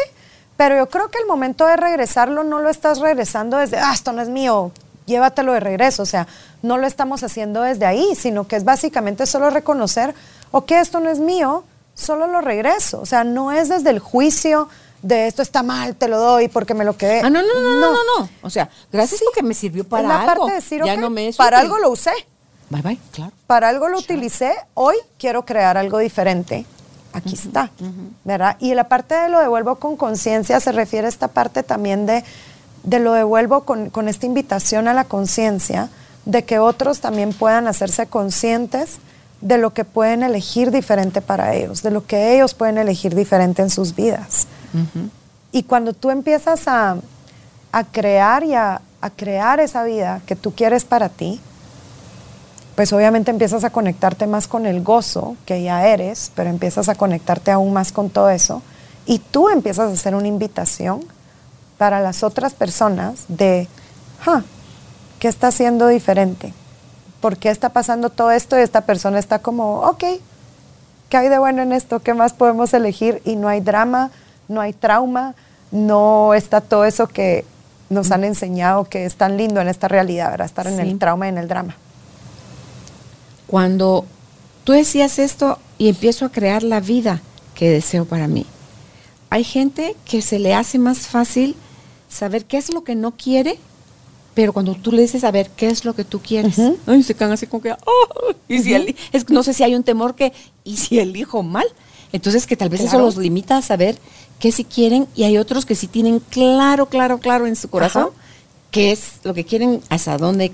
pero 0.58 0.76
yo 0.78 0.90
creo 0.90 1.10
que 1.10 1.20
el 1.20 1.28
momento 1.28 1.66
de 1.68 1.76
regresarlo 1.76 2.44
no 2.44 2.60
lo 2.60 2.70
estás 2.70 3.00
regresando 3.00 3.58
desde, 3.58 3.78
ah, 3.78 3.94
esto 3.94 4.12
no 4.14 4.22
es 4.22 4.30
mío, 4.30 4.72
llévatelo 5.06 5.54
de 5.54 5.60
regreso. 5.60 6.04
O 6.04 6.08
sea, 6.08 6.28
no 6.62 6.78
lo 6.78 6.88
estamos 6.88 7.24
haciendo 7.24 7.62
desde 7.62 7.86
ahí, 7.86 8.16
sino 8.16 8.48
que 8.48 8.56
es 8.56 8.64
básicamente 8.64 9.26
solo 9.26 9.50
reconocer, 9.50 10.16
ok, 10.52 10.72
esto 10.72 11.00
no 11.00 11.10
es 11.10 11.20
mío, 11.20 11.64
solo 11.94 12.28
lo 12.28 12.42
regreso. 12.42 13.00
O 13.02 13.06
sea, 13.06 13.24
no 13.24 13.52
es 13.52 13.70
desde 13.70 13.92
el 13.92 14.00
juicio, 14.00 14.70
de 15.06 15.28
esto 15.28 15.44
está 15.44 15.62
mal, 15.62 15.96
te 15.96 16.08
lo 16.08 16.18
doy 16.18 16.48
porque 16.48 16.74
me 16.74 16.84
lo 16.84 16.98
quedé. 16.98 17.20
Ah, 17.20 17.30
no, 17.30 17.42
no, 17.42 17.54
no, 17.54 17.80
no, 17.80 17.92
no, 17.92 18.00
no. 18.20 18.30
O 18.42 18.50
sea, 18.50 18.70
gracias 18.92 19.22
porque 19.24 19.44
me 19.44 19.54
sirvió 19.54 19.84
para 19.84 20.08
la 20.08 20.22
algo. 20.22 20.26
Parte 20.26 20.52
de 20.52 20.56
decir, 20.56 20.82
ya 20.84 20.98
no 20.98 21.12
me 21.12 21.32
para 21.34 21.60
algo 21.60 21.78
lo 21.78 21.92
usé. 21.92 22.12
Bye, 22.72 22.82
bye, 22.82 23.00
claro. 23.12 23.32
Para 23.46 23.70
algo 23.70 23.88
lo 23.88 24.00
utilicé, 24.00 24.56
hoy 24.74 24.96
quiero 25.20 25.46
crear 25.46 25.78
algo 25.78 26.00
diferente. 26.00 26.66
Aquí 27.14 27.36
está, 27.36 27.70
¿verdad? 28.24 28.58
Y 28.60 28.74
la 28.74 28.90
parte 28.90 29.14
de 29.16 29.30
lo 29.30 29.40
devuelvo 29.40 29.76
con 29.76 29.96
conciencia 29.96 30.60
se 30.60 30.72
refiere 30.72 31.06
a 31.06 31.10
esta 31.10 31.30
parte 31.30 31.62
también 31.64 32.06
de, 32.08 32.26
de 32.84 33.00
lo 33.00 33.14
devuelvo 33.14 33.64
con, 33.64 33.90
con 33.92 34.10
esta 34.10 34.26
invitación 34.26 34.88
a 34.88 34.94
la 34.94 35.06
conciencia, 35.06 35.90
de 36.26 36.44
que 36.44 36.58
otros 36.60 37.00
también 37.00 37.32
puedan 37.32 37.68
hacerse 37.68 38.08
conscientes 38.08 38.98
de 39.40 39.60
lo 39.60 39.74
que 39.74 39.86
pueden 39.86 40.24
elegir 40.24 40.72
diferente 40.72 41.22
para 41.22 41.54
ellos, 41.54 41.84
de 41.84 41.92
lo 41.92 42.06
que 42.06 42.36
ellos 42.36 42.56
pueden 42.56 42.80
elegir 42.80 43.14
diferente 43.16 43.62
en 43.62 43.70
sus 43.70 43.96
vidas. 43.96 44.48
Y 45.52 45.64
cuando 45.64 45.94
tú 45.94 46.10
empiezas 46.10 46.68
a, 46.68 46.98
crear 47.92 48.44
y 48.44 48.56
a, 48.56 48.82
a 49.02 49.10
crear 49.10 49.60
esa 49.60 49.84
vida 49.84 50.22
que 50.26 50.36
tú 50.36 50.54
quieres 50.54 50.86
para 50.86 51.10
ti, 51.10 51.40
pues 52.76 52.92
obviamente 52.92 53.32
empiezas 53.32 53.64
a 53.64 53.70
conectarte 53.70 54.28
más 54.28 54.48
con 54.48 54.66
el 54.66 54.84
gozo 54.84 55.38
que 55.46 55.64
ya 55.64 55.88
eres, 55.88 56.32
pero 56.36 56.50
empiezas 56.50 56.90
a 56.90 56.96
conectarte 56.96 57.52
aún 57.52 57.72
más 57.74 57.92
con 57.92 58.10
todo 58.10 58.30
eso 58.30 58.62
y 59.06 59.20
tú 59.20 59.50
empiezas 59.50 59.90
a 59.90 59.94
hacer 59.94 60.16
una 60.16 60.28
invitación 60.28 61.06
para 61.78 62.00
las 62.00 62.24
otras 62.24 62.54
personas 62.54 63.26
de, 63.28 63.68
¿qué 65.20 65.28
está 65.28 65.48
haciendo 65.48 65.88
diferente? 65.88 66.54
¿Por 67.22 67.38
qué 67.38 67.50
está 67.50 67.70
pasando 67.70 68.10
todo 68.10 68.32
esto? 68.32 68.58
Y 68.58 68.62
esta 68.62 68.82
persona 68.82 69.20
está 69.20 69.40
como, 69.40 69.82
ok, 69.82 70.04
¿qué 71.10 71.18
hay 71.18 71.30
de 71.30 71.38
bueno 71.38 71.62
en 71.62 71.72
esto? 71.72 72.02
¿Qué 72.02 72.14
más 72.14 72.34
podemos 72.34 72.74
elegir? 72.74 73.22
Y 73.26 73.36
no 73.36 73.48
hay 73.48 73.62
drama, 73.62 74.12
no 74.48 74.62
hay 74.62 74.74
trauma, 74.74 75.36
no 75.72 76.34
está 76.34 76.62
todo 76.62 76.86
eso 76.86 77.08
que 77.08 77.46
nos 77.90 78.12
han 78.12 78.24
enseñado 78.24 78.86
que 78.86 79.06
es 79.06 79.16
tan 79.16 79.38
lindo 79.38 79.62
en 79.62 79.68
esta 79.68 79.88
realidad, 79.88 80.32
¿verdad? 80.32 80.48
Estar 80.48 80.68
en 80.68 80.80
el 80.80 80.98
trauma 80.98 81.28
y 81.28 81.30
en 81.30 81.38
el 81.38 81.48
drama. 81.48 81.76
Cuando 83.48 84.06
tú 84.64 84.74
decías 84.74 85.20
esto 85.20 85.60
y 85.78 85.90
empiezo 85.90 86.26
a 86.26 86.32
crear 86.32 86.64
la 86.64 86.80
vida 86.80 87.22
que 87.54 87.70
deseo 87.70 88.06
para 88.06 88.28
mí, 88.28 88.46
hay 89.30 89.44
gente 89.44 89.96
que 90.06 90.22
se 90.22 90.40
le 90.40 90.54
hace 90.54 90.80
más 90.80 91.08
fácil 91.08 91.56
saber 92.10 92.46
qué 92.46 92.58
es 92.58 92.74
lo 92.74 92.84
que 92.84 92.96
no 92.96 93.12
quiere, 93.12 93.60
pero 94.34 94.54
cuando 94.54 94.76
tú 94.76 94.92
le 94.92 95.02
dices 95.02 95.24
a 95.24 95.32
ver 95.32 95.50
qué 95.52 95.68
es 95.68 95.86
lo 95.86 95.94
que 95.94 96.04
tú 96.04 96.20
quieres, 96.20 96.58
ay, 96.88 97.04
se 97.04 97.14
quedan 97.14 97.32
así 97.32 97.48
como 97.48 97.62
que, 97.62 97.72
oh, 97.72 98.34
y 98.48 98.60
si 98.60 98.74
es, 98.74 99.30
no 99.30 99.44
sé 99.44 99.54
si 99.54 99.64
hay 99.64 99.76
un 99.76 99.84
temor 99.84 100.16
que, 100.16 100.34
y 100.64 100.78
si 100.78 101.00
elijo 101.00 101.44
mal, 101.44 101.66
entonces 102.12 102.48
que 102.48 102.56
tal 102.56 102.70
vez 102.70 102.82
eso 102.82 103.00
los 103.00 103.18
limita 103.18 103.58
a 103.58 103.62
saber 103.62 103.98
qué 104.40 104.52
si 104.52 104.64
quieren, 104.64 105.08
y 105.16 105.24
hay 105.24 105.38
otros 105.38 105.66
que 105.66 105.76
sí 105.76 105.88
tienen 105.88 106.20
claro, 106.20 106.88
claro, 106.88 107.20
claro 107.20 107.48
en 107.48 107.56
su 107.56 107.70
corazón 107.70 108.10
qué 108.72 108.92
es 108.92 109.20
lo 109.24 109.34
que 109.34 109.46
quieren, 109.46 109.82
hasta 109.90 110.18
dónde 110.18 110.52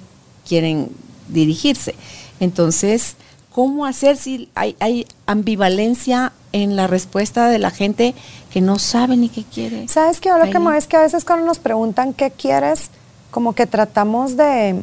quieren 0.47 0.91
dirigirse. 1.27 1.95
Entonces, 2.39 3.15
¿cómo 3.51 3.86
hacer 3.86 4.17
si 4.17 4.49
hay, 4.55 5.07
ambivalencia 5.25 6.34
en 6.51 6.75
la 6.75 6.88
respuesta 6.88 7.49
de 7.49 7.59
la 7.59 7.71
gente 7.71 8.13
que 8.51 8.61
no 8.61 8.77
sabe 8.79 9.17
ni 9.17 9.29
qué 9.29 9.43
quiere? 9.43 9.88
¿Sabes 9.88 10.19
qué? 10.19 10.29
Lo 10.29 10.49
que 10.49 10.59
me 10.59 10.77
es 10.77 10.88
que 10.88 10.97
a 10.97 11.01
veces 11.01 11.25
cuando 11.25 11.45
nos 11.45 11.59
preguntan 11.59 12.13
qué 12.13 12.32
quieres, 12.32 12.89
como 13.32 13.53
que 13.53 13.65
tratamos 13.65 14.38
de 14.38 14.75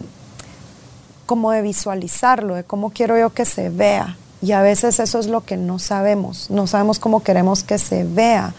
como 1.26 1.50
de 1.50 1.60
visualizarlo, 1.60 2.54
de 2.54 2.64
cómo 2.64 2.88
quiero 2.90 3.18
yo 3.18 3.34
que 3.34 3.44
se 3.44 3.68
vea. 3.68 4.16
Y 4.40 4.52
a 4.52 4.62
veces 4.62 4.98
eso 4.98 5.18
es 5.18 5.26
lo 5.26 5.44
que 5.44 5.58
no 5.58 5.78
sabemos, 5.78 6.48
no 6.48 6.66
sabemos 6.66 6.98
cómo 6.98 7.22
queremos 7.22 7.62
que 7.62 7.78
se 7.78 8.04
vea. 8.04 8.54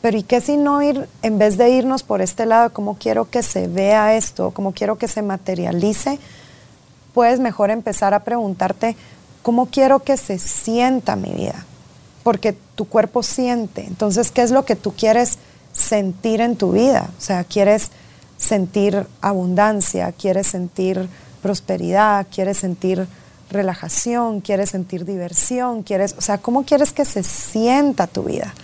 Pero 0.00 0.16
¿y 0.16 0.22
qué 0.22 0.40
si 0.40 0.56
no 0.56 0.82
ir, 0.82 1.08
en 1.22 1.38
vez 1.38 1.58
de 1.58 1.70
irnos 1.70 2.02
por 2.02 2.22
este 2.22 2.46
lado, 2.46 2.72
cómo 2.72 2.96
quiero 2.98 3.28
que 3.30 3.42
se 3.42 3.66
vea 3.66 4.14
esto, 4.16 4.52
cómo 4.52 4.72
quiero 4.72 4.96
que 4.96 5.08
se 5.08 5.22
materialice? 5.22 6.18
puedes 7.18 7.40
mejor 7.40 7.70
empezar 7.70 8.14
a 8.14 8.22
preguntarte, 8.22 8.94
¿cómo 9.42 9.66
quiero 9.66 9.98
que 9.98 10.16
se 10.16 10.38
sienta 10.38 11.16
mi 11.16 11.30
vida? 11.30 11.64
Porque 12.22 12.54
tu 12.76 12.84
cuerpo 12.84 13.24
siente. 13.24 13.84
Entonces, 13.84 14.30
¿qué 14.30 14.42
es 14.42 14.52
lo 14.52 14.64
que 14.64 14.76
tú 14.76 14.92
quieres 14.92 15.38
sentir 15.72 16.40
en 16.40 16.54
tu 16.54 16.70
vida? 16.70 17.10
O 17.18 17.20
sea, 17.20 17.42
¿quieres 17.42 17.90
sentir 18.36 19.04
abundancia? 19.20 20.12
¿Quieres 20.12 20.46
sentir 20.46 21.08
prosperidad? 21.42 22.28
¿Quieres 22.32 22.58
sentir 22.58 23.08
relajación? 23.50 24.40
¿Quieres 24.40 24.70
sentir 24.70 25.04
diversión? 25.04 25.82
¿Quieres, 25.82 26.14
o 26.18 26.20
sea, 26.20 26.38
¿cómo 26.38 26.64
quieres 26.64 26.92
que 26.92 27.04
se 27.04 27.24
sienta 27.24 28.06
tu 28.06 28.22
vida? 28.22 28.54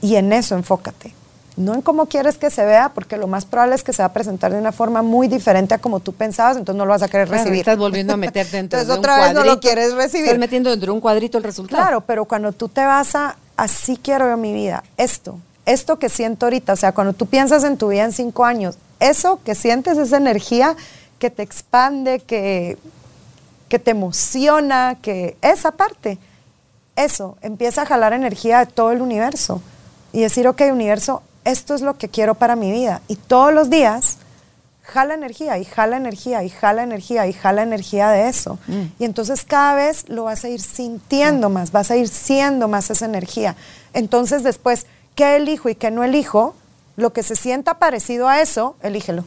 Y 0.00 0.16
en 0.16 0.32
eso 0.32 0.54
enfócate 0.54 1.14
no 1.58 1.74
en 1.74 1.82
cómo 1.82 2.06
quieres 2.06 2.38
que 2.38 2.50
se 2.50 2.64
vea, 2.64 2.90
porque 2.94 3.16
lo 3.16 3.26
más 3.26 3.44
probable 3.44 3.74
es 3.74 3.82
que 3.82 3.92
se 3.92 4.00
va 4.00 4.06
a 4.06 4.12
presentar 4.12 4.52
de 4.52 4.58
una 4.58 4.70
forma 4.70 5.02
muy 5.02 5.26
diferente 5.26 5.74
a 5.74 5.78
como 5.78 5.98
tú 6.00 6.12
pensabas, 6.12 6.56
entonces 6.56 6.78
no 6.78 6.86
lo 6.86 6.92
vas 6.92 7.02
a 7.02 7.08
querer 7.08 7.28
recibir. 7.28 7.58
Estás 7.58 7.76
volviendo 7.76 8.14
a 8.14 8.16
meter 8.16 8.46
dentro 8.48 8.78
de 8.78 8.84
un 8.84 8.98
otra 8.98 9.24
vez 9.24 9.34
no 9.34 9.44
lo 9.44 9.58
quieres 9.58 9.92
recibir. 9.94 10.26
Estás 10.26 10.38
metiendo 10.38 10.70
dentro 10.70 10.92
de 10.92 10.94
un 10.94 11.00
cuadrito 11.00 11.36
el 11.36 11.44
resultado. 11.44 11.82
Claro, 11.82 12.00
pero 12.02 12.24
cuando 12.24 12.52
tú 12.52 12.68
te 12.68 12.84
vas 12.84 13.14
a, 13.16 13.36
así 13.56 13.96
quiero 13.96 14.30
yo 14.30 14.36
mi 14.36 14.52
vida, 14.52 14.84
esto, 14.96 15.38
esto 15.66 15.98
que 15.98 16.08
siento 16.08 16.46
ahorita, 16.46 16.74
o 16.74 16.76
sea, 16.76 16.92
cuando 16.92 17.12
tú 17.12 17.26
piensas 17.26 17.64
en 17.64 17.76
tu 17.76 17.88
vida 17.88 18.04
en 18.04 18.12
cinco 18.12 18.44
años, 18.44 18.78
eso 19.00 19.40
que 19.44 19.56
sientes, 19.56 19.98
esa 19.98 20.16
energía 20.16 20.76
que 21.18 21.30
te 21.30 21.42
expande, 21.42 22.20
que, 22.20 22.78
que 23.68 23.80
te 23.80 23.90
emociona, 23.90 24.96
que 25.02 25.36
esa 25.42 25.72
parte, 25.72 26.18
eso 26.94 27.36
empieza 27.42 27.82
a 27.82 27.86
jalar 27.86 28.12
energía 28.12 28.60
de 28.60 28.66
todo 28.66 28.92
el 28.92 29.02
universo 29.02 29.60
y 30.18 30.22
decir, 30.22 30.48
ok, 30.48 30.62
universo, 30.72 31.22
esto 31.44 31.76
es 31.76 31.80
lo 31.80 31.96
que 31.96 32.08
quiero 32.08 32.34
para 32.34 32.56
mi 32.56 32.72
vida. 32.72 33.02
Y 33.06 33.14
todos 33.14 33.54
los 33.54 33.70
días 33.70 34.18
jala 34.82 35.14
energía 35.14 35.58
y 35.58 35.64
jala 35.64 35.96
energía 35.96 36.42
y 36.42 36.48
jala 36.48 36.82
energía 36.82 37.28
y 37.28 37.32
jala 37.32 37.62
energía 37.62 38.08
de 38.10 38.28
eso. 38.28 38.58
Mm. 38.66 38.82
Y 38.98 39.04
entonces 39.04 39.44
cada 39.44 39.76
vez 39.76 40.08
lo 40.08 40.24
vas 40.24 40.44
a 40.44 40.48
ir 40.48 40.60
sintiendo 40.60 41.48
mm. 41.48 41.52
más, 41.52 41.70
vas 41.70 41.92
a 41.92 41.96
ir 41.96 42.08
siendo 42.08 42.66
más 42.66 42.90
esa 42.90 43.04
energía. 43.04 43.54
Entonces 43.92 44.42
después, 44.42 44.86
¿qué 45.14 45.36
elijo 45.36 45.68
y 45.68 45.76
qué 45.76 45.92
no 45.92 46.02
elijo? 46.02 46.56
Lo 46.96 47.12
que 47.12 47.22
se 47.22 47.36
sienta 47.36 47.78
parecido 47.78 48.26
a 48.26 48.40
eso, 48.40 48.74
elígelo. 48.82 49.24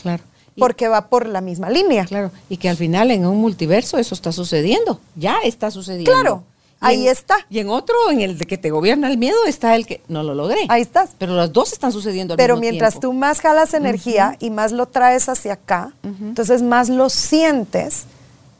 Claro. 0.00 0.22
porque 0.56 0.86
va 0.86 1.08
por 1.08 1.26
la 1.26 1.40
misma 1.40 1.70
línea. 1.70 2.06
Claro, 2.06 2.30
y 2.48 2.56
que 2.56 2.68
al 2.68 2.76
final 2.76 3.10
en 3.10 3.26
un 3.26 3.38
multiverso 3.38 3.98
eso 3.98 4.14
está 4.14 4.30
sucediendo, 4.30 5.00
ya 5.16 5.38
está 5.42 5.72
sucediendo. 5.72 6.12
Claro, 6.12 6.44
Ahí 6.80 7.08
está. 7.08 7.36
Y 7.50 7.58
en 7.58 7.68
otro, 7.68 7.94
en 8.10 8.22
el 8.22 8.38
de 8.38 8.46
que 8.46 8.56
te 8.56 8.70
gobierna 8.70 9.08
el 9.08 9.18
miedo, 9.18 9.36
está 9.46 9.76
el 9.76 9.86
que 9.86 10.00
no 10.08 10.22
lo 10.22 10.34
logré. 10.34 10.60
Ahí 10.68 10.80
estás. 10.80 11.10
Pero 11.18 11.36
las 11.36 11.52
dos 11.52 11.72
están 11.72 11.92
sucediendo 11.92 12.34
al 12.34 12.38
Pero 12.38 12.56
mientras 12.56 12.98
tú 12.98 13.12
más 13.12 13.40
jalas 13.40 13.74
energía 13.74 14.36
y 14.40 14.50
más 14.50 14.72
lo 14.72 14.86
traes 14.86 15.28
hacia 15.28 15.54
acá, 15.54 15.92
entonces 16.02 16.62
más 16.62 16.88
lo 16.88 17.10
sientes. 17.10 18.04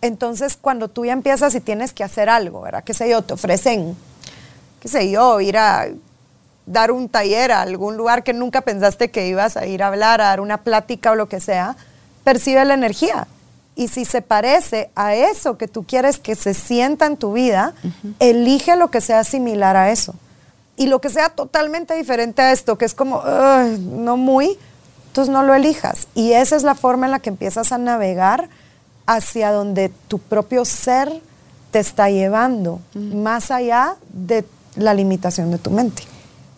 Entonces, 0.02 0.58
cuando 0.60 0.88
tú 0.88 1.04
ya 1.04 1.12
empiezas 1.12 1.54
y 1.54 1.60
tienes 1.60 1.92
que 1.92 2.04
hacer 2.04 2.28
algo, 2.28 2.62
¿verdad? 2.62 2.84
¿Qué 2.84 2.94
sé 2.94 3.08
yo? 3.10 3.22
Te 3.22 3.34
ofrecen, 3.34 3.96
qué 4.80 4.88
sé 4.88 5.10
yo, 5.10 5.40
ir 5.40 5.58
a 5.58 5.88
dar 6.66 6.90
un 6.90 7.08
taller 7.08 7.52
a 7.52 7.62
algún 7.62 7.96
lugar 7.96 8.22
que 8.22 8.32
nunca 8.32 8.60
pensaste 8.60 9.10
que 9.10 9.28
ibas 9.28 9.56
a 9.56 9.66
ir 9.66 9.82
a 9.82 9.88
hablar, 9.88 10.20
a 10.20 10.24
dar 10.24 10.40
una 10.40 10.58
plática 10.62 11.10
o 11.10 11.14
lo 11.14 11.28
que 11.28 11.40
sea, 11.40 11.76
percibe 12.24 12.64
la 12.64 12.74
energía. 12.74 13.26
Y 13.80 13.88
si 13.88 14.04
se 14.04 14.20
parece 14.20 14.90
a 14.94 15.14
eso 15.14 15.56
que 15.56 15.66
tú 15.66 15.84
quieres 15.84 16.18
que 16.18 16.34
se 16.34 16.52
sienta 16.52 17.06
en 17.06 17.16
tu 17.16 17.32
vida, 17.32 17.72
elige 18.18 18.76
lo 18.76 18.90
que 18.90 19.00
sea 19.00 19.24
similar 19.24 19.74
a 19.74 19.90
eso. 19.90 20.14
Y 20.76 20.86
lo 20.88 21.00
que 21.00 21.08
sea 21.08 21.30
totalmente 21.30 21.94
diferente 21.94 22.42
a 22.42 22.52
esto, 22.52 22.76
que 22.76 22.84
es 22.84 22.92
como, 22.92 23.22
no 23.22 24.18
muy, 24.18 24.58
entonces 25.06 25.32
no 25.32 25.42
lo 25.44 25.54
elijas. 25.54 26.08
Y 26.14 26.32
esa 26.32 26.56
es 26.56 26.62
la 26.62 26.74
forma 26.74 27.06
en 27.06 27.12
la 27.12 27.20
que 27.20 27.30
empiezas 27.30 27.72
a 27.72 27.78
navegar 27.78 28.50
hacia 29.06 29.50
donde 29.50 29.90
tu 30.08 30.18
propio 30.18 30.66
ser 30.66 31.10
te 31.70 31.78
está 31.78 32.10
llevando, 32.10 32.82
más 32.92 33.50
allá 33.50 33.96
de 34.12 34.44
la 34.76 34.92
limitación 34.92 35.50
de 35.52 35.56
tu 35.56 35.70
mente. 35.70 36.02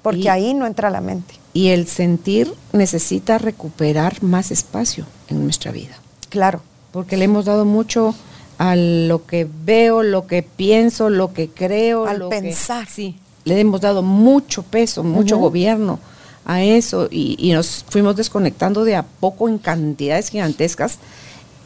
Porque 0.03 0.29
ahí 0.29 0.55
no 0.55 0.67
entra 0.67 0.91
la 0.91 1.01
mente. 1.01 1.35
Y 1.53 1.69
el 1.69 1.87
sentir 1.87 2.53
necesita 2.73 3.39
recuperar 3.39 4.25
más 4.25 4.51
espacio 4.51 5.07
en 5.29 5.45
nuestra 5.45 5.71
vida. 5.71 5.95
Claro 6.29 6.63
porque 6.93 7.17
le 7.17 7.25
hemos 7.25 7.47
dado 7.47 7.65
mucho 7.65 8.15
a 8.59 8.77
lo 8.77 9.27
que 9.27 9.49
veo, 9.65 10.03
lo 10.03 10.27
que 10.27 10.43
pienso, 10.43 11.11
lo 11.11 11.33
que 11.33 11.49
creo. 11.49 12.07
Al 12.07 12.29
pensar. 12.29 12.87
sí, 12.89 13.17
le 13.45 13.59
hemos 13.59 13.81
dado 13.81 14.03
mucho 14.03 14.63
peso, 14.63 15.03
mucho 15.03 15.39
gobierno 15.39 15.99
a 16.45 16.63
eso 16.63 17.09
y, 17.11 17.53
nos 17.53 17.85
fuimos 17.89 18.17
desconectando 18.17 18.85
de 18.85 18.97
a 18.97 19.03
poco 19.03 19.49
en 19.49 19.59
cantidades 19.59 20.29
gigantescas 20.29 20.99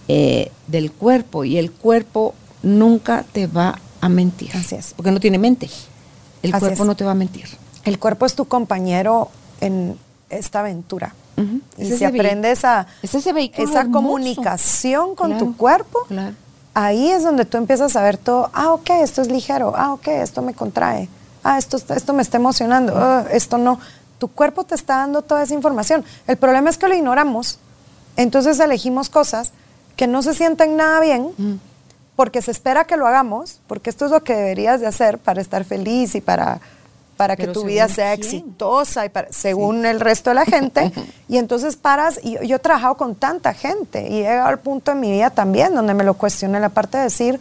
eh, 0.09 0.51
del 0.67 0.93
cuerpo 0.93 1.45
y 1.45 1.59
el 1.59 1.73
cuerpo 1.73 2.35
nunca 2.63 3.25
te 3.33 3.47
va 3.47 3.79
a 4.01 4.09
mentir. 4.09 4.51
Así 4.55 4.75
es. 4.75 4.95
Porque 4.95 5.11
no 5.11 5.21
tiene 5.21 5.39
mente. 5.39 5.69
El 6.43 6.53
cuerpo 6.53 6.85
no 6.85 6.95
te 6.95 7.05
va 7.05 7.13
a 7.13 7.15
mentir. 7.15 7.47
El 7.85 7.99
cuerpo 7.99 8.27
es 8.27 8.35
tu 8.35 8.47
compañero 8.47 9.31
en 9.61 9.97
esta 10.31 10.61
aventura. 10.61 11.15
Y 11.77 11.93
si 11.93 12.05
aprendes 12.05 12.65
a 12.65 12.87
esa 13.03 13.87
comunicación 13.91 15.15
con 15.15 15.39
tu 15.39 15.57
cuerpo, 15.57 16.01
ahí 16.75 17.11
es 17.11 17.23
donde 17.23 17.45
tú 17.45 17.57
empiezas 17.57 17.97
a 17.97 18.03
ver 18.03 18.19
todo, 18.19 18.51
ah, 18.53 18.73
ok, 18.73 18.91
esto 19.03 19.23
es 19.23 19.29
ligero, 19.29 19.73
ah, 19.77 19.93
ok, 19.95 20.09
esto 20.09 20.43
me 20.43 20.55
contrae, 20.55 21.09
ah, 21.43 21.59
esto, 21.59 21.79
esto 21.95 22.13
me 22.13 22.23
está 22.23 22.37
emocionando, 22.37 22.93
ah, 22.97 23.25
esto 23.33 23.59
no. 23.59 23.81
Tu 24.19 24.29
cuerpo 24.29 24.65
te 24.65 24.75
está 24.75 24.97
dando 24.97 25.23
toda 25.23 25.43
esa 25.43 25.55
información. 25.55 26.05
El 26.27 26.37
problema 26.37 26.71
es 26.71 26.79
que 26.79 26.89
lo 26.89 26.95
ignoramos, 26.95 27.59
entonces 28.17 28.59
elegimos 28.61 29.11
cosas 29.11 29.53
que 29.97 30.07
no 30.07 30.23
se 30.23 30.35
sienten 30.35 30.77
nada 30.77 31.01
bien, 31.01 31.61
porque 32.15 32.41
se 32.41 32.51
espera 32.51 32.85
que 32.85 32.97
lo 32.97 33.07
hagamos, 33.07 33.61
porque 33.67 33.91
esto 33.91 34.07
es 34.07 34.11
lo 34.11 34.23
que 34.23 34.35
deberías 34.35 34.81
de 34.81 34.87
hacer 34.87 35.19
para 35.19 35.41
estar 35.41 35.65
feliz 35.65 36.15
y 36.15 36.21
para 36.21 36.61
para 37.17 37.37
que 37.37 37.49
tu 37.49 37.65
vida 37.65 37.89
sea 37.89 38.13
exitosa 38.13 39.07
y 39.07 39.11
según 39.31 39.87
el 39.87 40.01
resto 40.01 40.31
de 40.31 40.35
la 40.35 40.45
gente. 40.45 40.93
y 41.29 41.39
entonces 41.39 41.77
paras, 41.77 42.21
y 42.23 42.35
yo, 42.47 42.57
he 42.57 42.59
trabajado 42.59 42.97
con 42.97 43.15
tanta 43.15 43.55
gente 43.55 44.09
y 44.09 44.19
he 44.19 44.23
llegado 44.23 44.49
al 44.49 44.59
punto 44.59 44.93
en 44.93 45.01
mi 45.01 45.11
vida 45.11 45.31
también 45.31 45.75
donde 45.75 45.95
me 45.95 46.05
lo 46.05 46.15
cuestioné, 46.15 46.61
la 46.61 46.69
parte 46.69 46.99
de 46.99 47.05
decir, 47.05 47.41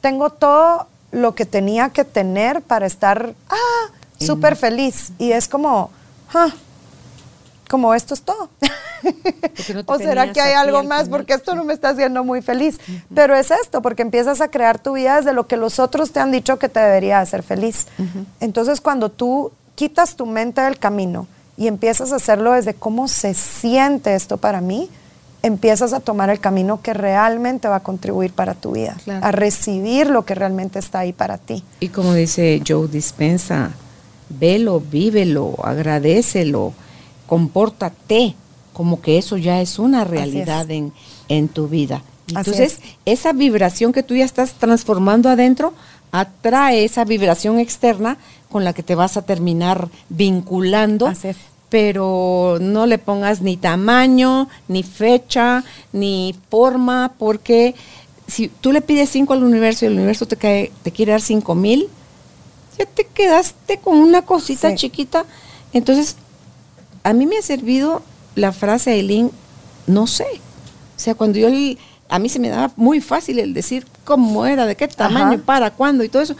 tengo 0.00 0.30
todo 0.30 0.86
lo 1.12 1.34
que 1.34 1.46
tenía 1.46 1.90
que 1.90 2.04
tener 2.04 2.62
para 2.62 2.86
estar 2.86 3.34
ah, 3.48 3.90
súper 4.20 4.56
feliz. 4.56 5.12
Y 5.18 5.32
es 5.32 5.48
como, 5.48 5.90
ah, 6.34 6.50
como 7.68 7.94
esto 7.94 8.14
es 8.14 8.22
todo. 8.22 8.50
o 9.86 9.98
será 9.98 10.32
que 10.32 10.40
hay 10.40 10.54
algo 10.54 10.82
más 10.82 11.08
porque 11.08 11.34
esto 11.34 11.54
no 11.54 11.64
me 11.64 11.72
está 11.72 11.90
haciendo 11.90 12.24
muy 12.24 12.42
feliz. 12.42 12.78
Pero 13.14 13.34
es 13.34 13.50
esto, 13.50 13.82
porque 13.82 14.02
empiezas 14.02 14.40
a 14.40 14.48
crear 14.48 14.78
tu 14.78 14.94
vida 14.94 15.16
desde 15.16 15.32
lo 15.32 15.46
que 15.46 15.56
los 15.56 15.78
otros 15.78 16.12
te 16.12 16.20
han 16.20 16.30
dicho 16.30 16.58
que 16.58 16.68
te 16.68 16.80
debería 16.80 17.20
hacer 17.20 17.42
feliz. 17.42 17.86
Entonces 18.40 18.80
cuando 18.80 19.10
tú 19.10 19.52
quitas 19.74 20.16
tu 20.16 20.26
mente 20.26 20.60
del 20.60 20.78
camino 20.78 21.26
y 21.56 21.68
empiezas 21.68 22.12
a 22.12 22.16
hacerlo 22.16 22.52
desde 22.52 22.74
cómo 22.74 23.08
se 23.08 23.34
siente 23.34 24.14
esto 24.14 24.36
para 24.36 24.60
mí, 24.60 24.90
empiezas 25.42 25.92
a 25.92 26.00
tomar 26.00 26.30
el 26.30 26.40
camino 26.40 26.80
que 26.82 26.92
realmente 26.92 27.68
va 27.68 27.76
a 27.76 27.82
contribuir 27.82 28.32
para 28.32 28.54
tu 28.54 28.72
vida, 28.72 28.96
a 29.20 29.32
recibir 29.32 30.08
lo 30.10 30.24
que 30.24 30.34
realmente 30.34 30.78
está 30.78 31.00
ahí 31.00 31.12
para 31.12 31.38
ti. 31.38 31.62
Y 31.80 31.88
como 31.88 32.14
dice 32.14 32.62
Joe 32.66 32.88
Dispensa, 32.88 33.70
velo, 34.28 34.80
vívelo, 34.80 35.54
agradecelo, 35.62 36.72
compórtate 37.26 38.34
como 38.72 39.00
que 39.00 39.18
eso 39.18 39.36
ya 39.36 39.60
es 39.60 39.78
una 39.78 40.04
realidad 40.04 40.70
En, 40.70 40.92
en, 41.28 41.48
tu 41.48 41.66
vida. 41.66 42.02
Entonces, 42.28 42.80
esa 43.04 43.32
vibración 43.32 43.92
que 43.92 44.02
tú 44.02 44.14
ya 44.14 44.24
estás 44.24 44.54
transformando 44.54 45.28
adentro 45.28 45.72
atrae 46.12 46.84
esa 46.84 47.04
vibración 47.04 47.58
externa 47.58 48.18
con 48.50 48.64
la 48.64 48.72
que 48.72 48.82
te 48.82 48.94
vas 48.94 49.16
a 49.16 49.22
terminar 49.22 49.88
vinculando. 50.08 51.12
Pero 51.68 52.58
no 52.60 52.86
le 52.86 52.98
pongas 52.98 53.40
ni 53.40 53.56
tamaño, 53.56 54.48
ni 54.68 54.82
fecha, 54.84 55.64
ni 55.92 56.34
forma, 56.48 57.14
porque 57.18 57.74
si 58.28 58.48
tú 58.48 58.72
le 58.72 58.82
pides 58.82 59.10
cinco 59.10 59.32
al 59.32 59.42
universo 59.42 59.84
y 59.84 59.88
el 59.88 59.94
universo 59.94 60.26
te, 60.26 60.36
cae, 60.36 60.70
te 60.82 60.92
quiere 60.92 61.12
dar 61.12 61.20
cinco 61.20 61.54
mil, 61.54 61.88
ya 62.78 62.86
te 62.86 63.04
quedaste 63.04 63.78
con 63.78 63.96
una 63.96 64.22
cosita 64.22 64.74
chiquita. 64.74 65.24
Entonces, 65.72 66.16
a 67.06 67.12
mí 67.12 67.24
me 67.24 67.38
ha 67.38 67.42
servido 67.42 68.02
la 68.34 68.50
frase 68.50 68.90
de 68.90 68.96
Eileen, 68.96 69.30
no 69.86 70.08
sé. 70.08 70.26
O 70.96 70.98
sea, 70.98 71.14
cuando 71.14 71.38
yo, 71.38 71.46
a 72.08 72.18
mí 72.18 72.28
se 72.28 72.40
me 72.40 72.48
daba 72.48 72.72
muy 72.74 73.00
fácil 73.00 73.38
el 73.38 73.54
decir 73.54 73.86
cómo 74.04 74.44
era, 74.44 74.66
de 74.66 74.74
qué 74.74 74.88
tamaño, 74.88 75.40
para 75.40 75.70
cuándo 75.70 76.02
y 76.02 76.08
todo 76.08 76.22
eso. 76.22 76.34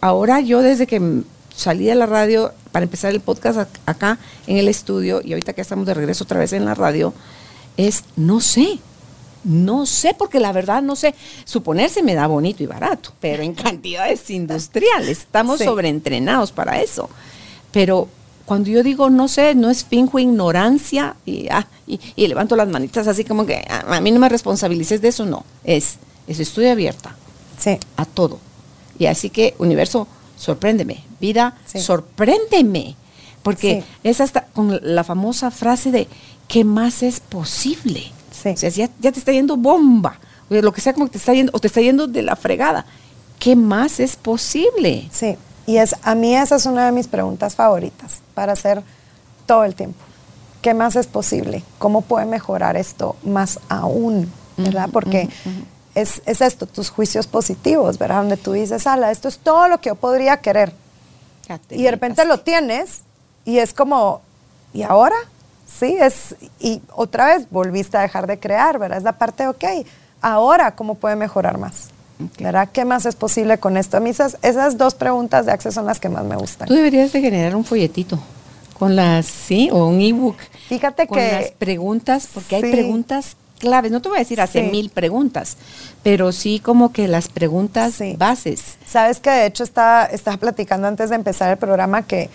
ahora 0.00 0.40
yo 0.40 0.62
desde 0.62 0.86
que 0.86 1.24
salí 1.52 1.86
de 1.86 1.96
la 1.96 2.06
radio 2.06 2.52
para 2.70 2.84
empezar 2.84 3.10
el 3.10 3.20
podcast 3.20 3.68
acá 3.84 4.20
en 4.46 4.56
el 4.56 4.68
estudio 4.68 5.20
y 5.20 5.32
ahorita 5.32 5.52
que 5.52 5.62
estamos 5.62 5.84
de 5.84 5.94
regreso 5.94 6.22
otra 6.22 6.38
vez 6.38 6.52
en 6.52 6.64
la 6.64 6.76
radio, 6.76 7.12
es 7.76 8.04
no 8.14 8.40
sé. 8.40 8.78
No 9.42 9.86
sé, 9.86 10.14
porque 10.16 10.38
la 10.38 10.52
verdad 10.52 10.80
no 10.80 10.94
sé. 10.94 11.16
Suponerse 11.44 12.04
me 12.04 12.14
da 12.14 12.28
bonito 12.28 12.62
y 12.62 12.66
barato, 12.66 13.10
pero 13.18 13.42
en 13.42 13.54
cantidades 13.56 14.30
industriales. 14.30 15.18
Estamos 15.18 15.58
sobreentrenados 15.58 16.52
para 16.52 16.80
eso. 16.80 17.10
Pero 17.72 18.06
cuando 18.44 18.70
yo 18.70 18.82
digo 18.82 19.10
no 19.10 19.28
sé, 19.28 19.54
no 19.54 19.70
es 19.70 19.84
finjo 19.84 20.18
ignorancia 20.18 21.16
y, 21.24 21.48
ah, 21.50 21.66
y, 21.86 22.26
levanto 22.26 22.56
las 22.56 22.68
manitas 22.68 23.06
así 23.06 23.24
como 23.24 23.46
que 23.46 23.64
ah, 23.68 23.96
a, 23.96 24.00
mí 24.00 24.10
no 24.10 24.20
me 24.20 24.28
responsabilices 24.28 25.00
de 25.00 25.08
eso, 25.08 25.24
no. 25.26 25.44
Es, 25.64 25.96
es 26.26 26.40
estoy 26.40 26.66
abierta 26.66 27.14
sí. 27.58 27.78
a 27.96 28.04
todo. 28.04 28.38
Y 28.98 29.06
así 29.06 29.30
que, 29.30 29.54
universo, 29.58 30.06
sorpréndeme. 30.36 31.04
Vida, 31.20 31.56
sorpréndeme. 31.66 32.96
Porque 33.42 33.82
es 34.04 34.20
hasta 34.20 34.46
con 34.46 34.78
la 34.82 35.02
famosa 35.02 35.50
frase 35.50 35.90
de 35.90 36.06
¿qué 36.46 36.64
más 36.64 37.02
es 37.02 37.20
posible? 37.20 38.12
O 38.30 38.56
sea, 38.56 38.70
ya, 38.70 38.88
te 38.88 39.08
está 39.08 39.32
yendo 39.32 39.56
bomba, 39.56 40.18
o 40.50 40.54
lo 40.54 40.72
que 40.72 40.80
sea 40.80 40.92
como 40.92 41.06
que 41.06 41.12
te 41.12 41.18
está 41.18 41.32
yendo, 41.32 41.52
o 41.54 41.58
te 41.58 41.68
está 41.68 41.80
yendo 41.80 42.06
de 42.06 42.22
la 42.22 42.36
fregada. 42.36 42.86
¿Qué 43.38 43.56
más 43.56 44.00
es 44.00 44.16
posible? 44.16 45.08
Sí, 45.10 45.36
y 45.66 45.76
es, 45.76 45.94
a 46.02 46.14
mí 46.14 46.36
esa 46.36 46.56
es 46.56 46.66
una 46.66 46.86
de 46.86 46.92
mis 46.92 47.08
preguntas 47.08 47.54
favoritas 47.54 48.20
para 48.34 48.52
hacer 48.52 48.82
todo 49.46 49.64
el 49.64 49.74
tiempo. 49.74 49.98
¿Qué 50.60 50.74
más 50.74 50.96
es 50.96 51.06
posible? 51.06 51.64
¿Cómo 51.78 52.02
puede 52.02 52.26
mejorar 52.26 52.76
esto 52.76 53.16
más 53.24 53.58
aún? 53.68 54.32
¿Verdad? 54.56 54.88
Porque 54.92 55.28
es, 55.94 56.22
es, 56.26 56.40
esto, 56.40 56.66
tus 56.66 56.90
juicios 56.90 57.26
positivos, 57.26 57.98
¿verdad? 57.98 58.18
Donde 58.18 58.36
tú 58.36 58.52
dices, 58.52 58.86
ala, 58.86 59.10
esto 59.10 59.28
es 59.28 59.38
todo 59.38 59.66
lo 59.68 59.80
que 59.80 59.88
yo 59.88 59.94
podría 59.94 60.36
querer. 60.36 60.72
Y 61.70 61.82
de 61.82 61.90
repente 61.90 62.24
lo 62.24 62.40
tienes 62.40 63.00
y 63.44 63.58
es 63.58 63.74
como, 63.74 64.20
¿y 64.72 64.82
ahora? 64.82 65.16
Sí, 65.66 65.96
es, 65.98 66.36
y 66.60 66.80
otra 66.94 67.26
vez 67.26 67.48
volviste 67.50 67.96
a 67.96 68.02
dejar 68.02 68.26
de 68.26 68.38
crear, 68.38 68.78
¿verdad? 68.78 68.98
Es 68.98 69.04
la 69.04 69.18
parte, 69.18 69.48
ok, 69.48 69.64
ahora, 70.20 70.76
¿cómo 70.76 70.94
puede 70.94 71.16
mejorar 71.16 71.58
más? 71.58 71.88
¿Verdad? 72.38 72.68
¿Qué 72.72 72.84
más 72.84 73.06
es 73.06 73.16
posible 73.16 73.58
con 73.58 73.76
esto? 73.76 73.96
A 73.96 74.00
mí 74.00 74.10
esas, 74.10 74.38
esas 74.42 74.78
dos 74.78 74.94
preguntas 74.94 75.46
de 75.46 75.52
acceso 75.52 75.74
son 75.74 75.86
las 75.86 76.00
que 76.00 76.08
más 76.08 76.24
me 76.24 76.36
gustan. 76.36 76.68
Tú 76.68 76.74
deberías 76.74 77.12
de 77.12 77.20
generar 77.20 77.56
un 77.56 77.64
folletito 77.64 78.18
con 78.78 78.96
las, 78.96 79.26
sí, 79.26 79.68
o 79.72 79.86
un 79.86 80.00
ebook. 80.00 80.36
Fíjate 80.68 81.06
con 81.06 81.18
que... 81.18 81.32
las 81.32 81.50
preguntas, 81.52 82.28
porque 82.34 82.56
hay 82.56 82.62
preguntas 82.62 83.36
claves. 83.58 83.92
No 83.92 84.02
te 84.02 84.08
voy 84.08 84.16
a 84.16 84.20
decir 84.20 84.40
hace 84.40 84.62
mil 84.64 84.90
preguntas, 84.90 85.56
pero 86.02 86.32
sí 86.32 86.58
como 86.58 86.92
que 86.92 87.06
las 87.06 87.28
preguntas 87.28 88.00
bases. 88.18 88.76
Sabes 88.86 89.20
que 89.20 89.30
de 89.30 89.46
hecho 89.46 89.62
estaba, 89.62 90.04
estaba 90.06 90.36
platicando 90.36 90.88
antes 90.88 91.10
de 91.10 91.16
empezar 91.16 91.50
el 91.50 91.58
programa 91.58 92.02
que 92.02 92.28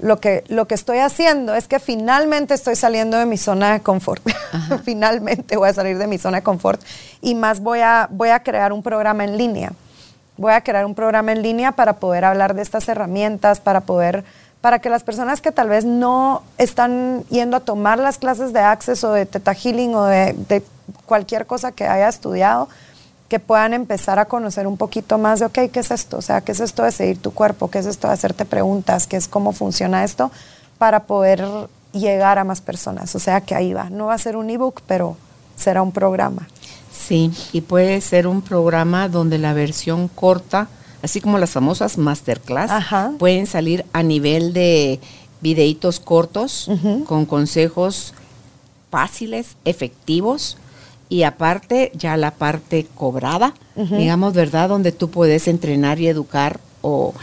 lo 0.00 0.20
que, 0.20 0.44
lo 0.48 0.66
que 0.66 0.74
estoy 0.74 0.98
haciendo 0.98 1.54
es 1.54 1.68
que 1.68 1.78
finalmente 1.78 2.54
estoy 2.54 2.76
saliendo 2.76 3.18
de 3.18 3.26
mi 3.26 3.36
zona 3.36 3.72
de 3.72 3.80
confort. 3.80 4.22
finalmente 4.84 5.56
voy 5.56 5.68
a 5.68 5.72
salir 5.72 5.98
de 5.98 6.06
mi 6.06 6.18
zona 6.18 6.38
de 6.38 6.42
confort 6.42 6.80
y 7.20 7.34
más 7.34 7.60
voy 7.60 7.80
a, 7.80 8.08
voy 8.10 8.30
a 8.30 8.42
crear 8.42 8.72
un 8.72 8.82
programa 8.82 9.24
en 9.24 9.36
línea. 9.36 9.72
Voy 10.36 10.52
a 10.52 10.60
crear 10.60 10.86
un 10.86 10.94
programa 10.94 11.32
en 11.32 11.42
línea 11.42 11.72
para 11.72 11.94
poder 11.94 12.24
hablar 12.24 12.54
de 12.54 12.62
estas 12.62 12.88
herramientas, 12.88 13.58
para 13.60 13.80
poder, 13.80 14.24
para 14.60 14.78
que 14.78 14.88
las 14.88 15.02
personas 15.02 15.40
que 15.40 15.50
tal 15.50 15.68
vez 15.68 15.84
no 15.84 16.42
están 16.58 17.24
yendo 17.28 17.56
a 17.56 17.60
tomar 17.60 17.98
las 17.98 18.18
clases 18.18 18.52
de 18.52 18.60
Access 18.60 19.02
o 19.02 19.12
de 19.12 19.26
Teta 19.26 19.52
Healing 19.52 19.94
o 19.96 20.04
de, 20.04 20.34
de 20.48 20.62
cualquier 21.06 21.46
cosa 21.46 21.72
que 21.72 21.86
haya 21.86 22.08
estudiado, 22.08 22.68
que 23.28 23.38
puedan 23.38 23.74
empezar 23.74 24.18
a 24.18 24.24
conocer 24.24 24.66
un 24.66 24.76
poquito 24.76 25.18
más 25.18 25.40
de, 25.40 25.46
ok, 25.46 25.58
¿qué 25.72 25.80
es 25.80 25.90
esto? 25.90 26.16
O 26.16 26.22
sea, 26.22 26.40
¿qué 26.40 26.52
es 26.52 26.60
esto 26.60 26.82
de 26.82 26.92
seguir 26.92 27.18
tu 27.18 27.32
cuerpo? 27.32 27.70
¿Qué 27.70 27.78
es 27.78 27.86
esto 27.86 28.08
de 28.08 28.14
hacerte 28.14 28.44
preguntas? 28.44 29.06
¿Qué 29.06 29.16
es 29.16 29.28
cómo 29.28 29.52
funciona 29.52 30.04
esto? 30.04 30.30
Para 30.78 31.04
poder 31.04 31.46
llegar 31.92 32.38
a 32.38 32.44
más 32.44 32.60
personas. 32.60 33.14
O 33.14 33.18
sea, 33.18 33.42
que 33.42 33.54
ahí 33.54 33.74
va. 33.74 33.90
No 33.90 34.06
va 34.06 34.14
a 34.14 34.18
ser 34.18 34.36
un 34.36 34.48
ebook, 34.48 34.80
pero 34.86 35.16
será 35.56 35.82
un 35.82 35.92
programa. 35.92 36.48
Sí, 36.90 37.30
y 37.52 37.60
puede 37.60 38.00
ser 38.00 38.26
un 38.26 38.42
programa 38.42 39.08
donde 39.08 39.38
la 39.38 39.52
versión 39.52 40.08
corta, 40.08 40.68
así 41.02 41.20
como 41.20 41.38
las 41.38 41.50
famosas 41.50 41.98
masterclass, 41.98 42.70
pueden 43.18 43.46
salir 43.46 43.84
a 43.92 44.02
nivel 44.02 44.52
de 44.52 45.00
videitos 45.40 46.00
cortos 46.00 46.70
con 47.06 47.26
consejos 47.26 48.14
fáciles, 48.90 49.56
efectivos, 49.64 50.56
y 51.08 51.22
aparte 51.22 51.90
ya 51.94 52.16
la 52.16 52.32
parte 52.32 52.86
cobrada, 52.94 53.54
digamos, 53.74 54.34
¿verdad? 54.34 54.68
Donde 54.68 54.92
tú 54.92 55.10
puedes 55.10 55.48
entrenar 55.48 56.00
y 56.00 56.08
educar 56.08 56.60
o 56.82 57.14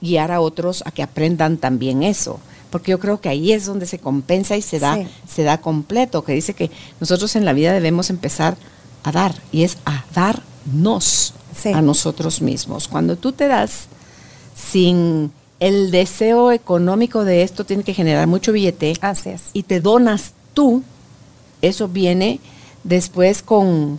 guiar 0.00 0.32
a 0.32 0.40
otros 0.40 0.82
a 0.86 0.90
que 0.90 1.02
aprendan 1.02 1.56
también 1.56 2.02
eso. 2.02 2.40
Porque 2.70 2.90
yo 2.90 2.98
creo 2.98 3.20
que 3.20 3.28
ahí 3.28 3.52
es 3.52 3.66
donde 3.66 3.86
se 3.86 3.98
compensa 3.98 4.56
y 4.56 4.62
se 4.62 4.78
da, 4.80 4.98
se 5.28 5.44
da 5.44 5.58
completo, 5.58 6.24
que 6.24 6.32
dice 6.32 6.54
que 6.54 6.70
nosotros 7.00 7.36
en 7.36 7.44
la 7.44 7.52
vida 7.52 7.72
debemos 7.72 8.10
empezar 8.10 8.56
a 9.04 9.12
dar, 9.12 9.34
y 9.52 9.62
es 9.62 9.78
a 9.86 10.04
darnos 10.14 11.34
a 11.72 11.80
nosotros 11.80 12.42
mismos. 12.42 12.88
Cuando 12.88 13.16
tú 13.16 13.32
te 13.32 13.48
das 13.48 13.86
sin 14.56 15.30
el 15.60 15.90
deseo 15.90 16.52
económico 16.52 17.24
de 17.24 17.42
esto, 17.42 17.64
tiene 17.64 17.84
que 17.84 17.94
generar 17.94 18.26
mucho 18.26 18.52
billete. 18.52 18.94
Así 19.00 19.30
es. 19.30 19.42
Y 19.52 19.62
te 19.62 19.80
donas 19.80 20.32
tú, 20.52 20.82
eso 21.62 21.88
viene 21.88 22.40
después 22.84 23.42
con, 23.42 23.98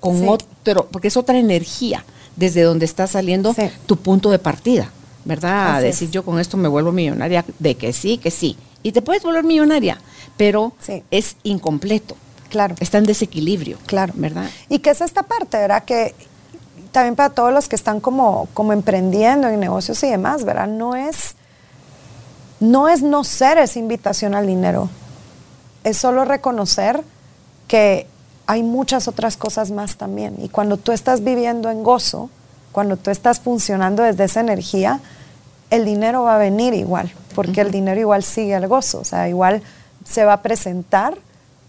con 0.00 0.28
otro, 0.28 0.88
porque 0.90 1.08
es 1.08 1.16
otra 1.16 1.38
energía 1.38 2.04
desde 2.36 2.62
donde 2.62 2.84
está 2.84 3.06
saliendo 3.06 3.54
tu 3.86 3.96
punto 3.96 4.30
de 4.30 4.38
partida, 4.38 4.90
¿verdad? 5.24 5.80
decir 5.80 6.10
yo 6.10 6.24
con 6.24 6.38
esto 6.38 6.56
me 6.56 6.68
vuelvo 6.68 6.92
millonaria, 6.92 7.44
de 7.58 7.76
que 7.76 7.92
sí, 7.92 8.18
que 8.18 8.30
sí. 8.30 8.56
Y 8.82 8.92
te 8.92 9.00
puedes 9.00 9.22
volver 9.22 9.44
millonaria, 9.44 9.98
pero 10.36 10.72
es 11.10 11.36
incompleto. 11.42 12.16
Claro. 12.50 12.76
Está 12.78 12.98
en 12.98 13.04
desequilibrio. 13.04 13.78
Claro. 13.86 14.12
¿Verdad? 14.16 14.48
Y 14.68 14.78
que 14.78 14.90
es 14.90 15.00
esta 15.00 15.24
parte, 15.24 15.56
¿verdad? 15.56 15.84
Que 15.84 16.14
también 16.92 17.16
para 17.16 17.30
todos 17.30 17.52
los 17.52 17.68
que 17.68 17.74
están 17.74 17.98
como, 17.98 18.46
como 18.54 18.72
emprendiendo 18.72 19.48
en 19.48 19.58
negocios 19.58 20.00
y 20.04 20.08
demás, 20.08 20.44
¿verdad? 20.44 20.68
No 20.68 20.94
es, 20.94 21.34
no 22.60 22.88
es 22.88 23.02
no 23.02 23.24
ser 23.24 23.58
esa 23.58 23.78
invitación 23.80 24.34
al 24.36 24.46
dinero. 24.46 24.88
Es 25.82 25.96
solo 25.96 26.24
reconocer 26.24 27.02
que 27.66 28.06
hay 28.46 28.62
muchas 28.62 29.08
otras 29.08 29.36
cosas 29.36 29.70
más 29.70 29.96
también. 29.96 30.36
Y 30.38 30.48
cuando 30.48 30.76
tú 30.76 30.92
estás 30.92 31.24
viviendo 31.24 31.70
en 31.70 31.82
gozo, 31.82 32.30
cuando 32.72 32.96
tú 32.96 33.10
estás 33.10 33.40
funcionando 33.40 34.02
desde 34.02 34.24
esa 34.24 34.40
energía, 34.40 35.00
el 35.70 35.84
dinero 35.84 36.22
va 36.22 36.36
a 36.36 36.38
venir 36.38 36.74
igual, 36.74 37.12
porque 37.34 37.60
el 37.60 37.70
dinero 37.70 38.00
igual 38.00 38.22
sigue 38.22 38.54
al 38.54 38.68
gozo, 38.68 39.00
o 39.00 39.04
sea, 39.04 39.28
igual 39.28 39.62
se 40.04 40.24
va 40.24 40.34
a 40.34 40.42
presentar, 40.42 41.16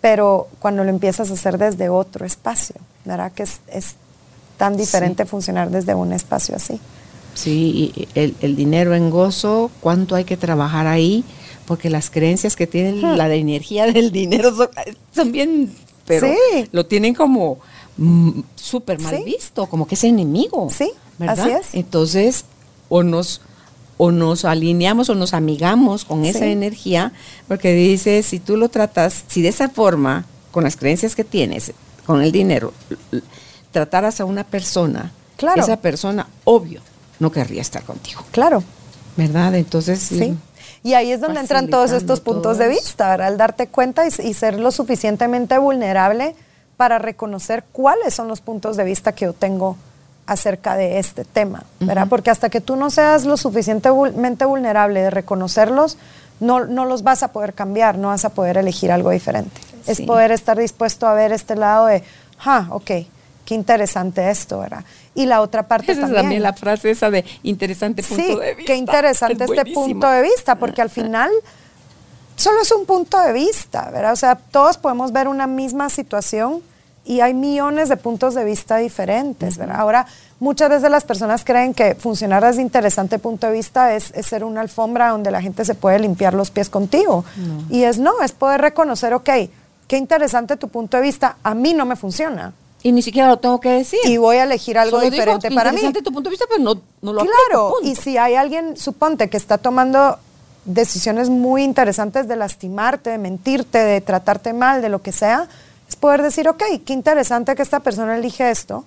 pero 0.02 0.48
cuando 0.60 0.84
lo 0.84 0.90
empiezas 0.90 1.30
a 1.32 1.34
hacer 1.34 1.58
desde 1.58 1.90
otro 1.90 2.26
espacio, 2.26 2.76
¿verdad? 3.06 3.32
Que 3.32 3.44
es, 3.44 3.96
tan 4.58 4.78
diferente 4.78 5.26
funcionar 5.26 5.70
desde 5.70 5.94
un 5.96 6.14
espacio 6.14 6.56
así. 6.56 6.80
Sí, 7.34 7.94
y 7.94 8.08
el, 8.16 8.38
el 8.40 8.56
dinero 8.56 8.96
en 8.96 9.10
gozo, 9.10 9.70
cuánto 9.82 10.16
hay 10.16 10.24
que 10.24 10.38
trabajar 10.38 10.88
ahí 10.88 11.26
porque 11.66 11.90
las 11.90 12.10
creencias 12.10 12.56
que 12.56 12.68
tiene 12.68 12.94
la 13.02 13.28
de 13.28 13.38
energía 13.38 13.86
del 13.92 14.12
dinero 14.12 14.54
son, 15.12 15.32
bien, 15.32 15.72
pero 16.06 16.28
lo 16.72 16.86
tienen 16.86 17.14
como 17.14 17.60
mm, 17.98 18.42
súper 18.56 19.00
mal 19.00 19.24
visto, 19.24 19.68
como 19.68 19.88
que 19.88 19.96
es 19.96 20.04
enemigo. 20.04 20.70
Sí, 20.70 20.92
¿verdad? 21.18 21.40
así 21.40 21.52
es. 21.52 21.74
Entonces, 21.74 22.46
o 22.90 23.04
nos 23.04 23.42
o 23.98 24.12
nos 24.12 24.46
alineamos 24.46 25.10
o 25.10 25.16
nos 25.16 25.34
amigamos 25.34 26.04
con 26.06 26.26
esa 26.26 26.46
energía, 26.48 27.14
porque 27.48 27.74
dice, 27.74 28.24
si 28.24 28.40
tú 28.40 28.58
lo 28.58 28.70
tratas, 28.70 29.24
si 29.28 29.42
de 29.42 29.50
esa 29.50 29.70
forma, 29.70 30.26
con 30.52 30.64
las 30.64 30.76
creencias 30.76 31.16
que 31.16 31.24
tienes, 31.24 31.74
con 32.06 32.22
el 32.22 32.32
dinero, 32.32 32.74
trataras 33.72 34.20
a 34.20 34.26
una 34.26 34.44
persona, 34.44 35.12
claro. 35.38 35.62
esa 35.62 35.78
persona, 35.78 36.28
obvio, 36.44 36.82
no 37.20 37.32
querría 37.32 37.62
estar 37.62 37.84
contigo. 37.84 38.24
Claro. 38.32 38.64
¿Verdad? 39.16 39.56
Entonces, 39.56 40.00
sí. 40.00 40.36
Y 40.86 40.94
ahí 40.94 41.12
es 41.12 41.20
donde 41.20 41.40
entran 41.40 41.68
todos 41.68 41.92
estos 41.92 42.20
puntos 42.20 42.60
de 42.60 42.68
vista, 42.68 43.14
al 43.14 43.38
darte 43.38 43.66
cuenta 43.66 44.04
y, 44.06 44.34
ser 44.36 44.60
lo 44.60 44.70
suficientemente 44.70 45.58
vulnerable 45.58 46.36
para 46.78 47.00
reconocer 47.00 47.64
cuáles 47.72 48.14
son 48.14 48.28
los 48.28 48.40
puntos 48.40 48.78
de 48.78 48.84
vista 48.84 49.14
que 49.14 49.26
yo 49.26 49.34
tengo 49.34 49.78
acerca 50.28 50.76
de 50.76 51.00
este 51.00 51.26
tema, 51.26 51.64
¿verdad? 51.80 52.06
Porque 52.08 52.30
hasta 52.30 52.52
que 52.52 52.62
tú 52.62 52.76
no 52.76 52.92
seas 52.92 53.26
lo 53.26 53.36
suficientemente 53.36 54.46
vulnerable 54.46 55.02
de 55.02 55.10
reconocerlos, 55.10 55.98
no, 56.40 56.66
no 56.66 56.86
los 56.86 57.02
vas 57.02 57.24
a 57.24 57.30
poder 57.30 57.56
cambiar, 57.56 57.98
no 57.98 58.10
vas 58.10 58.24
a 58.24 58.30
poder 58.30 58.56
elegir 58.56 58.92
algo 58.92 59.10
diferente. 59.10 59.60
Es 59.88 60.02
poder 60.02 60.32
estar 60.32 60.56
dispuesto 60.56 61.08
a 61.08 61.16
ver 61.16 61.32
este 61.32 61.56
lado 61.56 61.88
de, 61.88 62.04
ah, 62.46 62.68
ok, 62.70 62.92
qué 63.46 63.54
interesante 63.54 64.30
esto, 64.30 64.60
¿verdad? 64.60 64.84
Y 65.14 65.26
la 65.26 65.42
otra 65.42 65.68
parte 65.68 65.94
esa 65.94 66.02
también. 66.02 66.18
es 66.18 66.24
también 66.24 66.44
la 66.44 66.54
frase 66.54 66.92
esa 66.92 67.10
de 67.10 67.24
interesante 67.44 68.04
punto 68.04 68.40
de 68.40 68.56
vista. 68.56 68.74
qué 68.74 68.76
interesante 68.76 69.44
este 69.46 69.66
punto 69.74 70.10
de 70.10 70.22
vista, 70.24 70.56
porque 70.56 70.82
al 70.82 70.90
final 70.90 71.32
solo 72.36 72.62
es 72.62 72.72
un 72.72 72.86
punto 72.86 73.20
de 73.20 73.32
vista, 73.32 73.90
¿verdad? 73.92 74.14
O 74.14 74.18
sea, 74.18 74.36
todos 74.36 74.78
podemos 74.78 75.12
ver 75.12 75.28
una 75.28 75.48
misma 75.48 75.90
situación 75.90 76.62
y 77.06 77.22
hay 77.22 77.34
millones 77.34 77.88
de 77.88 77.98
puntos 77.98 78.34
de 78.34 78.44
vista 78.44 78.78
diferentes, 78.78 79.58
¿verdad? 79.58 79.78
Ahora, 79.80 80.08
muchas 80.40 80.70
veces 80.70 80.90
las 80.90 81.04
personas 81.04 81.46
creen 81.46 81.74
que 81.74 81.94
funcionar 81.94 82.44
desde 82.44 82.64
interesante 82.64 83.20
punto 83.20 83.48
de 83.48 83.54
vista 83.54 83.94
es, 83.94 84.12
ser 84.24 84.44
una 84.44 84.62
alfombra 84.62 85.10
donde 85.10 85.30
la 85.30 85.42
gente 85.42 85.64
se 85.66 85.76
puede 85.76 86.00
limpiar 86.00 86.34
los 86.34 86.50
pies 86.50 86.70
contigo. 86.70 87.24
Y 87.70 87.84
es 87.84 88.00
no, 88.00 88.22
es 88.22 88.32
poder 88.32 88.60
reconocer, 88.60 89.14
ok, 89.14 89.30
qué 89.88 89.98
interesante 89.98 90.58
tu 90.58 90.68
punto 90.68 90.98
de 90.98 91.04
vista, 91.04 91.38
a 91.44 91.54
mí 91.54 91.76
no 91.76 91.86
me 91.86 91.96
funciona. 91.96 92.54
Y 92.86 92.92
ni 92.92 93.02
siquiera 93.02 93.30
lo 93.30 93.38
tengo 93.38 93.60
que 93.60 93.70
decir. 93.70 94.00
Y 94.04 94.18
voy 94.18 94.38
a 94.38 94.44
elegir 94.44 94.78
algo 94.78 95.02
diferente 95.02 95.50
para 95.50 95.72
mí. 95.72 95.82
Tu 95.92 96.04
punto 96.12 96.22
de 96.22 96.30
vista, 96.30 96.46
pero 96.48 96.62
no, 96.62 96.80
no 97.02 97.14
lo 97.14 97.26
Claro, 97.26 97.78
y 97.82 97.96
si 97.96 98.20
hay 98.20 98.36
alguien, 98.36 98.78
suponte, 98.78 99.28
que 99.28 99.38
está 99.38 99.58
tomando 99.58 100.20
decisiones 100.66 101.32
muy 101.32 101.64
interesantes 101.64 102.28
de 102.28 102.36
lastimarte, 102.36 103.10
de 103.10 103.18
mentirte, 103.18 103.80
de 103.80 104.02
tratarte 104.02 104.54
mal, 104.54 104.84
de 104.84 104.90
lo 104.90 105.02
que 105.02 105.12
sea, 105.12 105.48
es 105.90 105.96
poder 105.96 106.22
decir, 106.22 106.48
ok, 106.48 106.62
qué 106.86 106.94
interesante 106.94 107.56
que 107.56 107.64
esta 107.64 107.80
persona 107.80 108.16
elige 108.18 108.52
esto, 108.52 108.86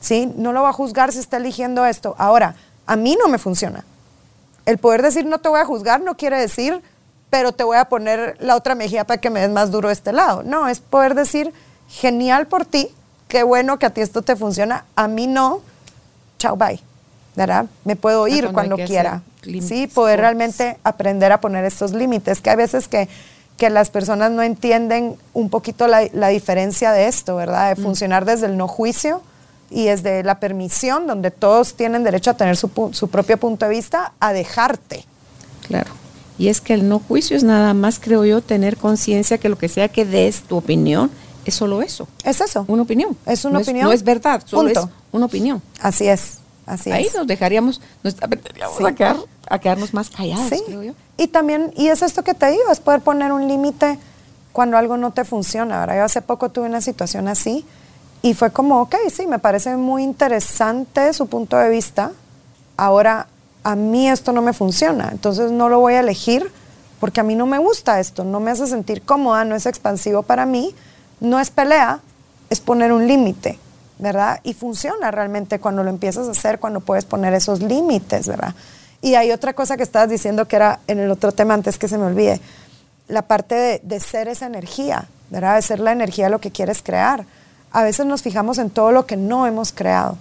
¿sí? 0.00 0.28
No 0.34 0.52
lo 0.52 0.62
va 0.62 0.70
a 0.70 0.72
juzgar 0.72 1.12
si 1.12 1.20
está 1.20 1.36
eligiendo 1.36 1.86
esto. 1.86 2.16
Ahora, 2.18 2.56
a 2.84 2.96
mí 2.96 3.16
no 3.16 3.28
me 3.28 3.38
funciona. 3.38 3.84
El 4.64 4.78
poder 4.78 5.02
decir 5.02 5.24
no 5.24 5.38
te 5.38 5.48
voy 5.48 5.60
a 5.60 5.64
juzgar 5.64 6.00
no 6.00 6.16
quiere 6.16 6.36
decir, 6.36 6.82
pero 7.30 7.52
te 7.52 7.62
voy 7.62 7.76
a 7.76 7.84
poner 7.84 8.36
la 8.40 8.56
otra 8.56 8.74
mejilla 8.74 9.04
para 9.04 9.20
que 9.20 9.30
me 9.30 9.38
des 9.38 9.50
más 9.50 9.70
duro 9.70 9.88
este 9.88 10.12
lado. 10.12 10.42
No, 10.42 10.68
es 10.68 10.80
poder 10.80 11.14
decir, 11.14 11.52
genial 11.86 12.48
por 12.48 12.64
ti, 12.64 12.90
qué 13.28 13.42
bueno 13.42 13.78
que 13.78 13.86
a 13.86 13.90
ti 13.90 14.00
esto 14.00 14.22
te 14.22 14.36
funciona, 14.36 14.84
a 14.94 15.08
mí 15.08 15.26
no, 15.26 15.60
chao, 16.38 16.56
bye, 16.56 16.80
¿verdad? 17.34 17.66
Me 17.84 17.96
puedo 17.96 18.26
ir 18.28 18.50
cuando, 18.52 18.76
quiera. 18.76 19.22
Sí, 19.42 19.86
poder 19.86 20.20
realmente 20.20 20.78
aprender 20.82 21.32
a 21.32 21.40
poner 21.40 21.64
estos 21.64 21.92
límites, 21.92 22.40
que 22.40 22.50
hay 22.50 22.56
veces 22.56 22.88
que, 22.88 23.08
que 23.56 23.70
las 23.70 23.90
personas 23.90 24.32
no 24.32 24.42
entienden 24.42 25.16
un 25.34 25.50
poquito 25.50 25.86
la, 25.86 26.28
diferencia 26.28 26.92
de 26.92 27.06
esto, 27.06 27.36
¿verdad? 27.36 27.74
De 27.74 27.80
mm. 27.80 27.84
funcionar 27.84 28.24
desde 28.24 28.46
el 28.46 28.56
no 28.56 28.68
juicio 28.68 29.22
y 29.70 29.86
desde 29.86 30.22
la 30.22 30.40
permisión, 30.40 31.06
donde 31.06 31.30
todos 31.30 31.74
tienen 31.74 32.04
derecho 32.04 32.30
a 32.30 32.34
tener 32.34 32.56
su, 32.56 32.70
su 32.92 33.08
propio 33.08 33.36
punto 33.36 33.66
de 33.66 33.70
vista, 33.72 34.12
a 34.20 34.32
dejarte. 34.32 35.04
Claro. 35.66 35.90
Y 36.38 36.48
es 36.48 36.60
que 36.60 36.74
el 36.74 36.88
no 36.88 36.98
juicio 36.98 37.36
es 37.36 37.44
nada 37.44 37.72
más, 37.72 37.98
creo 37.98 38.24
yo, 38.24 38.42
tener 38.42 38.76
conciencia 38.76 39.38
que 39.38 39.48
lo 39.48 39.56
que 39.56 39.68
sea 39.68 39.88
que 39.88 40.04
des 40.04 40.42
tu 40.42 40.56
opinión, 40.56 41.10
es 41.50 41.56
solo 41.56 41.82
eso. 41.82 42.08
Es 42.24 42.40
eso. 42.40 42.64
Una 42.68 42.82
opinión. 42.82 43.16
Es 43.26 43.44
una 43.44 43.60
opinión. 43.60 43.86
no 43.86 43.92
es 43.92 44.02
verdad, 44.02 44.42
solo 44.44 44.70
es 44.70 44.78
una 45.12 45.26
opinión. 45.26 45.62
Así 45.80 46.08
es. 46.08 46.38
Así 46.66 46.90
Ahí 46.90 47.08
nos 47.14 47.28
dejaríamos, 47.28 47.80
nos 48.02 48.16
a, 48.20 48.92
quedar, 48.92 49.16
a, 49.48 49.58
quedarnos 49.60 49.94
más 49.94 50.10
callados, 50.10 50.62
creo 50.66 50.82
yo. 50.82 50.92
Y 51.16 51.28
también, 51.28 51.72
y 51.76 51.86
es 51.86 52.02
esto 52.02 52.24
que 52.24 52.34
te 52.34 52.50
digo, 52.50 52.72
es 52.72 52.80
poder 52.80 53.02
poner 53.02 53.30
un 53.30 53.46
límite 53.46 54.00
cuando 54.52 54.76
algo 54.76 54.96
no 54.96 55.12
te 55.12 55.24
funciona. 55.24 55.80
Ahora, 55.80 55.96
yo 55.96 56.02
hace 56.02 56.22
poco 56.22 56.48
tuve 56.48 56.66
una 56.66 56.80
situación 56.80 57.28
así 57.28 57.64
y 58.20 58.34
fue 58.34 58.50
como, 58.50 58.80
ok, 58.80 58.96
sí, 59.14 59.28
me 59.28 59.38
parece 59.38 59.76
muy 59.76 60.02
interesante 60.02 61.12
su 61.12 61.28
punto 61.28 61.56
de 61.56 61.70
vista. 61.70 62.10
Ahora, 62.76 63.28
a 63.62 63.76
mí 63.76 64.08
esto 64.08 64.32
no 64.32 64.42
me 64.42 64.52
funciona, 64.52 65.10
entonces 65.12 65.52
no 65.52 65.68
lo 65.68 65.78
voy 65.78 65.94
a 65.94 66.00
elegir 66.00 66.50
porque 67.00 67.20
a 67.20 67.22
mí 67.22 67.34
no 67.34 67.46
me 67.46 67.58
gusta 67.58 68.00
esto, 68.00 68.24
no 68.24 68.40
me 68.40 68.50
hace 68.50 68.66
sentir 68.66 69.02
cómoda, 69.02 69.44
no 69.44 69.54
es 69.54 69.66
expansivo 69.66 70.22
para 70.22 70.46
mí 70.46 70.74
no 71.20 71.40
es 71.40 71.50
pelea, 71.50 72.00
es 72.50 72.60
poner 72.60 72.92
un 72.92 73.06
límite, 73.06 73.58
¿verdad? 73.98 74.40
Y 74.42 74.54
funciona 74.54 75.10
realmente 75.10 75.58
cuando 75.58 75.82
lo 75.82 75.90
empiezas 75.90 76.28
a 76.28 76.32
hacer, 76.32 76.58
cuando 76.58 76.80
puedes 76.80 77.04
poner 77.04 77.34
esos 77.34 77.62
límites, 77.62 78.28
¿verdad? 78.28 78.54
Y 79.02 79.14
hay 79.14 79.30
otra 79.30 79.52
cosa 79.52 79.76
que 79.76 79.82
estabas 79.82 80.08
diciendo 80.08 80.46
que 80.46 80.56
era 80.56 80.80
en 80.86 80.98
el 80.98 81.10
otro 81.10 81.32
tema 81.32 81.54
antes 81.54 81.78
que 81.78 81.88
se 81.88 81.98
me 81.98 82.04
olvide, 82.04 82.40
la 83.08 83.22
parte 83.22 83.80
de, 83.82 84.00
ser 84.00 84.28
esa 84.28 84.46
energía, 84.46 85.06
¿verdad? 85.30 85.56
De 85.56 85.62
ser 85.62 85.80
la 85.80 85.92
energía 85.92 86.26
de 86.26 86.30
lo 86.30 86.40
que 86.40 86.50
quieres 86.50 86.82
crear. 86.82 87.24
A 87.72 87.82
veces 87.82 88.06
nos 88.06 88.22
fijamos 88.22 88.58
en 88.58 88.70
todo 88.70 88.90
lo 88.92 89.06
que 89.06 89.16
no 89.16 89.46
hemos 89.46 89.72
creado, 89.72 90.16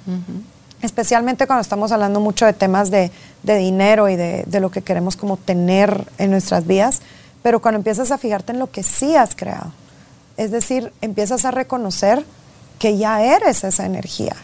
especialmente 0.82 1.48
cuando 1.48 1.62
estamos 1.62 1.92
hablando 1.92 2.20
mucho 2.20 2.46
de 2.46 2.54
temas 2.54 2.92
de, 2.92 3.12
dinero 3.44 4.10
y 4.10 4.16
de, 4.16 4.44
de, 4.46 4.60
lo 4.60 4.72
que 4.72 4.82
queremos 4.82 5.16
como 5.16 5.38
tener 5.38 6.06
en 6.18 6.32
nuestras 6.32 6.68
vidas, 6.68 7.02
pero 7.42 7.62
cuando 7.62 7.78
empiezas 7.78 8.12
a 8.12 8.18
fijarte 8.18 8.52
en 8.52 8.60
lo 8.60 8.70
que 8.70 8.84
sí 8.84 9.16
has 9.16 9.36
creado, 9.36 9.72
es 10.38 10.52
decir, 10.52 10.92
empiezas 11.02 11.46
a 11.46 11.52
reconocer 11.52 12.26
que 12.80 12.98
ya 12.98 13.22
eres 13.22 13.64
esa 13.64 13.86
energía. 13.86 14.36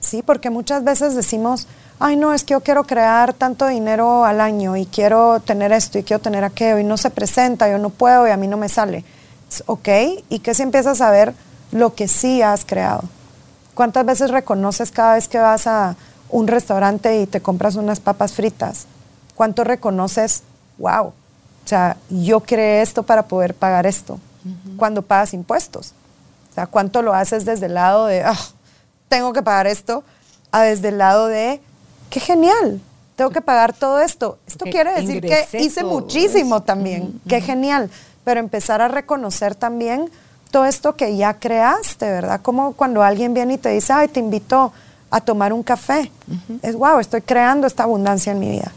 Sí, 0.00 0.22
porque 0.22 0.50
muchas 0.50 0.84
veces 0.84 1.14
decimos, 1.14 1.66
ay 1.98 2.16
no, 2.16 2.32
es 2.32 2.44
que 2.44 2.52
yo 2.52 2.60
quiero 2.60 2.84
crear 2.84 3.34
tanto 3.34 3.66
dinero 3.66 4.24
al 4.24 4.40
año 4.40 4.76
y 4.76 4.86
quiero 4.86 5.40
tener 5.40 5.72
esto 5.72 5.98
y 5.98 6.02
quiero 6.02 6.22
tener 6.22 6.44
aquello 6.44 6.78
y 6.78 6.84
no 6.84 6.96
se 6.96 7.10
presenta, 7.10 7.68
yo 7.68 7.78
no 7.78 7.90
puedo 7.90 8.26
y 8.26 8.30
a 8.30 8.36
mí 8.36 8.46
no 8.46 8.56
me 8.56 8.68
sale. 8.68 9.04
Ok, 9.66 9.88
¿y 10.28 10.40
qué 10.40 10.54
si 10.54 10.62
empiezas 10.62 11.00
a 11.00 11.10
ver 11.10 11.34
lo 11.72 11.94
que 11.94 12.08
sí 12.08 12.42
has 12.42 12.64
creado? 12.64 13.04
¿Cuántas 13.74 14.04
veces 14.04 14.30
reconoces 14.30 14.90
cada 14.90 15.14
vez 15.14 15.28
que 15.28 15.38
vas 15.38 15.66
a 15.66 15.96
un 16.30 16.46
restaurante 16.46 17.20
y 17.20 17.26
te 17.26 17.40
compras 17.40 17.76
unas 17.76 18.00
papas 18.00 18.32
fritas? 18.32 18.86
¿Cuánto 19.34 19.64
reconoces, 19.64 20.42
wow, 20.78 21.06
o 21.06 21.12
sea, 21.64 21.96
yo 22.10 22.40
creé 22.40 22.82
esto 22.82 23.02
para 23.02 23.26
poder 23.26 23.54
pagar 23.54 23.86
esto? 23.86 24.18
Cuando 24.76 25.02
pagas 25.02 25.34
impuestos. 25.34 25.92
O 26.50 26.54
sea, 26.54 26.66
cuánto 26.66 27.02
lo 27.02 27.14
haces 27.14 27.44
desde 27.44 27.66
el 27.66 27.74
lado 27.74 28.06
de, 28.06 28.24
ah, 28.24 28.38
tengo 29.08 29.32
que 29.32 29.42
pagar 29.42 29.66
esto, 29.66 30.04
a 30.50 30.62
desde 30.62 30.88
el 30.88 30.98
lado 30.98 31.26
de, 31.26 31.60
qué 32.10 32.20
genial, 32.20 32.80
tengo 33.16 33.30
que 33.30 33.40
pagar 33.40 33.72
todo 33.72 34.00
esto. 34.00 34.38
Esto 34.46 34.64
quiere 34.64 34.92
decir 34.94 35.20
que 35.20 35.58
hice 35.58 35.82
muchísimo 35.82 36.62
también, 36.62 37.20
qué 37.28 37.40
genial. 37.40 37.90
Pero 38.24 38.40
empezar 38.40 38.80
a 38.80 38.88
reconocer 38.88 39.54
también 39.54 40.10
todo 40.50 40.64
esto 40.64 40.96
que 40.96 41.16
ya 41.16 41.34
creaste, 41.34 42.06
¿verdad? 42.06 42.40
Como 42.42 42.74
cuando 42.74 43.02
alguien 43.02 43.34
viene 43.34 43.54
y 43.54 43.58
te 43.58 43.70
dice, 43.70 43.92
ay, 43.92 44.08
te 44.08 44.20
invito 44.20 44.72
a 45.10 45.20
tomar 45.20 45.52
un 45.52 45.62
café. 45.62 46.10
Es, 46.62 46.76
wow, 46.76 46.98
estoy 47.00 47.22
creando 47.22 47.66
esta 47.66 47.84
abundancia 47.84 48.32
en 48.32 48.38
mi 48.38 48.50
vida. 48.50 48.70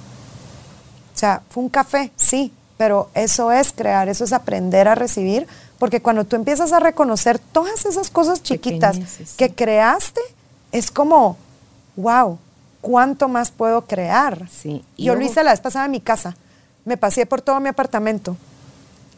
O 1.13 1.17
sea, 1.17 1.41
fue 1.49 1.63
un 1.63 1.69
café, 1.69 2.11
sí, 2.15 2.51
pero 2.78 3.09
eso 3.13 3.51
es 3.51 3.72
crear, 3.74 4.09
eso 4.09 4.24
es 4.24 4.34
aprender 4.34 4.88
a 4.88 4.95
recibir, 4.95 5.47
porque 5.82 5.99
cuando 5.99 6.25
tú 6.25 6.36
empiezas 6.36 6.73
a 6.73 6.79
reconocer 6.79 7.39
todas 7.39 7.88
esas 7.88 8.11
cosas 8.11 8.43
chiquitas 8.43 8.99
que 9.36 9.51
creaste, 9.51 10.21
es 10.71 10.91
como, 10.91 11.38
wow, 11.95 12.38
¿cuánto 12.82 13.27
más 13.27 13.49
puedo 13.49 13.82
crear? 13.88 14.47
Sí. 14.47 14.86
Yo 14.95 15.15
lo 15.15 15.25
hice 15.25 15.43
la 15.43 15.49
vez 15.49 15.59
pasada 15.59 15.86
en 15.86 15.91
mi 15.91 15.99
casa, 15.99 16.38
me 16.86 16.97
pasé 16.97 17.25
por 17.25 17.41
todo 17.41 17.59
mi 17.59 17.67
apartamento 17.67 18.38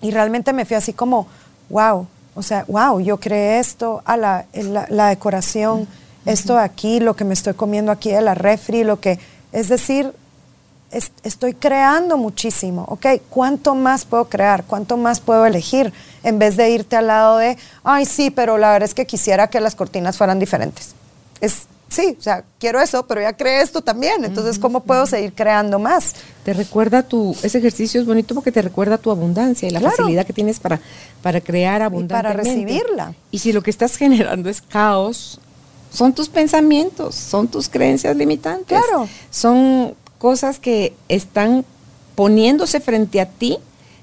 y 0.01 0.11
realmente 0.11 0.53
me 0.53 0.63
fui 0.63 0.77
así 0.77 0.93
como, 0.93 1.27
wow, 1.67 2.07
o 2.33 2.41
sea, 2.41 2.63
wow, 2.69 2.97
yo 3.01 3.19
creé 3.19 3.59
esto, 3.59 4.01
a 4.05 4.15
la, 4.15 4.45
la, 4.89 5.09
decoración, 5.09 5.85
esto 6.25 6.55
de 6.55 6.61
aquí, 6.61 7.01
lo 7.01 7.17
que 7.17 7.25
me 7.25 7.33
estoy 7.33 7.55
comiendo 7.55 7.91
aquí 7.91 8.09
de 8.09 8.21
la 8.21 8.35
refri, 8.35 8.85
lo 8.85 9.01
que, 9.01 9.19
es 9.51 9.67
decir, 9.67 10.13
estoy 11.23 11.53
creando 11.53 12.17
muchísimo, 12.17 12.85
¿ok? 12.87 13.05
¿Cuánto 13.29 13.75
más 13.75 14.05
puedo 14.05 14.25
crear? 14.25 14.63
¿Cuánto 14.65 14.97
más 14.97 15.19
puedo 15.19 15.45
elegir? 15.45 15.91
En 16.23 16.39
vez 16.39 16.57
de 16.57 16.69
irte 16.69 16.95
al 16.95 17.07
lado 17.07 17.37
de, 17.37 17.57
ay, 17.83 18.05
sí, 18.05 18.29
pero 18.29 18.57
la 18.57 18.71
verdad 18.71 18.87
es 18.87 18.93
que 18.93 19.05
quisiera 19.05 19.47
que 19.47 19.59
las 19.59 19.75
cortinas 19.75 20.17
fueran 20.17 20.39
diferentes. 20.39 20.95
Es 21.41 21.67
sí, 21.93 22.17
o 22.19 22.21
sea, 22.21 22.43
quiero 22.59 22.81
eso, 22.81 23.05
pero 23.05 23.21
ya 23.21 23.33
creé 23.33 23.61
esto 23.61 23.81
también. 23.81 24.25
Entonces, 24.25 24.59
¿cómo 24.59 24.81
puedo 24.81 25.05
seguir 25.05 25.33
creando 25.33 25.79
más? 25.79 26.15
Te 26.43 26.53
recuerda 26.53 27.03
tu, 27.03 27.35
ese 27.43 27.59
ejercicio 27.59 28.01
es 28.01 28.07
bonito 28.07 28.33
porque 28.33 28.51
te 28.51 28.61
recuerda 28.61 28.97
tu 28.97 29.11
abundancia 29.11 29.67
y 29.67 29.71
la 29.71 29.79
facilidad 29.79 30.25
que 30.25 30.33
tiencia 30.33 30.61
para, 30.61 30.81
para 31.21 31.39
crear 31.39 31.81
abundancia. 31.81 32.23
Para 32.23 32.33
recibirla. 32.33 33.13
Y 33.31 33.39
si 33.39 33.53
lo 33.53 33.61
que 33.61 33.69
estás 33.69 33.95
generando 33.95 34.49
es 34.49 34.61
caos, 34.61 35.39
son 35.91 36.13
tus 36.13 36.27
pensamientos, 36.27 37.15
son 37.15 37.47
tus 37.47 37.69
creencias 37.69 38.15
limitantes. 38.15 38.79
Claro. 38.79 39.07
Son 39.29 39.95
cosas 40.23 40.57
que 40.57 40.93
están 41.09 41.65
poniéndose 42.15 42.79
frente 42.79 43.19
a 43.19 43.25
ti 43.25 43.57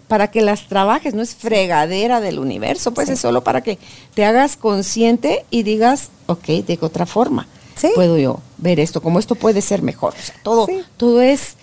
para 0.07 0.31
que 0.31 0.43
las 0.43 0.69
trabajes, 0.69 1.15
no 1.15 1.23
es 1.23 1.35
fregadera 1.35 2.21
del 2.21 2.39
universo, 2.39 2.93
pues 2.93 3.09
es 3.09 3.19
solo 3.19 3.43
para 3.43 3.63
que 3.63 3.79
te 4.13 4.27
hagas 4.27 4.59
consciente 4.59 5.47
y 5.49 5.63
digas, 5.63 6.11
ok, 6.27 6.45
de 6.45 6.79
otra 6.83 7.07
forma 7.07 7.49
puedo 7.95 8.19
yo 8.19 8.41
ver 8.59 8.81
esto, 8.81 9.01
como 9.01 9.19
esto 9.19 9.35
puede 9.35 9.63
ser 9.63 9.81
mejor. 9.81 10.13
todo, 10.43 10.67
todo 10.99 11.23
es, 11.23 11.55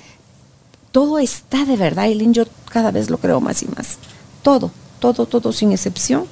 todo 0.92 1.20
está 1.20 1.64
de 1.64 1.78
verdad, 1.78 2.06
Eileen, 2.06 2.34
yo 2.34 2.46
cada 2.72 2.90
vez 2.90 3.12
lo 3.12 3.20
creo 3.20 3.40
más 3.40 3.62
y 3.62 3.68
más. 3.68 4.00
Todo, 4.42 4.72
todo, 5.00 5.28
todo, 5.28 5.54
sin 5.54 5.72
excepción, 5.72 6.26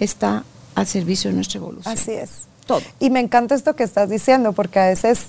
está 0.00 0.42
al 0.74 0.88
servicio 0.88 1.30
de 1.30 1.36
nuestra 1.36 1.58
evolución. 1.58 1.94
Así 1.94 2.10
es. 2.10 2.30
Todo. 2.66 2.82
Y 2.98 3.10
me 3.10 3.20
encanta 3.20 3.54
esto 3.54 3.76
que 3.76 3.84
estás 3.84 4.10
diciendo, 4.10 4.54
porque 4.54 4.80
a 4.80 4.86
veces 4.86 5.26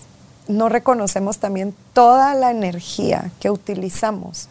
no 0.47 0.69
reconocemos 0.69 1.37
también 1.37 1.75
toda 1.93 2.33
la 2.33 2.51
energía 2.51 3.31
que 3.39 3.49
utilizamos 3.49 4.47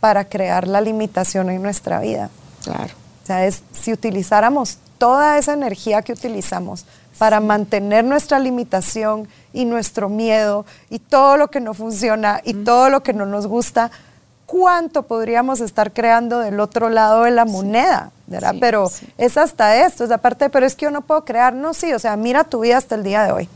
para 0.00 0.26
crear 0.26 0.68
la 0.68 0.80
limitación 0.80 1.50
en 1.50 1.62
nuestra 1.62 2.00
vida. 2.00 2.30
Claro. 2.62 2.92
O 3.22 3.26
sea, 3.26 3.46
es, 3.46 3.62
si 3.72 3.92
utilizáramos 3.92 4.78
toda 4.98 5.38
esa 5.38 5.52
energía 5.52 6.02
que 6.02 6.12
utilizamos 6.12 6.84
para 7.18 7.40
mantener 7.40 8.04
nuestra 8.04 8.38
limitación 8.38 9.28
y 9.52 9.64
nuestro 9.64 10.08
miedo 10.08 10.66
y 10.90 10.98
todo 10.98 11.36
lo 11.36 11.48
que 11.48 11.60
no 11.60 11.74
funciona 11.74 12.40
y 12.44 12.54
todo 12.54 12.90
lo 12.90 13.02
que 13.02 13.12
no 13.12 13.24
nos 13.24 13.46
gusta, 13.46 13.90
¿cuánto 14.46 15.04
podríamos 15.04 15.60
estar 15.60 15.92
creando 15.92 16.40
del 16.40 16.60
otro 16.60 16.90
lado 16.90 17.22
de 17.22 17.30
la 17.30 17.44
moneda? 17.44 18.10
¿verdad? 18.26 18.54
pero 18.58 18.90
es 19.18 19.36
hasta 19.36 19.84
esto, 19.84 20.04
es 20.04 20.10
aparte, 20.10 20.48
pero 20.48 20.66
es 20.66 20.74
que 20.74 20.84
yo 20.84 20.90
no 20.90 21.02
puedo 21.02 21.24
crear, 21.24 21.52
no, 21.54 21.74
sí, 21.74 21.92
o 21.92 21.98
sea, 21.98 22.16
mira 22.16 22.44
tu 22.44 22.60
vida 22.60 22.78
hasta 22.78 22.94
el 22.94 23.02
día 23.02 23.24
de 23.24 23.32
hoy. 23.32 23.48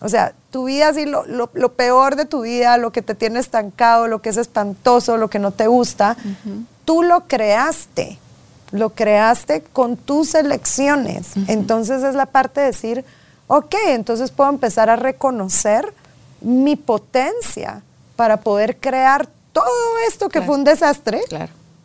O 0.00 0.08
sea, 0.08 0.32
tu 0.50 0.64
vida 0.64 0.88
así, 0.88 1.04
lo, 1.04 1.24
lo, 1.26 1.72
peor 1.72 2.16
de 2.16 2.24
tu 2.24 2.42
vida, 2.42 2.78
lo 2.78 2.90
que 2.90 3.02
te 3.02 3.14
tiene 3.14 3.38
estancado, 3.38 4.08
lo 4.08 4.22
que 4.22 4.30
es 4.30 4.38
espantoso, 4.38 5.18
lo 5.18 5.28
que 5.28 5.38
no 5.38 5.50
te 5.50 5.66
gusta, 5.66 6.16
tú 6.84 7.02
lo 7.02 7.26
creaste. 7.26 8.18
Lo 8.72 8.90
creaste 8.90 9.62
con 9.72 9.96
tus 9.96 10.34
elecciones. 10.34 11.32
Entonces 11.48 12.02
es 12.02 12.14
la 12.14 12.26
parte 12.26 12.60
de 12.60 12.66
decir, 12.68 13.04
ok, 13.46 13.74
entonces 13.88 14.30
puedo 14.30 14.48
empezar 14.48 14.88
a 14.88 14.96
reconocer 14.96 15.92
mi 16.40 16.76
potencia 16.76 17.82
para 18.16 18.38
poder 18.38 18.76
crear 18.76 19.28
todo 19.52 19.66
esto 20.08 20.28
que 20.28 20.40
fue 20.40 20.54
un 20.54 20.64
desastre. 20.64 21.20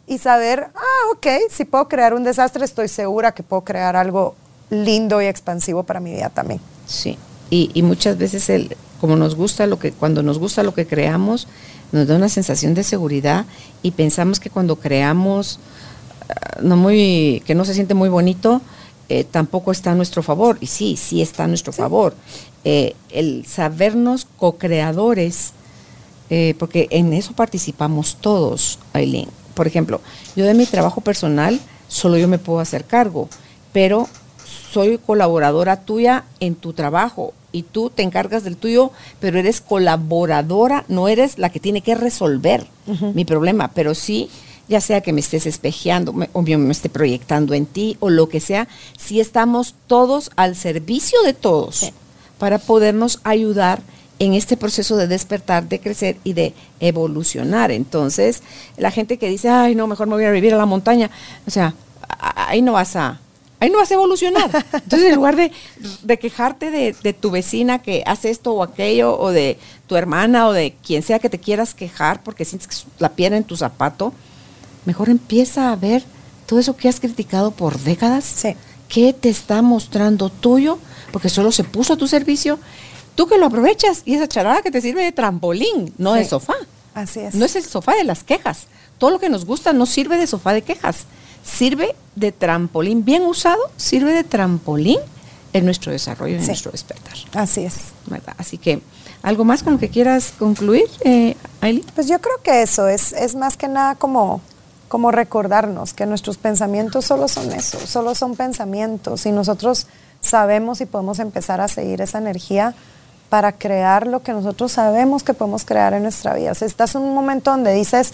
Y 0.08 0.20
saber, 0.20 0.68
ah, 0.76 1.12
ok, 1.14 1.28
si 1.50 1.66
puedo 1.66 1.88
crear 1.88 2.14
un 2.14 2.24
desastre, 2.24 2.64
estoy 2.64 2.88
segura 2.88 3.32
que 3.32 3.42
puedo 3.42 3.64
crear 3.64 3.96
algo 3.96 4.36
lindo 4.70 5.22
y 5.22 5.26
expansivo 5.26 5.84
para 5.84 6.00
mi 6.00 6.14
vida 6.14 6.30
también. 6.30 6.62
Sí, 6.86 7.18
y, 7.50 7.82
muchas 7.84 8.18
veces 8.18 8.50
el, 8.50 8.76
como 9.00 9.16
nos 9.16 9.36
gusta 9.36 9.68
lo 9.68 9.80
que, 9.80 9.92
cuando 9.92 10.24
nos 10.24 10.40
gusta 10.40 10.64
lo 10.64 10.74
que 10.74 10.88
creamos, 10.88 11.48
nos 11.92 12.08
da 12.08 12.16
una 12.16 12.30
sensación 12.30 12.74
de 12.74 12.84
seguridad 12.84 13.46
y 13.84 13.92
pensamos 13.92 14.40
que 14.40 14.50
cuando 14.50 14.78
creamos 14.78 15.60
ah, 16.30 16.60
no 16.62 16.76
muy, 16.76 17.44
que 17.46 17.56
no 17.56 17.66
se 17.66 17.74
siente 17.74 17.94
muy 17.94 18.10
bonito, 18.10 18.62
eh, 19.08 19.24
tampoco 19.24 19.72
está 19.72 19.92
a 19.92 19.96
nuestro 19.96 20.24
favor. 20.24 20.58
Y 20.62 20.68
sí, 20.68 20.98
sí 20.98 21.22
está 21.22 21.44
a 21.44 21.48
nuestro 21.48 21.72
favor. 21.72 22.16
Eh, 22.64 22.96
el 23.10 23.46
sabernos 23.46 24.26
co-creadores, 24.38 25.54
eh, 26.30 26.56
porque 26.58 26.88
en 26.90 27.14
eso 27.14 27.34
participamos 27.34 28.18
todos, 28.20 28.80
Aileen. 28.94 29.30
Por 29.54 29.68
ejemplo, 29.68 30.02
yo 30.36 30.46
de 30.46 30.54
mi 30.54 30.66
trabajo 30.66 31.02
personal, 31.02 31.60
solo 31.88 32.18
yo 32.18 32.28
me 32.28 32.40
puedo 32.40 32.60
hacer 32.60 32.86
cargo, 32.86 33.30
pero 33.72 34.10
soy 34.76 34.98
colaboradora 34.98 35.78
tuya 35.78 36.26
en 36.42 36.56
tu 36.56 36.74
trabajo 36.74 37.34
y 37.54 37.64
tú 37.64 37.90
te 37.90 38.04
encargas 38.04 38.44
del 38.44 38.58
tuyo, 38.58 38.92
pero 39.22 39.40
eres 39.40 39.62
colaboradora, 39.62 40.84
no 40.90 41.08
eres 41.08 41.38
la 41.38 41.50
que 41.50 41.62
tiene 41.62 41.80
que 41.80 41.96
resolver 41.96 42.68
mi 43.14 43.24
problema, 43.24 43.72
pero 43.74 43.96
sí, 43.96 44.30
ya 44.68 44.82
sea 44.82 45.00
que 45.00 45.14
me 45.14 45.22
estés 45.22 45.46
espejeando 45.46 46.14
o 46.34 46.42
me 46.42 46.72
esté 46.74 46.90
proyectando 46.90 47.54
en 47.54 47.68
ti 47.68 47.96
o 48.02 48.10
lo 48.10 48.28
que 48.28 48.42
sea, 48.42 48.68
sí 48.98 49.22
estamos 49.22 49.76
todos 49.88 50.30
al 50.36 50.58
servicio 50.58 51.22
de 51.24 51.32
todos 51.32 51.94
para 52.38 52.58
podernos 52.58 53.22
ayudar 53.24 53.82
en 54.20 54.34
este 54.34 54.58
proceso 54.58 54.98
de 54.98 55.08
despertar, 55.08 55.70
de 55.70 55.80
crecer 55.80 56.18
y 56.26 56.34
de 56.34 56.54
evolucionar. 56.82 57.72
Entonces, 57.72 58.44
la 58.76 58.92
gente 58.92 59.18
que 59.18 59.30
dice, 59.30 59.48
ay, 59.48 59.74
no, 59.74 59.88
mejor 59.88 60.08
me 60.08 60.16
voy 60.16 60.26
a 60.26 60.32
vivir 60.32 60.54
a 60.54 60.58
la 60.58 60.66
montaña, 60.66 61.10
o 61.48 61.50
sea, 61.50 61.74
ahí 62.20 62.62
no 62.62 62.74
vas 62.74 62.98
a, 62.98 63.22
ahí 63.66 63.72
no 63.72 63.80
vas 63.80 63.92
a 63.92 63.96
evolucionar. 63.96 64.50
Entonces, 64.74 65.10
en 65.10 65.16
lugar 65.16 65.36
de, 65.36 66.18
quejarte 66.18 66.72
de, 66.72 67.14
tu 67.14 67.32
vecina 67.32 67.80
que 67.80 68.04
hace 68.06 68.30
esto 68.30 68.54
o 68.54 68.64
aquello, 68.64 69.20
o 69.20 69.32
de 69.32 69.58
tu 69.88 69.96
hermana, 69.96 70.48
o 70.48 70.54
de 70.54 70.76
quien 70.86 71.04
sea 71.04 71.20
que 71.20 71.30
te 71.30 71.40
quieras 71.40 71.74
quejar 71.74 72.24
porque 72.24 72.46
sientes 72.46 72.86
la 73.00 73.10
piedra 73.10 73.38
en 73.38 73.44
tu 73.44 73.58
zapato, 73.58 74.14
mejor 74.86 75.10
empieza 75.10 75.72
a 75.72 75.76
ver 75.76 76.04
todo 76.46 76.60
eso 76.60 76.78
que 76.78 76.88
has 76.88 77.00
criticado 77.00 77.52
por 77.52 77.80
décadas. 77.80 78.26
Sí. 78.26 78.56
¿Qué 78.88 79.14
te 79.14 79.30
está 79.30 79.62
mostrando 79.62 80.30
tuyo? 80.30 80.78
Porque 81.12 81.30
solo 81.30 81.52
se 81.52 81.64
puso 81.64 81.94
a 81.94 81.98
tu 81.98 82.08
servicio. 82.08 82.60
Tú 83.16 83.28
que 83.28 83.38
lo 83.38 83.48
aprovechas 83.48 84.04
y 84.06 84.14
esa 84.14 84.28
charada 84.28 84.62
que 84.62 84.72
te 84.72 84.82
sirve 84.82 85.04
de 85.04 85.12
trampolín, 85.12 85.94
no 85.98 86.14
de 86.14 86.26
sofá. 86.26 86.56
Así 86.94 87.22
es. 87.22 87.34
No 87.34 87.46
es 87.46 87.56
el 87.56 87.64
sofá 87.64 87.96
de 87.96 88.04
las 88.04 88.24
quejas. 88.24 88.68
Todo 88.98 89.12
lo 89.12 89.20
que 89.20 89.30
nos 89.30 89.46
gusta 89.46 89.74
no 89.74 89.86
sirve 89.86 90.18
de 90.18 90.28
sofá 90.28 90.54
de 90.54 90.62
quejas 90.62 91.06
sirve 91.46 91.96
de 92.16 92.32
trampolín, 92.32 93.06
bien 93.06 93.24
usado, 93.24 93.62
sirve 93.78 94.14
de 94.14 94.24
trampolín 94.24 95.00
en 95.54 95.64
nuestro 95.64 95.92
desarrollo, 95.92 96.38
en 96.38 96.46
nuestro 96.46 96.72
despertar. 96.72 97.14
Así 97.34 97.64
es. 97.64 97.76
Así 98.38 98.58
que, 98.58 98.82
¿algo 99.24 99.46
más 99.46 99.64
con 99.64 99.74
lo 99.74 99.80
que 99.80 99.90
quieras 99.90 100.34
concluir, 100.38 100.86
eh, 101.02 101.36
Pues 101.94 102.08
yo 102.08 102.20
creo 102.20 102.36
que 102.44 102.62
eso 102.62 102.88
es, 102.88 103.14
es 103.14 103.36
más 103.36 103.56
que 103.56 103.68
nada 103.68 103.96
como, 103.96 104.42
como 104.90 105.12
recordarnos 105.12 105.94
que 105.94 106.06
nuestros 106.06 106.38
pensamientos 106.38 107.06
solo 107.06 107.28
son 107.28 107.52
eso, 107.54 107.80
solo 107.86 108.16
son 108.16 108.36
pensamientos 108.36 109.26
y 109.26 109.32
nosotros 109.32 109.88
sabemos 110.20 110.82
y 110.82 110.86
podemos 110.86 111.20
empezar 111.20 111.62
a 111.62 111.68
seguir 111.68 112.02
esa 112.02 112.18
energía 112.18 112.76
para 113.30 113.54
crear 113.54 114.08
lo 114.08 114.24
que 114.24 114.34
nosotros 114.34 114.72
sabemos 114.74 115.24
que 115.24 115.34
podemos 115.34 115.66
crear 115.66 115.94
en 115.94 116.04
nuestra 116.04 116.34
vida. 116.34 116.54
Si 116.54 116.66
estás 116.66 116.96
en 116.96 117.02
un 117.02 117.14
momento 117.14 117.52
donde 117.52 117.74
dices, 117.74 118.14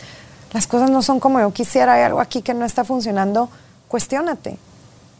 las 0.51 0.67
cosas 0.67 0.89
no 0.89 1.01
son 1.01 1.19
como 1.19 1.39
yo 1.39 1.51
quisiera, 1.53 1.93
hay 1.93 2.03
algo 2.03 2.19
aquí 2.19 2.41
que 2.41 2.53
no 2.53 2.65
está 2.65 2.83
funcionando, 2.83 3.49
cuestiónate. 3.87 4.57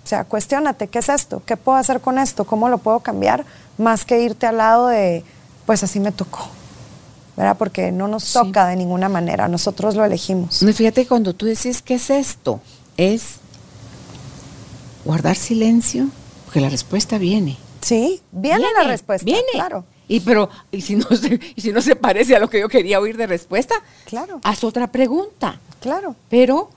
O 0.04 0.08
sea, 0.08 0.26
cuestiónate, 0.26 0.88
¿qué 0.88 1.00
es 1.00 1.10
esto? 1.10 1.42
¿Qué 1.46 1.58
puedo 1.58 1.78
hacer 1.78 2.02
con 2.02 2.18
esto? 2.18 2.46
¿Cómo 2.46 2.70
lo 2.70 2.80
puedo 2.80 3.00
cambiar? 3.00 3.46
Más 3.78 4.04
que 4.04 4.22
irte 4.22 4.48
al 4.48 4.58
lado 4.58 4.88
de, 4.88 5.24
pues 5.66 5.84
así 5.84 6.00
me 6.00 6.12
tocó. 6.12 6.48
¿Verdad? 7.38 7.56
Porque 7.58 7.92
no 7.92 8.08
nos 8.08 8.34
toca 8.34 8.68
de 8.68 8.76
ninguna 8.76 9.08
manera, 9.08 9.48
nosotros 9.48 9.96
lo 9.96 10.04
elegimos. 10.04 10.62
No, 10.62 10.74
fíjate, 10.74 11.08
cuando 11.08 11.34
tú 11.34 11.46
decís, 11.46 11.82
¿qué 11.82 11.96
es 11.96 12.10
esto? 12.10 12.60
Es 12.98 13.36
guardar 15.06 15.38
silencio, 15.38 16.08
porque 16.46 16.60
la 16.60 16.70
respuesta 16.70 17.18
viene. 17.18 17.58
Sí, 17.82 18.22
viene, 18.32 18.66
la 18.78 18.84
respuesta. 18.84 19.24
Viene. 19.24 19.48
Claro. 19.54 19.86
Y 20.12 20.20
pero, 20.20 20.50
¿y 20.74 20.82
si, 20.82 20.98
no 20.98 21.06
se, 21.16 21.40
y 21.56 21.62
si 21.62 21.72
no 21.72 21.82
se 21.82 21.96
parece 21.96 22.36
a 22.36 22.40
lo 22.40 22.50
que 22.50 22.60
yo 22.60 22.68
quería 22.68 23.00
oír 23.00 23.16
de 23.16 23.28
respuesta? 23.28 23.76
Claro. 24.04 24.42
Haz 24.44 24.66
otra 24.66 24.92
pregunta. 24.92 25.58
Claro. 25.80 26.18
Pero 26.30 26.70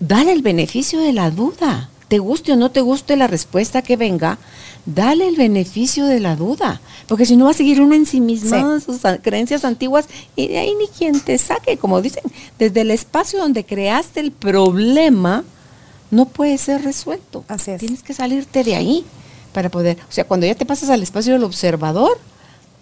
dale 0.00 0.32
el 0.32 0.40
beneficio 0.40 1.00
de 1.00 1.12
la 1.12 1.30
duda. 1.30 1.90
Te 2.08 2.18
guste 2.18 2.52
o 2.52 2.56
no 2.56 2.70
te 2.70 2.80
guste 2.80 3.14
la 3.16 3.26
respuesta 3.26 3.82
que 3.82 3.96
venga, 3.96 4.38
dale 4.86 5.28
el 5.28 5.36
beneficio 5.36 6.06
de 6.06 6.18
la 6.18 6.34
duda. 6.34 6.80
Porque 7.08 7.26
si 7.26 7.36
no 7.36 7.44
va 7.44 7.50
a 7.50 7.54
seguir 7.54 7.82
uno 7.82 7.94
en 7.94 8.06
sí 8.06 8.22
mismo, 8.22 8.80
sus 8.80 9.00
creencias 9.22 9.66
antiguas, 9.66 10.06
y 10.34 10.48
de 10.48 10.58
ahí 10.58 10.74
ni 10.76 10.86
quien 10.86 11.20
te 11.20 11.36
saque. 11.36 11.76
Como 11.76 12.00
dicen, 12.00 12.22
desde 12.58 12.80
el 12.80 12.90
espacio 12.90 13.38
donde 13.38 13.66
creaste 13.66 14.20
el 14.20 14.32
problema, 14.32 15.44
no 16.10 16.24
puede 16.24 16.56
ser 16.56 16.84
resuelto. 16.84 17.44
Así 17.48 17.72
es. 17.72 17.80
Tienes 17.80 18.02
que 18.02 18.14
salirte 18.14 18.64
de 18.64 18.76
ahí 18.76 19.04
para 19.52 19.68
poder. 19.68 19.98
O 20.08 20.12
sea, 20.12 20.24
cuando 20.24 20.46
ya 20.46 20.54
te 20.54 20.64
pasas 20.64 20.88
al 20.88 21.02
espacio 21.02 21.34
del 21.34 21.44
observador, 21.44 22.16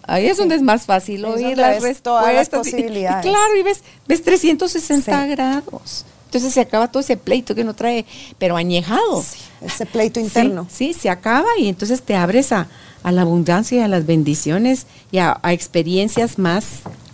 Ahí 0.07 0.27
es 0.27 0.37
donde 0.37 0.55
es 0.55 0.61
más 0.61 0.85
fácil 0.85 1.25
oír 1.25 1.57
las 1.57 1.81
respuestas. 1.81 2.49
posibilidades. 2.49 3.25
Y, 3.25 3.29
claro, 3.29 3.55
y 3.59 3.63
ves, 3.63 3.81
ves 4.07 4.23
360 4.23 5.27
grados. 5.27 6.05
Entonces 6.25 6.53
se 6.53 6.61
acaba 6.61 6.89
todo 6.89 7.01
ese 7.01 7.17
pleito 7.17 7.55
que 7.55 7.61
uno 7.61 7.73
trae, 7.73 8.05
pero 8.37 8.57
añejado. 8.57 9.23
ese 9.61 9.85
pleito 9.85 10.19
interno. 10.19 10.67
Sí, 10.69 10.93
se 10.93 11.09
acaba 11.09 11.47
y 11.57 11.69
entonces 11.69 12.01
te 12.01 12.15
abres 12.15 12.51
a, 12.51 12.67
la 13.03 13.21
abundancia 13.21 13.79
y 13.79 13.81
a 13.81 13.87
las 13.87 14.05
bendiciones 14.05 14.85
y 15.11 15.19
a, 15.19 15.39
experiencias 15.45 16.37
más 16.37 16.65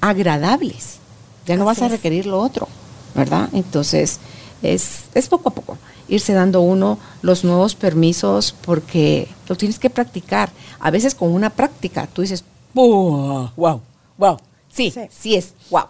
agradables. 0.02 0.98
Ya 1.46 1.56
no 1.56 1.66
vas 1.66 1.82
a 1.82 1.88
requerir 1.88 2.26
lo 2.26 2.40
otro, 2.40 2.68
¿verdad? 3.14 3.50
Entonces 3.54 4.20
es, 4.64 5.04
es 5.14 5.28
poco 5.28 5.50
a 5.50 5.54
poco. 5.54 5.78
irse 6.08 6.34
dando 6.34 6.62
uno 6.62 6.98
los 7.22 7.44
nuevos 7.44 7.76
permisos 7.76 8.56
porque 8.62 9.28
lo 9.48 9.56
tienes 9.56 9.80
que 9.80 9.90
practicar. 9.90 10.50
A 10.80 10.92
veces 10.92 11.14
con 11.14 11.32
una 11.32 11.52
práctica 11.52 12.08
tú 12.08 12.22
dices, 12.22 12.44
wow, 12.74 13.52
wow, 13.56 13.82
wow, 14.18 14.38
sí, 14.70 14.94
sí, 15.10 15.36
es, 15.36 15.54
wow, 15.70 15.86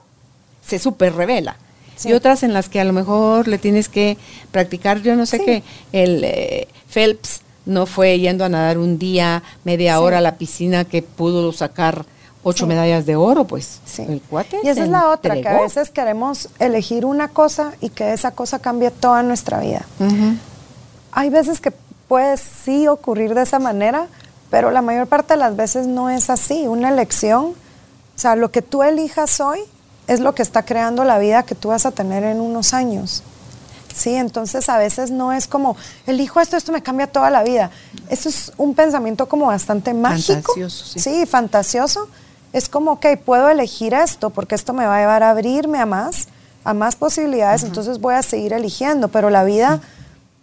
se 0.65 0.79
super 0.79 1.13
revela. 1.15 1.57
Y 2.03 2.13
otras 2.13 2.41
en 2.41 2.53
las 2.53 2.67
que 2.67 2.79
a 2.79 2.83
lo 2.83 2.93
mejor 2.93 3.47
le 3.47 3.59
tienes 3.59 3.87
que 3.87 4.17
practicar, 4.51 5.03
yo 5.03 5.15
no 5.15 5.27
sé 5.27 5.39
qué, 5.43 5.63
el 5.91 6.23
eh, 6.23 6.67
Phelps 6.89 7.41
no 7.65 7.85
fue 7.85 8.19
yendo 8.19 8.43
a 8.43 8.49
nadar 8.49 8.77
un 8.77 8.97
día, 8.97 9.43
media 9.63 9.99
hora 9.99 10.17
a 10.17 10.21
la 10.21 10.37
piscina 10.37 10.85
que 10.85 11.03
pudo 11.03 11.51
sacar 11.53 12.05
ocho 12.43 12.65
medallas 12.65 13.05
de 13.05 13.15
oro, 13.15 13.45
pues 13.45 13.81
el 13.99 14.21
cuate. 14.21 14.57
Y 14.63 14.67
esa 14.67 14.83
es 14.83 14.89
la 14.89 15.09
otra, 15.09 15.39
que 15.39 15.47
a 15.47 15.61
veces 15.61 15.89
queremos 15.89 16.49
elegir 16.59 17.05
una 17.05 17.27
cosa 17.27 17.73
y 17.81 17.89
que 17.89 18.13
esa 18.13 18.31
cosa 18.31 18.59
cambie 18.59 18.91
toda 18.91 19.23
nuestra 19.23 19.59
vida. 19.59 19.85
Hay 21.11 21.29
veces 21.29 21.61
que 21.61 21.71
puede 22.07 22.37
sí 22.37 22.87
ocurrir 22.87 23.33
de 23.35 23.43
esa 23.43 23.59
manera, 23.59 24.07
pero 24.51 24.69
la 24.69 24.83
mayor 24.83 25.07
parte 25.07 25.33
de 25.33 25.39
las 25.39 25.55
veces 25.55 25.87
no 25.87 26.11
es 26.11 26.29
así. 26.29 26.67
Una 26.67 26.89
elección, 26.89 27.45
o 27.45 28.19
sea, 28.19 28.35
lo 28.35 28.51
que 28.51 28.61
tú 28.61 28.83
elijas 28.83 29.39
hoy 29.39 29.61
es 30.07 30.19
lo 30.19 30.35
que 30.35 30.43
está 30.43 30.63
creando 30.63 31.05
la 31.05 31.17
vida 31.17 31.43
que 31.43 31.55
tú 31.55 31.69
vas 31.69 31.85
a 31.87 31.91
tener 31.91 32.23
en 32.23 32.41
unos 32.41 32.73
años. 32.73 33.23
Sí, 33.95 34.13
entonces 34.13 34.67
a 34.67 34.77
veces 34.77 35.09
no 35.09 35.31
es 35.31 35.47
como, 35.47 35.77
elijo 36.05 36.41
esto, 36.41 36.57
esto 36.57 36.73
me 36.73 36.83
cambia 36.83 37.07
toda 37.07 37.29
la 37.29 37.43
vida. 37.43 37.71
Eso 38.09 38.27
es 38.27 38.51
un 38.57 38.75
pensamiento 38.75 39.27
como 39.27 39.47
bastante 39.47 39.93
mágico. 39.93 40.53
Fantasioso, 40.53 40.99
sí. 40.99 41.25
fantasioso. 41.25 42.09
Es 42.51 42.67
como, 42.67 42.91
ok, 42.93 43.05
puedo 43.23 43.47
elegir 43.49 43.93
esto 43.93 44.29
porque 44.29 44.55
esto 44.55 44.73
me 44.73 44.85
va 44.85 44.97
a 44.97 44.99
llevar 44.99 45.23
a 45.23 45.29
abrirme 45.29 45.79
a 45.79 45.85
más, 45.85 46.27
a 46.65 46.73
más 46.73 46.97
posibilidades, 46.97 47.63
entonces 47.63 47.99
voy 47.99 48.15
a 48.15 48.21
seguir 48.21 48.51
eligiendo, 48.51 49.07
pero 49.07 49.29
la 49.29 49.45
vida 49.45 49.79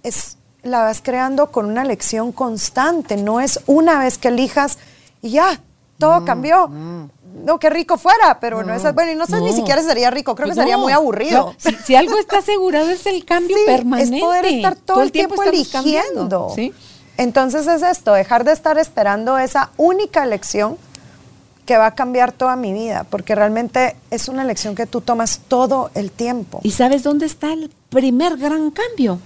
es, 0.03 0.38
la 0.63 0.83
vas 0.83 1.01
creando 1.03 1.51
con 1.51 1.67
una 1.67 1.83
elección 1.83 2.33
constante, 2.33 3.17
no 3.17 3.41
es 3.41 3.61
una 3.67 3.99
vez 3.99 4.19
que 4.19 4.29
elijas 4.29 4.79
y 5.23 5.31
ya, 5.31 5.61
todo 5.99 6.25
cambió 6.25 6.71
no, 7.45 7.59
qué 7.59 7.71
rico 7.71 7.99
fuera, 7.99 8.39
pero 8.41 8.63
no, 8.63 8.75
es 8.75 8.95
bueno, 8.95 9.13
y 9.13 9.15
no 9.15 9.27
sé 9.27 9.41
ni 9.41 9.53
siquiera 9.53 9.83
sería 9.83 10.11
rico, 10.11 10.35
creo 10.35 10.49
que 10.49 10.55
sería 10.55 10.77
muy 10.77 10.93
aburrido. 10.93 11.55
si, 11.85 11.95
algo 11.95 12.17
está 12.19 12.39
asegurado 12.39 12.91
es 12.91 13.07
el 13.07 13.25
cambio 13.25 13.57
permanente. 13.67 14.17
Es 14.17 14.23
poder 14.23 14.45
estar 14.47 14.77
todo, 14.77 15.03
el 15.03 15.13
tiempo, 15.13 15.43
eligiendo. 15.43 16.55
Entonces 17.17 17.67
es 17.67 17.83
esto, 17.83 18.13
dejar 18.13 18.45
de 18.45 18.53
estar 18.53 18.79
esperando 18.79 19.39
esa 19.39 19.71
única 19.77 20.23
elección 20.23 20.77
que 21.67 21.77
va 21.77 21.87
a 21.87 21.95
cambiar 21.95 22.33
toda 22.33 22.57
mi 22.57 22.73
vida, 22.73 23.05
porque 23.11 23.35
realmente 23.35 23.97
es 24.11 24.29
una 24.29 24.43
elección 24.43 24.75
que 24.75 24.87
tú 24.87 25.01
tomas 25.01 25.41
todo 25.49 25.91
el 25.95 26.11
tiempo. 26.11 26.61
¿Y 26.63 26.71
sabes 26.71 27.03
dónde 27.03 27.27
está 27.27 27.53
el 27.53 27.71
primer 27.91 28.37
gran 28.37 28.71
cambio? 28.71 29.19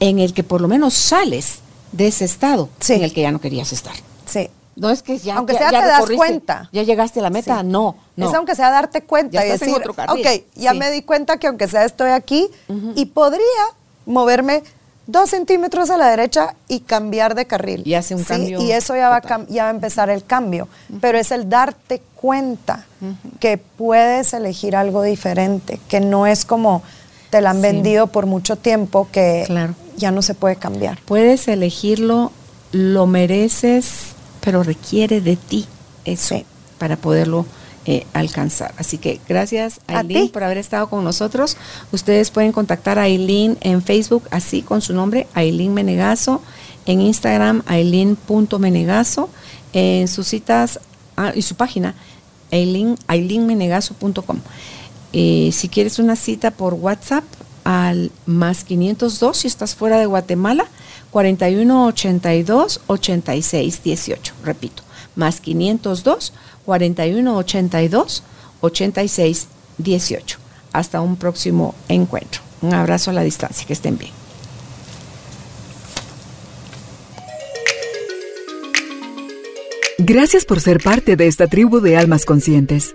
En 0.00 0.18
el 0.18 0.34
que 0.34 0.42
por 0.42 0.60
lo 0.60 0.68
menos 0.68 0.94
sales 0.94 1.58
de 1.92 2.08
ese 2.08 2.24
estado 2.24 2.68
en 2.88 3.02
el 3.02 3.12
que 3.12 3.22
ya 3.22 3.32
no 3.32 3.40
querías 3.40 3.72
estar. 3.72 3.94
Sí. 4.26 4.48
No 4.76 4.88
es 4.88 5.02
que 5.02 5.18
ya, 5.18 5.36
aunque 5.36 5.54
sea 5.54 5.68
te 5.68 5.76
das 5.76 6.06
cuenta. 6.16 6.70
Ya 6.72 6.82
llegaste 6.82 7.20
a 7.20 7.22
la 7.22 7.30
meta, 7.30 7.62
no, 7.62 7.96
no. 8.16 8.28
Es 8.28 8.34
aunque 8.34 8.54
sea 8.54 8.70
darte 8.70 9.02
cuenta 9.02 9.44
y 9.44 9.50
decir, 9.50 9.74
ok, 10.08 10.26
ya 10.54 10.72
me 10.72 10.90
di 10.90 11.02
cuenta 11.02 11.36
que 11.36 11.48
aunque 11.48 11.68
sea 11.68 11.84
estoy 11.84 12.10
aquí 12.10 12.48
y 12.94 13.06
podría 13.06 13.42
moverme 14.06 14.62
dos 15.06 15.30
centímetros 15.30 15.90
a 15.90 15.96
la 15.96 16.08
derecha 16.08 16.54
y 16.68 16.80
cambiar 16.80 17.34
de 17.34 17.46
carril. 17.46 17.82
Y 17.84 17.94
hace 17.94 18.14
un 18.14 18.24
cambio. 18.24 18.60
Y 18.62 18.72
eso 18.72 18.94
ya 18.94 19.08
va, 19.08 19.16
a, 19.16 19.46
ya 19.48 19.64
va 19.64 19.68
a 19.70 19.72
empezar 19.72 20.08
el 20.08 20.24
cambio. 20.24 20.68
Pero 21.00 21.18
es 21.18 21.30
el 21.30 21.50
darte 21.50 22.00
cuenta 22.14 22.86
que 23.38 23.58
puedes 23.58 24.32
elegir 24.32 24.76
algo 24.76 25.02
diferente, 25.02 25.80
que 25.88 26.00
no 26.00 26.26
es 26.26 26.44
como 26.44 26.82
te 27.30 27.40
la 27.40 27.50
han 27.50 27.62
vendido 27.62 28.08
por 28.08 28.26
mucho 28.26 28.56
tiempo, 28.56 29.08
que 29.10 29.46
ya 29.96 30.10
no 30.10 30.22
se 30.22 30.34
puede 30.34 30.56
cambiar. 30.56 31.00
Puedes 31.04 31.48
elegirlo, 31.48 32.32
lo 32.72 33.06
mereces 33.06 34.14
pero 34.40 34.62
requiere 34.62 35.20
de 35.20 35.36
ti 35.36 35.66
eso 36.04 36.42
para 36.78 36.96
poderlo 36.96 37.46
eh, 37.86 38.06
alcanzar. 38.12 38.74
Así 38.78 38.98
que 38.98 39.20
gracias 39.28 39.80
Aileen 39.86 40.30
por 40.30 40.44
haber 40.44 40.58
estado 40.58 40.88
con 40.88 41.04
nosotros. 41.04 41.56
Ustedes 41.92 42.30
pueden 42.30 42.52
contactar 42.52 42.98
a 42.98 43.02
Aileen 43.02 43.58
en 43.60 43.82
Facebook, 43.82 44.24
así 44.30 44.62
con 44.62 44.80
su 44.80 44.94
nombre, 44.94 45.26
Aileen 45.34 45.74
Menegazo, 45.74 46.42
en 46.86 47.00
Instagram, 47.00 47.62
aileen.menegazo, 47.66 49.28
en 49.72 50.08
sus 50.08 50.26
citas 50.26 50.80
ah, 51.16 51.32
y 51.34 51.42
su 51.42 51.54
página, 51.54 51.94
aileen, 52.50 52.96
aileenmenegazo.com. 53.06 54.38
Eh, 55.12 55.50
si 55.52 55.68
quieres 55.68 55.98
una 55.98 56.16
cita 56.16 56.50
por 56.50 56.74
WhatsApp, 56.74 57.24
al 57.64 58.10
más 58.26 58.64
502 58.64 59.36
si 59.36 59.46
estás 59.46 59.74
fuera 59.74 59.98
de 59.98 60.06
Guatemala, 60.06 60.66
41 61.10 61.86
82 61.86 62.80
86 62.86 63.82
18. 63.82 64.34
Repito, 64.44 64.82
más 65.16 65.40
502 65.40 66.32
41 66.64 67.36
82 67.36 68.22
86 68.60 69.46
18. 69.78 70.38
Hasta 70.72 71.00
un 71.00 71.16
próximo 71.16 71.74
encuentro. 71.88 72.42
Un 72.62 72.74
abrazo 72.74 73.10
a 73.10 73.14
la 73.14 73.22
distancia, 73.22 73.66
que 73.66 73.72
estén 73.72 73.98
bien. 73.98 74.12
Gracias 79.98 80.44
por 80.44 80.60
ser 80.60 80.82
parte 80.82 81.16
de 81.16 81.26
esta 81.26 81.46
tribu 81.46 81.80
de 81.80 81.96
almas 81.96 82.24
conscientes. 82.24 82.94